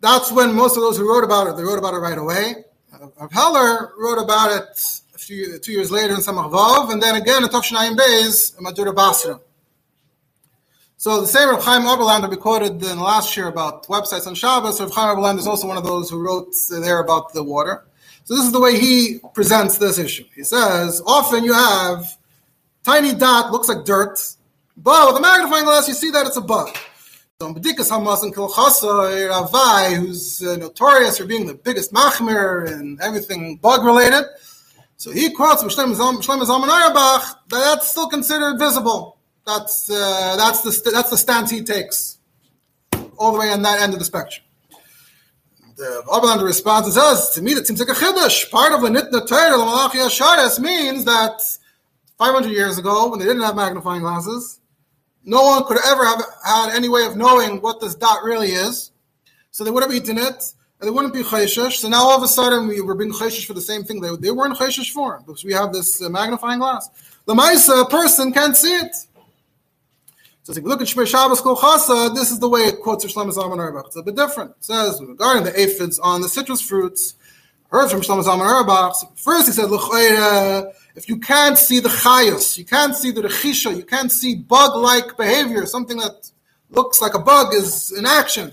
that's 0.00 0.30
when 0.30 0.54
most 0.54 0.76
of 0.76 0.82
those 0.82 0.96
who 0.98 1.08
wrote 1.08 1.24
about 1.24 1.46
it, 1.46 1.56
they 1.56 1.62
wrote 1.62 1.78
about 1.78 1.94
it 1.94 1.98
right 1.98 2.18
away. 2.18 2.64
Uh, 2.92 3.28
Heller 3.28 3.92
wrote 3.98 4.22
about 4.22 4.52
it 4.52 5.00
a 5.14 5.18
few 5.18 5.58
two 5.58 5.72
years 5.72 5.90
later 5.90 6.14
in 6.14 6.20
Samach 6.20 6.50
Vav, 6.50 6.92
and 6.92 7.02
then 7.02 7.16
again 7.16 7.42
in 7.42 7.48
Tavshinayim 7.48 7.96
Beis 7.96 8.56
in 8.56 8.64
Madura 8.64 8.92
Basra. 8.92 9.40
So 11.04 11.20
the 11.20 11.26
same 11.26 11.50
Rav 11.50 11.62
Chaim 11.62 11.82
Oberlander 11.82 12.22
that 12.22 12.30
we 12.30 12.38
quoted 12.38 12.82
in 12.82 12.98
last 12.98 13.36
year 13.36 13.48
about 13.48 13.86
websites 13.88 14.26
on 14.26 14.34
Shabbos, 14.34 14.80
Rav 14.80 14.90
Chaim 14.90 15.14
Oberlander 15.14 15.40
is 15.40 15.46
also 15.46 15.68
one 15.68 15.76
of 15.76 15.84
those 15.84 16.08
who 16.08 16.18
wrote 16.18 16.54
there 16.70 17.00
about 17.00 17.30
the 17.34 17.44
water. 17.44 17.84
So 18.24 18.34
this 18.34 18.46
is 18.46 18.52
the 18.52 18.58
way 18.58 18.80
he 18.80 19.20
presents 19.34 19.76
this 19.76 19.98
issue. 19.98 20.24
He 20.34 20.44
says, 20.44 21.02
often 21.06 21.44
you 21.44 21.52
have 21.52 22.06
tiny 22.84 23.14
dot, 23.14 23.52
looks 23.52 23.68
like 23.68 23.84
dirt, 23.84 24.18
but 24.78 25.06
with 25.08 25.18
a 25.18 25.20
magnifying 25.20 25.66
glass 25.66 25.86
you 25.88 25.92
see 25.92 26.10
that 26.10 26.26
it's 26.26 26.38
a 26.38 26.40
bug. 26.40 26.74
So 27.38 27.52
Bedikas 27.52 27.90
Hamas 27.90 28.22
and 28.22 28.34
Ravai, 28.34 29.96
who's 29.96 30.42
uh, 30.42 30.56
notorious 30.56 31.18
for 31.18 31.26
being 31.26 31.46
the 31.46 31.52
biggest 31.52 31.92
machmir 31.92 32.66
and 32.72 32.98
everything 33.02 33.56
bug 33.58 33.84
related. 33.84 34.24
So 34.96 35.10
he 35.10 35.34
quotes 35.34 35.62
Shlomo 35.62 35.96
Zalman 35.96 36.64
that 36.70 37.36
that's 37.50 37.90
still 37.90 38.08
considered 38.08 38.58
visible. 38.58 39.13
That's 39.46 39.90
uh, 39.90 40.36
that's 40.36 40.62
the 40.62 40.90
that's 40.90 41.10
the 41.10 41.18
stance 41.18 41.50
he 41.50 41.62
takes 41.62 42.18
all 43.18 43.32
the 43.32 43.38
way 43.38 43.50
on 43.50 43.62
that 43.62 43.80
end 43.80 43.92
of 43.92 43.98
the 43.98 44.04
spectrum. 44.04 44.44
The 45.76 46.02
Oberlander 46.06 46.44
response 46.44 46.94
says, 46.94 47.30
to 47.30 47.42
me 47.42 47.54
that 47.54 47.66
seems 47.66 47.80
like 47.80 47.88
a 47.88 47.92
chiddush. 48.00 48.50
Part 48.50 48.72
of 48.72 48.82
the 48.82 48.88
Nitna 48.88 49.26
Torah, 49.26 49.58
the 49.58 49.64
Malachi 49.64 50.62
means 50.62 51.04
that 51.04 51.40
500 52.16 52.48
years 52.48 52.78
ago, 52.78 53.08
when 53.08 53.18
they 53.18 53.24
didn't 53.24 53.42
have 53.42 53.56
magnifying 53.56 54.02
glasses, 54.02 54.60
no 55.24 55.42
one 55.42 55.64
could 55.64 55.78
ever 55.84 56.04
have 56.04 56.22
had 56.44 56.74
any 56.74 56.88
way 56.88 57.04
of 57.04 57.16
knowing 57.16 57.60
what 57.60 57.80
this 57.80 57.94
dot 57.96 58.22
really 58.22 58.48
is. 58.48 58.92
So 59.50 59.64
they 59.64 59.70
would 59.70 59.82
have 59.82 59.92
eaten 59.92 60.18
it, 60.18 60.54
and 60.80 60.86
they 60.86 60.90
wouldn't 60.90 61.14
be 61.14 61.22
chayshish. 61.22 61.78
So 61.78 61.88
now 61.88 62.04
all 62.04 62.16
of 62.16 62.22
a 62.22 62.28
sudden 62.28 62.68
we 62.68 62.80
were 62.80 62.94
being 62.94 63.12
chayshish 63.12 63.46
for 63.46 63.54
the 63.54 63.60
same 63.60 63.82
thing 63.82 64.00
they, 64.00 64.14
they 64.16 64.30
weren't 64.30 64.56
chayshish 64.56 64.90
for, 64.92 65.22
because 65.26 65.44
we 65.44 65.52
have 65.54 65.72
this 65.72 66.00
uh, 66.02 66.08
magnifying 66.08 66.60
glass. 66.60 66.88
The 67.26 67.34
Maisa, 67.34 67.82
a 67.82 67.88
person 67.88 68.32
can't 68.32 68.56
see 68.56 68.74
it. 68.76 68.94
So 70.44 70.52
if 70.52 70.58
you 70.58 70.64
look 70.64 70.82
at 70.82 70.88
Shmir 70.88 71.06
Shabbos 71.06 71.40
Kol 71.40 71.56
Chasa, 71.56 72.14
this 72.14 72.30
is 72.30 72.38
the 72.38 72.50
way 72.50 72.60
it 72.60 72.82
quotes 72.82 73.02
Shlomo 73.06 73.32
Zalman 73.32 73.56
Auerbach. 73.56 73.86
It's 73.86 73.96
a 73.96 74.02
bit 74.02 74.14
different. 74.14 74.50
It 74.50 74.64
says 74.64 75.00
regarding 75.02 75.44
the 75.44 75.58
aphids 75.58 75.98
on 75.98 76.20
the 76.20 76.28
citrus 76.28 76.60
fruits, 76.60 77.14
heard 77.70 77.90
from 77.90 78.02
Shlomo 78.02 78.22
Zalman 78.22 78.44
Auerbach. 78.44 78.94
First, 79.16 79.46
he 79.46 79.52
said, 79.52 79.70
if 80.96 81.08
you 81.08 81.18
can't 81.18 81.56
see 81.56 81.80
the 81.80 81.88
chayos, 81.88 82.58
you 82.58 82.66
can't 82.66 82.94
see 82.94 83.10
the 83.10 83.22
rechisha, 83.22 83.74
you 83.74 83.84
can't 83.84 84.12
see 84.12 84.34
bug-like 84.34 85.16
behavior, 85.16 85.64
something 85.64 85.96
that 85.96 86.30
looks 86.68 87.00
like 87.00 87.14
a 87.14 87.18
bug 87.18 87.54
is 87.54 87.90
in 87.92 88.04
action. 88.04 88.52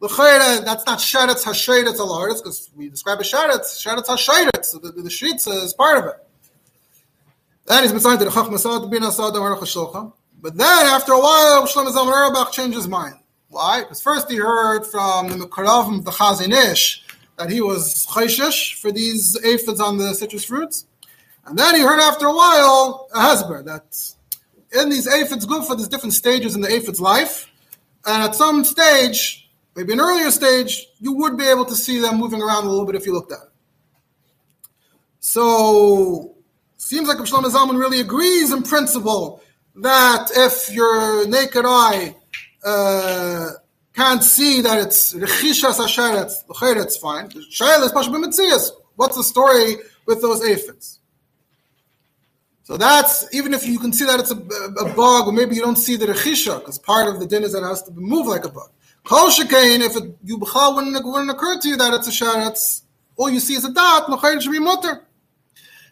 That's 0.00 0.86
not 0.86 1.00
sheretz 1.00 1.44
hasheretz 1.44 1.98
alaretz 1.98 2.38
because 2.38 2.70
we 2.74 2.88
describe 2.88 3.20
a 3.20 3.24
sheretz, 3.24 3.76
sheretz 3.84 4.06
hasheretz. 4.06 4.64
So 4.64 4.78
the, 4.78 4.90
the, 4.90 5.02
the 5.02 5.10
shritza 5.10 5.62
is 5.62 5.74
part 5.74 5.98
of 5.98 6.06
it. 6.06 7.82
He's 7.82 7.92
been 7.92 8.00
to 8.00 8.24
the 8.24 8.30
chachma 8.30 8.58
sad 8.58 8.90
bin 8.90 9.04
asad 9.04 9.34
But 10.40 10.56
then 10.56 10.86
after 10.86 11.12
a 11.12 11.18
while, 11.18 11.66
Shlomo 11.66 11.92
Zalman 11.92 12.12
Auerbach 12.12 12.52
changed 12.52 12.76
his 12.76 12.88
mind. 12.88 13.14
Why? 13.48 13.80
Because 13.80 14.02
first 14.02 14.30
he 14.30 14.36
heard 14.36 14.84
from 14.84 15.28
the 15.28 15.46
Mekaravim, 15.46 16.04
the 16.04 16.10
Chazon 16.10 16.52
Ish, 16.52 17.04
that 17.36 17.50
he 17.50 17.60
was 17.60 18.06
chayshish 18.06 18.74
for 18.74 18.90
these 18.90 19.36
aphids 19.44 19.80
on 19.80 19.98
the 19.98 20.14
citrus 20.14 20.44
fruits. 20.44 20.86
And 21.46 21.58
then 21.58 21.74
he 21.74 21.80
heard 21.80 22.00
after 22.00 22.26
a 22.26 22.34
while 22.34 23.08
a 23.14 23.18
hezber 23.20 23.64
that 23.64 24.14
in 24.72 24.88
these 24.88 25.06
aphids 25.06 25.46
gufa, 25.46 25.76
there's 25.76 25.88
different 25.88 26.14
stages 26.14 26.54
in 26.54 26.60
the 26.60 26.72
aphid's 26.72 27.00
life. 27.00 27.50
And 28.04 28.22
at 28.22 28.34
some 28.34 28.64
stage, 28.64 29.48
maybe 29.74 29.92
an 29.92 30.00
earlier 30.00 30.30
stage, 30.30 30.86
you 30.98 31.12
would 31.14 31.36
be 31.36 31.46
able 31.46 31.64
to 31.66 31.74
see 31.74 32.00
them 32.00 32.18
moving 32.18 32.42
around 32.42 32.64
a 32.64 32.68
little 32.68 32.86
bit 32.86 32.94
if 32.94 33.06
you 33.06 33.12
looked 33.12 33.32
at 33.32 33.38
it. 33.38 33.48
So, 35.20 36.36
seems 36.76 37.08
like 37.08 37.18
Shlomo 37.18 37.50
Zalman 37.50 37.78
really 37.78 38.00
agrees 38.00 38.52
in 38.52 38.62
principle 38.62 39.42
that 39.76 40.30
if 40.34 40.70
your 40.72 41.26
naked 41.28 41.64
eye 41.66 42.16
uh, 42.64 43.50
can't 43.94 44.22
see 44.22 44.60
that 44.62 44.80
it's 44.80 45.12
rechishas 45.14 45.78
hasheretz, 45.78 46.34
it's 46.82 46.96
fine. 46.96 47.28
Shayla 47.28 48.70
What's 48.96 49.16
the 49.16 49.22
story 49.22 49.76
with 50.06 50.22
those 50.22 50.42
aphids? 50.42 51.00
So 52.62 52.76
that's 52.76 53.32
even 53.32 53.54
if 53.54 53.64
you 53.66 53.78
can 53.78 53.92
see 53.92 54.06
that 54.06 54.18
it's 54.18 54.32
a, 54.32 54.36
a, 54.36 54.92
bug, 54.94 55.28
or 55.28 55.32
maybe 55.32 55.54
you 55.54 55.62
don't 55.62 55.76
see 55.76 55.96
the 55.96 56.06
rechisha, 56.06 56.58
because 56.58 56.78
part 56.78 57.06
of 57.06 57.20
the 57.20 57.26
din 57.26 57.44
is 57.44 57.52
that 57.52 57.62
it 57.62 57.66
has 57.66 57.82
to 57.84 57.92
move 57.92 58.26
like 58.26 58.44
a 58.44 58.48
bug. 58.48 58.70
Kol 59.04 59.30
shekain, 59.30 59.82
if 59.82 59.96
it, 59.96 60.16
you 60.24 60.36
wouldn't, 60.36 61.04
wouldn't 61.04 61.30
occur 61.30 61.60
to 61.60 61.68
you 61.68 61.76
that 61.76 61.94
it's 61.94 62.08
a 62.08 62.10
sheretz, 62.10 62.82
all 63.16 63.30
you 63.30 63.38
see 63.38 63.54
is 63.54 63.64
a 63.64 63.72
dot, 63.72 64.10
l'chayr 64.10 64.40
should 64.42 64.50
be 64.50 64.58
mutter. 64.58 65.02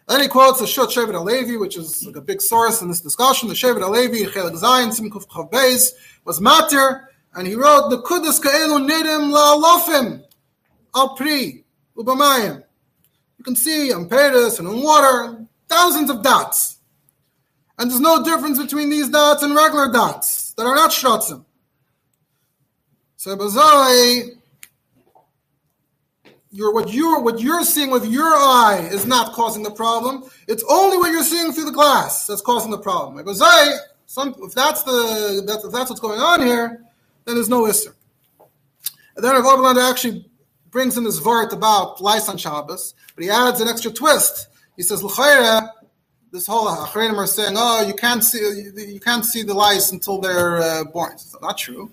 Then 0.07 0.21
he 0.21 0.27
quotes 0.27 0.59
the 0.59 0.67
Shut 0.67 0.89
Shevet 0.89 1.13
HaLevi, 1.13 1.59
which 1.59 1.77
is 1.77 2.05
like 2.05 2.15
a 2.15 2.21
big 2.21 2.41
source 2.41 2.81
in 2.81 2.89
this 2.89 3.01
discussion. 3.01 3.49
The 3.49 3.55
Shevet 3.55 3.81
HaLevi, 3.81 4.27
Chelik 4.27 4.59
Zayin, 4.59 4.89
Simkuf 4.89 5.27
Chav 5.27 5.49
Beis, 5.51 5.93
was 6.25 6.39
matter, 6.39 7.09
and 7.33 7.47
he 7.47 7.55
wrote, 7.55 7.89
the 7.89 8.01
Kudus 8.01 8.41
Ka'elu 8.41 8.87
Nidim 8.87 9.33
La'alofim, 9.33 10.23
Al 10.95 11.15
Pri, 11.15 11.63
Ubamayim. 11.97 12.63
You 13.37 13.43
can 13.43 13.55
see 13.55 13.91
on 13.91 14.07
Paris 14.07 14.59
and 14.59 14.67
in 14.67 14.81
water, 14.81 15.45
thousands 15.67 16.09
of 16.09 16.21
dots. 16.21 16.77
And 17.77 17.89
there's 17.89 17.99
no 17.99 18.23
difference 18.23 18.61
between 18.61 18.89
these 18.89 19.09
dots 19.09 19.43
and 19.43 19.55
regular 19.55 19.91
dots 19.91 20.53
that 20.53 20.65
are 20.65 20.75
not 20.75 20.91
shrotzim. 20.91 21.43
So 23.17 23.35
Bazai, 23.35 24.34
you're, 26.55 26.73
what 26.73 26.93
you're 26.93 27.21
what 27.21 27.39
you're 27.39 27.63
seeing 27.63 27.91
with 27.91 28.05
your 28.05 28.33
eye 28.33 28.87
is 28.91 29.05
not 29.05 29.33
causing 29.33 29.61
the 29.61 29.71
problem. 29.71 30.23
It's 30.47 30.63
only 30.69 30.97
what 30.97 31.11
you're 31.11 31.23
seeing 31.23 31.51
through 31.51 31.65
the 31.65 31.71
glass 31.71 32.25
that's 32.27 32.41
causing 32.41 32.71
the 32.71 32.77
problem. 32.77 33.23
Bazai, 33.25 33.77
some, 34.05 34.33
if 34.39 34.53
that's 34.53 34.83
the 34.83 35.43
that's, 35.45 35.65
if 35.65 35.71
that's 35.71 35.89
what's 35.89 35.99
going 35.99 36.21
on 36.21 36.45
here, 36.45 36.81
then 37.25 37.35
there's 37.35 37.49
no 37.49 37.63
isser. 37.63 37.93
And 39.15 39.23
then 39.23 39.33
Rav 39.33 39.43
Oberlander 39.43 39.89
actually 39.89 40.29
brings 40.71 40.97
in 40.97 41.03
this 41.03 41.19
vart 41.19 41.51
about 41.51 42.01
lice 42.01 42.29
on 42.29 42.37
Shabbos, 42.37 42.93
but 43.15 43.23
he 43.23 43.29
adds 43.29 43.59
an 43.59 43.67
extra 43.67 43.91
twist. 43.91 44.47
He 44.77 44.83
says, 44.83 45.03
L'chayra, 45.03 45.69
this 46.31 46.47
whole 46.47 46.67
Achrenim 46.67 47.17
are 47.17 47.27
saying, 47.27 47.55
oh, 47.57 47.85
you 47.85 47.93
can't 47.93 48.23
see 48.23 48.39
you 48.75 48.99
can't 48.99 49.25
see 49.25 49.43
the 49.43 49.53
lice 49.53 49.91
until 49.91 50.19
they're 50.19 50.57
uh, 50.57 50.83
born. 50.85 51.13
It's 51.13 51.35
not 51.41 51.57
true. 51.57 51.91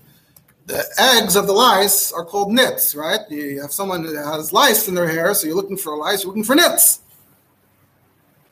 The 0.66 0.84
eggs 0.98 1.34
of 1.34 1.46
the 1.46 1.52
lice 1.52 2.12
are 2.12 2.24
called 2.24 2.52
nits, 2.52 2.94
right? 2.94 3.20
You 3.28 3.60
have 3.60 3.72
someone 3.72 4.04
that 4.04 4.24
has 4.24 4.52
lice 4.52 4.88
in 4.88 4.94
their 4.94 5.08
hair, 5.08 5.34
so 5.34 5.46
you're 5.46 5.56
looking 5.56 5.76
for 5.76 5.96
lice, 5.96 6.22
you're 6.22 6.28
looking 6.28 6.44
for 6.44 6.54
nits. 6.54 7.00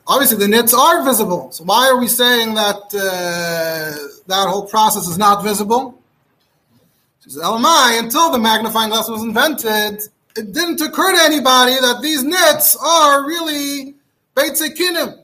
Obviously, 0.07 0.37
the 0.37 0.47
nits 0.47 0.73
are 0.73 1.03
visible. 1.03 1.51
So 1.51 1.63
why 1.63 1.87
are 1.87 1.97
we 1.97 2.07
saying 2.07 2.55
that 2.55 2.75
uh, 2.93 4.07
that 4.27 4.49
whole 4.49 4.67
process 4.67 5.07
is 5.07 5.17
not 5.17 5.43
visible? 5.43 6.01
She 7.23 7.29
says, 7.29 7.43
LMI, 7.43 7.99
until 7.99 8.31
the 8.31 8.39
magnifying 8.39 8.89
glass 8.89 9.07
was 9.07 9.23
invented, 9.23 10.01
it 10.35 10.53
didn't 10.53 10.81
occur 10.81 11.15
to 11.15 11.21
anybody 11.23 11.73
that 11.73 11.99
these 12.01 12.23
nits 12.23 12.75
are 12.75 13.25
really 13.25 13.95
Beitzekinim. 14.35 15.19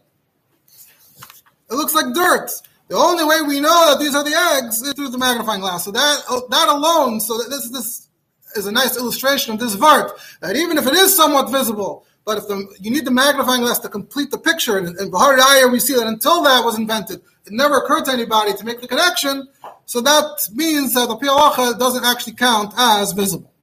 It 1.69 1.73
looks 1.73 1.93
like 1.93 2.13
dirt. 2.13 2.51
The 2.87 2.95
only 2.95 3.25
way 3.25 3.41
we 3.41 3.59
know 3.59 3.91
that 3.91 3.99
these 3.99 4.15
are 4.15 4.23
the 4.23 4.33
eggs 4.55 4.81
is 4.81 4.93
through 4.93 5.09
the 5.09 5.17
magnifying 5.17 5.59
glass. 5.61 5.85
So 5.85 5.91
that 5.91 6.23
oh, 6.29 6.47
that 6.49 6.69
alone, 6.69 7.19
so 7.19 7.37
this 7.37 7.69
this 7.69 8.07
is 8.55 8.65
a 8.65 8.71
nice 8.71 8.97
illustration 8.97 9.53
of 9.53 9.59
this 9.59 9.75
vart. 9.75 10.11
That 10.41 10.55
even 10.55 10.77
if 10.77 10.87
it 10.87 10.93
is 10.93 11.15
somewhat 11.15 11.51
visible, 11.51 12.05
but 12.23 12.37
if 12.37 12.47
the, 12.47 12.65
you 12.79 12.91
need 12.91 13.05
the 13.05 13.11
magnifying 13.11 13.61
glass 13.61 13.79
to 13.79 13.89
complete 13.89 14.31
the 14.31 14.37
picture, 14.37 14.77
and 14.77 14.97
in 14.99 15.11
Bahar 15.11 15.37
Ayah 15.37 15.67
we 15.67 15.79
see 15.79 15.95
that 15.95 16.07
until 16.07 16.43
that 16.43 16.63
was 16.63 16.77
invented, 16.77 17.21
it 17.45 17.51
never 17.51 17.77
occurred 17.77 18.05
to 18.05 18.11
anybody 18.11 18.53
to 18.53 18.65
make 18.65 18.79
the 18.79 18.87
connection. 18.87 19.47
So 19.85 20.01
that 20.01 20.47
means 20.53 20.93
that 20.93 21.07
the 21.07 21.17
Pialacha 21.17 21.77
doesn't 21.77 22.05
actually 22.05 22.33
count 22.33 22.73
as 22.77 23.11
visible. 23.11 23.53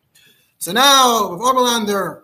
So 0.58 0.72
now, 0.72 1.34
if 1.34 1.40
Oberlander 1.40 2.22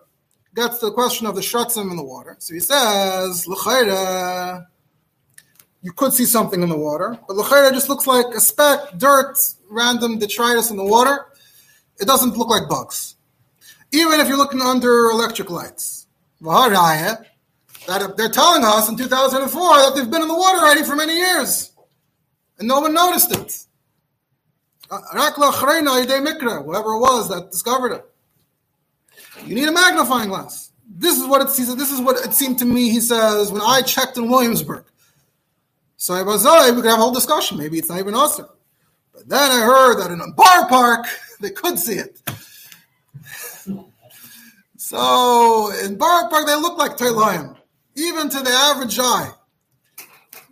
gets 0.54 0.78
to 0.78 0.86
the 0.86 0.92
question 0.92 1.26
of 1.26 1.34
the 1.34 1.40
shratzim 1.40 1.90
in 1.90 1.96
the 1.96 2.04
water. 2.04 2.36
So 2.38 2.54
he 2.54 2.60
says, 2.60 3.46
L'chayra, 3.46 4.66
you 5.82 5.92
could 5.92 6.12
see 6.12 6.24
something 6.26 6.62
in 6.62 6.68
the 6.68 6.76
water, 6.76 7.18
but 7.26 7.36
L'chayra 7.36 7.72
just 7.72 7.88
looks 7.88 8.06
like 8.06 8.26
a 8.34 8.40
speck, 8.40 8.98
dirt, 8.98 9.38
random 9.70 10.18
detritus 10.18 10.70
in 10.70 10.76
the 10.76 10.84
water. 10.84 11.26
It 11.98 12.06
doesn't 12.06 12.36
look 12.36 12.48
like 12.48 12.68
bugs. 12.68 13.16
Even 13.92 14.20
if 14.20 14.28
you're 14.28 14.36
looking 14.36 14.60
under 14.60 15.06
electric 15.06 15.50
lights. 15.50 16.06
That 17.86 18.16
they're 18.16 18.28
telling 18.28 18.64
us 18.64 18.88
in 18.88 18.96
2004 18.96 19.60
that 19.76 19.92
they've 19.94 20.10
been 20.10 20.22
in 20.22 20.28
the 20.28 20.34
water 20.34 20.58
already 20.58 20.84
for 20.84 20.96
many 20.96 21.16
years. 21.16 21.72
And 22.58 22.68
no 22.68 22.80
one 22.80 22.94
noticed 22.94 23.32
it. 23.32 23.66
Rakla 24.90 25.52
Mikra, 25.52 26.64
whoever 26.64 26.92
it 26.94 27.00
was 27.00 27.28
that 27.28 27.50
discovered 27.50 27.92
it. 27.92 28.04
You 29.46 29.54
need 29.54 29.68
a 29.68 29.72
magnifying 29.72 30.28
glass. 30.28 30.72
This 30.88 31.18
is 31.18 31.26
what 31.26 31.40
it 31.40 31.50
sees. 31.50 31.74
This 31.76 31.92
is 31.92 32.00
what 32.00 32.24
it 32.24 32.34
seemed 32.34 32.58
to 32.58 32.64
me. 32.64 32.90
He 32.90 33.00
says 33.00 33.52
when 33.52 33.62
I 33.62 33.82
checked 33.82 34.18
in 34.18 34.28
Williamsburg. 34.28 34.84
So 36.00 36.14
I 36.14 36.22
was, 36.22 36.46
oh, 36.46 36.74
we 36.74 36.80
could 36.80 36.88
have 36.88 36.98
a 36.98 37.02
whole 37.02 37.12
discussion. 37.12 37.58
Maybe 37.58 37.78
it's 37.78 37.90
not 37.90 37.98
even 37.98 38.14
awesome. 38.14 38.46
But 39.12 39.28
then 39.28 39.50
I 39.50 39.60
heard 39.60 40.00
that 40.00 40.10
in 40.10 40.18
a 40.18 40.32
Boro 40.32 40.66
Park 40.66 41.06
they 41.40 41.50
could 41.50 41.78
see 41.78 41.96
it. 41.96 42.22
so 44.78 45.70
in 45.84 45.98
Boro 45.98 46.30
Park 46.30 46.46
they 46.46 46.54
look 46.56 46.78
like 46.78 46.96
Taylayim, 46.96 47.54
even 47.96 48.30
to 48.30 48.40
the 48.40 48.48
average 48.48 48.98
eye. 48.98 49.30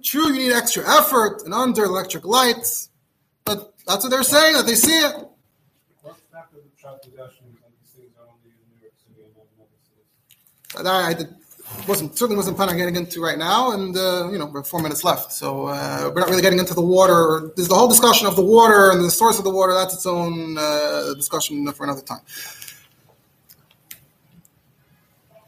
True, 0.02 0.26
you 0.26 0.34
need 0.34 0.52
extra 0.52 0.86
effort 0.86 1.40
and 1.46 1.54
under 1.54 1.82
electric 1.82 2.26
lights, 2.26 2.90
but 3.46 3.72
that's 3.86 4.04
what 4.04 4.10
they're 4.10 4.22
saying 4.24 4.54
that 4.54 4.66
they 4.66 4.74
see 4.74 4.98
it. 4.98 5.28
I, 10.76 11.14
did, 11.14 11.34
wasn't 11.86 12.16
certainly 12.16 12.36
wasn't 12.36 12.56
planning 12.56 12.74
on 12.74 12.78
getting 12.78 12.96
into 12.96 13.22
right 13.22 13.38
now, 13.38 13.72
and 13.72 13.96
uh, 13.96 14.28
you 14.30 14.38
know 14.38 14.46
we're 14.46 14.62
four 14.62 14.82
minutes 14.82 15.04
left, 15.04 15.32
so 15.32 15.66
uh, 15.66 16.10
we're 16.14 16.20
not 16.20 16.28
really 16.28 16.42
getting 16.42 16.58
into 16.58 16.74
the 16.74 16.82
water. 16.82 17.52
There's 17.56 17.68
the 17.68 17.74
whole 17.74 17.88
discussion 17.88 18.26
of 18.26 18.36
the 18.36 18.44
water 18.44 18.90
and 18.90 19.04
the 19.04 19.10
source 19.10 19.38
of 19.38 19.44
the 19.44 19.50
water. 19.50 19.74
That's 19.74 19.94
its 19.94 20.06
own 20.06 20.56
uh, 20.58 21.14
discussion 21.14 21.70
for 21.72 21.84
another 21.84 22.02
time. 22.02 22.20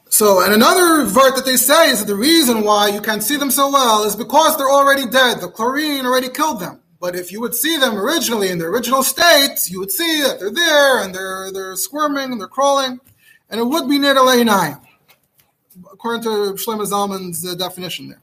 So, 0.09 0.45
and 0.45 0.53
another 0.53 1.05
vert 1.05 1.37
that 1.37 1.47
they 1.47 1.57
say 1.57 1.91
is 1.91 2.01
that 2.01 2.07
the 2.07 2.17
reason 2.17 2.63
why 2.63 2.89
you 2.89 3.01
can't 3.01 3.23
see 3.23 3.37
them 3.37 3.51
so 3.51 3.71
well 3.71 4.05
is 4.05 4.17
because 4.17 4.57
they're 4.59 4.69
already 4.69 5.07
dead. 5.07 5.41
The 5.41 5.49
chlorine 5.49 6.05
already 6.05 6.29
killed 6.29 6.61
them. 6.61 6.81
But 7.01 7.15
if 7.17 7.33
you 7.33 7.41
would 7.41 7.55
see 7.55 7.79
them 7.79 7.97
originally 7.97 8.51
in 8.51 8.59
their 8.59 8.69
original 8.69 9.03
state, 9.03 9.57
you 9.71 9.79
would 9.79 9.91
see 9.91 10.21
that 10.23 10.39
they're 10.39 10.53
there 10.53 11.03
and 11.03 11.15
they're 11.15 11.51
they're 11.53 11.77
squirming 11.77 12.33
and 12.33 12.41
they're 12.41 12.49
crawling, 12.49 13.01
and 13.49 13.61
it 13.61 13.65
would 13.65 13.89
be 13.89 13.97
the 13.99 14.81
according 15.93 16.23
to 16.23 16.29
Shlomo 16.55 16.87
Zalman's 16.87 17.47
uh, 17.47 17.55
definition 17.55 18.09
there. 18.09 18.23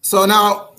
So 0.00 0.26
now, 0.26 0.70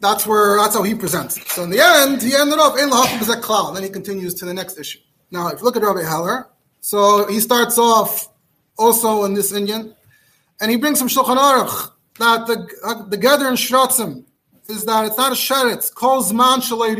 that's 0.00 0.26
where 0.26 0.58
that's 0.58 0.74
how 0.74 0.82
he 0.82 0.94
presents 0.94 1.36
it. 1.36 1.46
So 1.48 1.64
in 1.64 1.70
the 1.70 1.80
end, 1.80 2.22
he 2.22 2.34
ended 2.34 2.58
up 2.58 2.76
in 2.78 2.90
lahachim 2.90 3.18
b'zek 3.18 3.40
klal, 3.40 3.68
and 3.68 3.76
then 3.76 3.84
he 3.84 3.88
continues 3.88 4.34
to 4.34 4.44
the 4.44 4.54
next 4.54 4.78
issue. 4.78 4.98
Now, 5.30 5.48
if 5.48 5.60
you 5.60 5.64
look 5.64 5.76
at 5.76 5.82
Rabbi 5.82 6.02
Heller, 6.02 6.48
so 6.80 7.26
he 7.28 7.40
starts 7.40 7.78
off 7.78 8.28
also 8.78 9.24
in 9.24 9.34
this 9.34 9.52
Indian, 9.52 9.94
and 10.60 10.70
he 10.70 10.76
brings 10.76 10.98
some 10.98 11.08
Shulchan 11.08 11.36
Aruch 11.36 11.90
that 12.18 12.46
the 12.46 13.06
the 13.08 13.16
gather 13.16 13.48
in 13.48 13.54
Shratzim 13.54 14.24
is 14.68 14.84
that 14.84 15.06
it's 15.06 15.16
not 15.16 15.32
a 15.32 15.34
sheretz, 15.34 15.92
calls 15.92 16.32
man 16.32 16.60
shalei. 16.60 16.96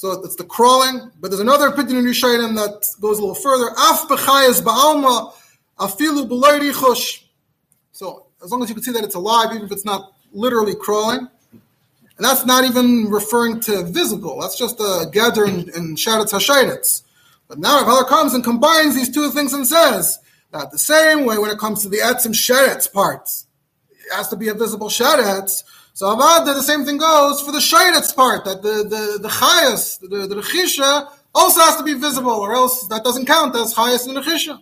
So 0.00 0.12
it's 0.24 0.36
the 0.36 0.44
crawling, 0.44 1.10
but 1.20 1.30
there's 1.30 1.42
another 1.42 1.66
opinion 1.66 1.98
in 1.98 2.04
Rishayim 2.06 2.54
that 2.54 2.86
goes 3.02 3.18
a 3.18 3.20
little 3.20 3.34
further. 3.34 3.68
Af 3.68 4.08
b'chayes 4.08 4.62
ba'alma 4.62 5.34
afilu 5.78 6.26
richush. 6.26 7.24
So 7.92 8.24
as 8.42 8.50
long 8.50 8.62
as 8.62 8.70
you 8.70 8.74
can 8.74 8.82
see 8.82 8.92
that 8.92 9.04
it's 9.04 9.14
alive, 9.14 9.50
even 9.52 9.66
if 9.66 9.70
it's 9.70 9.84
not 9.84 10.14
literally 10.32 10.74
crawling. 10.74 11.28
And 11.52 12.24
that's 12.24 12.46
not 12.46 12.64
even 12.64 13.10
referring 13.10 13.60
to 13.60 13.84
visible. 13.84 14.40
That's 14.40 14.56
just 14.56 14.80
a 14.80 15.04
gather 15.12 15.44
in 15.44 15.66
Sharetz 15.96 16.32
HaSharetz. 16.32 17.02
But 17.46 17.58
now 17.58 17.84
Rav 17.84 18.06
comes 18.06 18.32
and 18.32 18.42
combines 18.42 18.94
these 18.94 19.12
two 19.12 19.28
things 19.28 19.52
and 19.52 19.66
says 19.66 20.18
that 20.50 20.70
the 20.70 20.78
same 20.78 21.26
way 21.26 21.36
when 21.36 21.50
it 21.50 21.58
comes 21.58 21.82
to 21.82 21.90
the 21.90 21.98
Etzim 21.98 22.32
Sheretz 22.32 22.90
parts, 22.90 23.46
it 23.90 24.16
has 24.16 24.28
to 24.28 24.36
be 24.36 24.48
a 24.48 24.54
visible 24.54 24.88
Sheretz. 24.88 25.62
So 25.94 26.06
Avada, 26.06 26.46
the 26.46 26.62
same 26.62 26.84
thing 26.84 26.98
goes 26.98 27.40
for 27.40 27.52
the 27.52 27.58
Sheretz 27.58 28.14
part, 28.14 28.44
that 28.44 28.62
the, 28.62 28.84
the, 28.84 29.18
the 29.20 29.28
Chayas, 29.28 30.00
the, 30.00 30.26
the, 30.26 30.36
Rechisha, 30.36 31.08
also 31.34 31.60
has 31.60 31.76
to 31.76 31.82
be 31.82 31.94
visible, 31.94 32.30
or 32.30 32.54
else 32.54 32.86
that 32.88 33.04
doesn't 33.04 33.26
count 33.26 33.54
as 33.56 33.74
Chayas 33.74 34.08
and 34.08 34.16
Rechisha. 34.16 34.60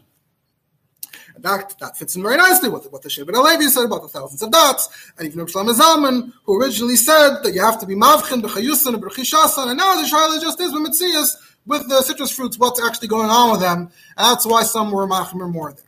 That, 1.38 1.78
that 1.78 1.96
fits 1.96 2.16
in 2.16 2.22
very 2.22 2.36
nicely 2.36 2.68
with 2.68 2.90
what 2.90 3.02
the 3.02 3.08
Shevet 3.08 3.30
HaLevi 3.30 3.68
said 3.68 3.84
about 3.84 4.02
the 4.02 4.08
thousands 4.08 4.42
of 4.42 4.50
dots, 4.50 5.12
and 5.16 5.28
even 5.28 5.46
Shlomo 5.46 5.72
Zalman, 5.72 6.32
who 6.44 6.60
originally 6.60 6.96
said 6.96 7.42
that 7.42 7.52
you 7.54 7.60
have 7.60 7.78
to 7.78 7.86
be 7.86 7.94
mavchin 7.94 8.42
b'chayusan 8.42 8.94
and 8.94 9.02
b'chishasan, 9.02 9.68
and 9.68 9.78
now 9.78 9.94
the 9.94 10.08
Shaila 10.08 10.40
just 10.40 10.60
is 10.60 10.72
with 10.72 10.82
Mitzias, 10.82 11.36
with 11.66 11.88
the 11.88 12.02
citrus 12.02 12.34
fruits, 12.34 12.58
what's 12.58 12.82
actually 12.82 13.08
going 13.08 13.30
on 13.30 13.52
with 13.52 13.60
them, 13.60 13.82
and 13.82 13.90
that's 14.16 14.46
why 14.46 14.64
some 14.64 14.90
were 14.90 15.06
machmer 15.06 15.48
more 15.48 15.72
there. 15.72 15.84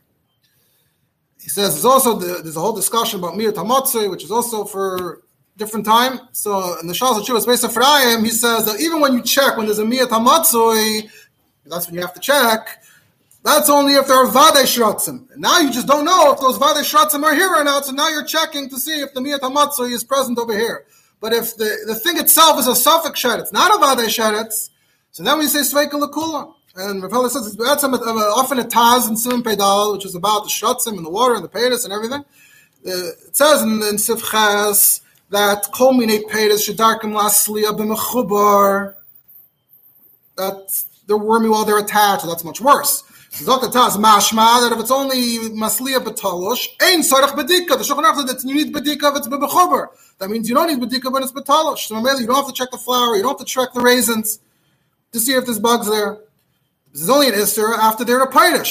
He 1.41 1.49
says 1.49 1.73
there's 1.73 1.85
also 1.85 2.17
the, 2.17 2.43
there's 2.43 2.55
a 2.55 2.59
whole 2.59 2.75
discussion 2.75 3.19
about 3.19 3.35
Mir 3.35 3.51
Tamatzui, 3.51 4.09
which 4.09 4.23
is 4.23 4.31
also 4.31 4.63
for 4.63 5.23
different 5.61 5.85
time. 5.85 6.13
So 6.31 6.79
in 6.79 6.87
the 6.87 6.93
Shal 6.93 7.13
Chuvas 7.21 7.45
on 7.47 7.71
Frayim, 7.77 8.23
he 8.23 8.31
says 8.31 8.65
that 8.65 8.81
even 8.81 8.99
when 8.99 9.13
you 9.13 9.21
check 9.21 9.57
when 9.57 9.65
there's 9.67 9.79
a 9.79 9.85
Mir 9.85 10.07
Tamatzui, 10.07 11.09
that's 11.65 11.85
when 11.87 11.95
you 11.95 12.01
have 12.01 12.15
to 12.19 12.19
check 12.19 12.81
that's 13.43 13.69
only 13.69 13.93
if 13.93 14.07
there 14.07 14.17
are 14.17 14.27
Vade 14.27 14.65
Shratzim. 14.65 15.27
Now 15.35 15.59
you 15.59 15.71
just 15.71 15.87
don't 15.87 16.05
know 16.05 16.31
if 16.31 16.39
those 16.39 16.57
Vade 16.57 16.85
Shratzim 16.85 17.23
are 17.23 17.33
here 17.33 17.49
or 17.49 17.63
not, 17.63 17.85
so 17.85 17.91
now 17.91 18.09
you're 18.09 18.25
checking 18.25 18.69
to 18.69 18.79
see 18.79 19.01
if 19.01 19.13
the 19.13 19.19
Miyat 19.19 19.39
Hamatzui 19.39 19.91
is 19.91 20.03
present 20.03 20.37
over 20.37 20.53
here. 20.53 20.85
But 21.19 21.33
if 21.33 21.57
the, 21.57 21.77
the 21.87 21.95
thing 21.95 22.17
itself 22.17 22.59
is 22.59 22.67
a 22.67 22.75
suffix 22.75 23.21
sheretz, 23.21 23.51
not 23.51 23.71
a 23.73 23.77
Vade 23.77 24.09
sheretz, 24.09 24.69
so 25.11 25.23
then 25.23 25.39
we 25.39 25.47
say 25.47 25.59
Sveika 25.59 25.93
Lakula. 25.93 26.53
And 26.75 27.03
Rav 27.03 27.31
says 27.31 27.55
that's 27.57 27.83
often 27.83 28.59
a 28.59 28.63
Taz 28.63 29.09
in 29.09 29.17
Simon 29.17 29.43
Pedal, 29.43 29.93
which 29.93 30.05
is 30.05 30.15
about 30.15 30.43
the 30.43 30.49
Shratzim 30.49 30.95
and 30.95 31.05
the 31.05 31.09
water 31.09 31.35
and 31.35 31.43
the 31.43 31.49
Pedis 31.49 31.83
and 31.83 31.91
everything. 31.91 32.21
Uh, 32.21 33.09
it 33.27 33.35
says 33.35 33.61
in, 33.61 33.73
in 33.83 33.97
Sifchas 33.97 35.01
that 35.31 35.71
Kol 35.71 35.93
Minei 35.93 36.21
Pedis 36.23 36.69
Shadarkim 36.69 37.13
Lasliya 37.17 37.71
B'Mechubar, 37.77 38.95
that 40.37 40.83
they're 41.07 41.17
wormy 41.17 41.49
while 41.49 41.65
they're 41.65 41.79
attached, 41.79 42.25
that's 42.25 42.43
much 42.43 42.61
worse. 42.61 43.03
Zokatas 43.31 43.95
mashma 43.95 44.61
that 44.61 44.73
if 44.73 44.79
it's 44.79 44.91
only 44.91 45.37
masliya 45.49 45.99
betalosh, 45.99 46.67
ain't 46.83 47.05
sarach 47.05 47.29
bedika. 47.29 47.77
The 47.77 47.83
shulchan 47.83 48.27
that 48.27 48.43
you 48.43 48.53
need 48.53 48.73
bedika 48.73 49.11
if 49.11 49.17
it's 49.19 49.27
bebechover. 49.29 49.87
That 50.19 50.29
means 50.29 50.49
you 50.49 50.55
don't 50.55 50.67
need 50.67 50.85
bedika 50.85 51.09
when 51.09 51.23
it's 51.23 51.31
betalosh. 51.31 51.87
So 51.87 51.97
you 51.97 52.27
don't 52.27 52.35
have 52.35 52.47
to 52.47 52.53
check 52.53 52.71
the 52.71 52.77
flour, 52.77 53.15
you 53.15 53.21
don't 53.21 53.39
have 53.39 53.39
to 53.39 53.45
check 53.45 53.71
the 53.73 53.79
raisins 53.79 54.39
to 55.13 55.19
see 55.19 55.33
if 55.33 55.45
there's 55.45 55.59
bugs 55.59 55.89
there. 55.89 56.17
This 56.91 57.03
is 57.03 57.09
only 57.09 57.27
an 57.27 57.35
isser 57.35 57.73
after 57.77 58.03
they're 58.03 58.21
a. 58.21 58.65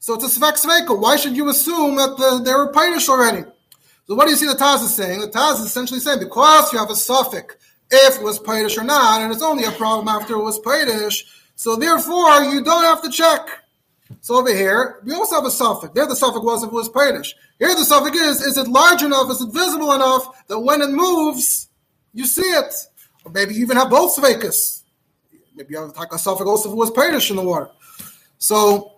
So 0.00 0.14
it's 0.14 0.36
a 0.36 0.40
svek 0.40 0.64
sveka. 0.64 0.98
Why 0.98 1.16
should 1.16 1.36
you 1.36 1.50
assume 1.50 1.96
that 1.96 2.16
the, 2.16 2.40
they're 2.42 2.64
a 2.64 2.72
pirish 2.72 3.10
already? 3.10 3.44
So 4.08 4.14
what 4.14 4.24
do 4.24 4.30
you 4.30 4.36
see 4.36 4.46
the 4.46 4.54
Taz 4.54 4.82
is 4.82 4.94
saying? 4.94 5.20
The 5.20 5.28
Taz 5.28 5.60
is 5.60 5.66
essentially 5.66 6.00
saying 6.00 6.20
because 6.20 6.72
you 6.72 6.78
have 6.78 6.88
a 6.88 6.96
suffix 6.96 7.56
if 7.90 8.16
it 8.16 8.22
was 8.22 8.38
pirish 8.38 8.78
or 8.78 8.84
not, 8.84 9.20
and 9.20 9.30
it's 9.32 9.42
only 9.42 9.64
a 9.64 9.72
problem 9.72 10.08
after 10.08 10.34
it 10.34 10.42
was 10.42 10.58
pirish. 10.60 11.24
So 11.56 11.76
therefore, 11.76 12.44
you 12.44 12.64
don't 12.64 12.84
have 12.84 13.02
to 13.02 13.10
check. 13.10 13.48
So 14.22 14.36
over 14.36 14.54
here, 14.54 15.00
we 15.04 15.12
also 15.12 15.36
have 15.36 15.44
a 15.44 15.50
suffix. 15.50 15.92
There 15.92 16.06
the 16.06 16.16
suffix 16.16 16.42
was 16.42 16.62
if 16.62 16.68
it 16.68 16.72
was 16.72 16.88
Padish. 16.88 17.34
Here 17.58 17.74
the 17.74 17.84
suffix 17.84 18.16
is, 18.16 18.40
is 18.40 18.56
it 18.56 18.66
large 18.66 19.02
enough, 19.02 19.30
is 19.30 19.42
it 19.42 19.52
visible 19.52 19.92
enough 19.92 20.46
that 20.46 20.58
when 20.58 20.80
it 20.80 20.90
moves, 20.90 21.68
you 22.14 22.24
see 22.24 22.40
it? 22.40 22.72
Or 23.24 23.32
maybe 23.32 23.54
you 23.54 23.62
even 23.62 23.76
have 23.76 23.90
both 23.90 24.16
Svekas. 24.16 24.84
Maybe 25.54 25.74
you 25.74 25.80
have 25.80 25.90
a 26.10 26.18
suffix 26.18 26.48
also 26.48 26.70
if 26.70 26.72
it 26.72 26.78
was 26.78 26.90
Padish 26.92 27.28
in 27.28 27.36
the 27.36 27.42
water. 27.42 27.70
So, 28.38 28.97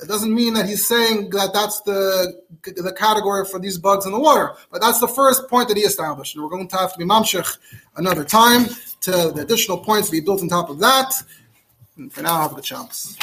It 0.00 0.06
doesn't 0.06 0.32
mean 0.32 0.54
that 0.54 0.66
he's 0.66 0.86
saying 0.86 1.30
that 1.30 1.52
that's 1.52 1.80
the 1.80 2.40
the 2.62 2.92
category 2.92 3.44
for 3.44 3.58
these 3.58 3.78
bugs 3.78 4.06
in 4.06 4.12
the 4.12 4.18
water, 4.18 4.54
but 4.70 4.80
that's 4.80 5.00
the 5.00 5.08
first 5.08 5.48
point 5.48 5.68
that 5.68 5.76
he 5.76 5.82
established. 5.82 6.34
And 6.34 6.44
we're 6.44 6.50
going 6.50 6.68
to 6.68 6.76
have 6.76 6.92
to 6.92 6.98
be 6.98 7.04
mamshich 7.04 7.58
another 7.96 8.24
time 8.24 8.66
to 9.00 9.10
the 9.10 9.40
additional 9.42 9.78
points 9.78 10.08
to 10.08 10.12
be 10.12 10.20
built 10.20 10.40
on 10.40 10.48
top 10.48 10.70
of 10.70 10.78
that. 10.78 11.12
And 11.96 12.12
for 12.12 12.22
now, 12.22 12.42
have 12.42 12.54
the 12.54 12.62
chance. 12.62 13.16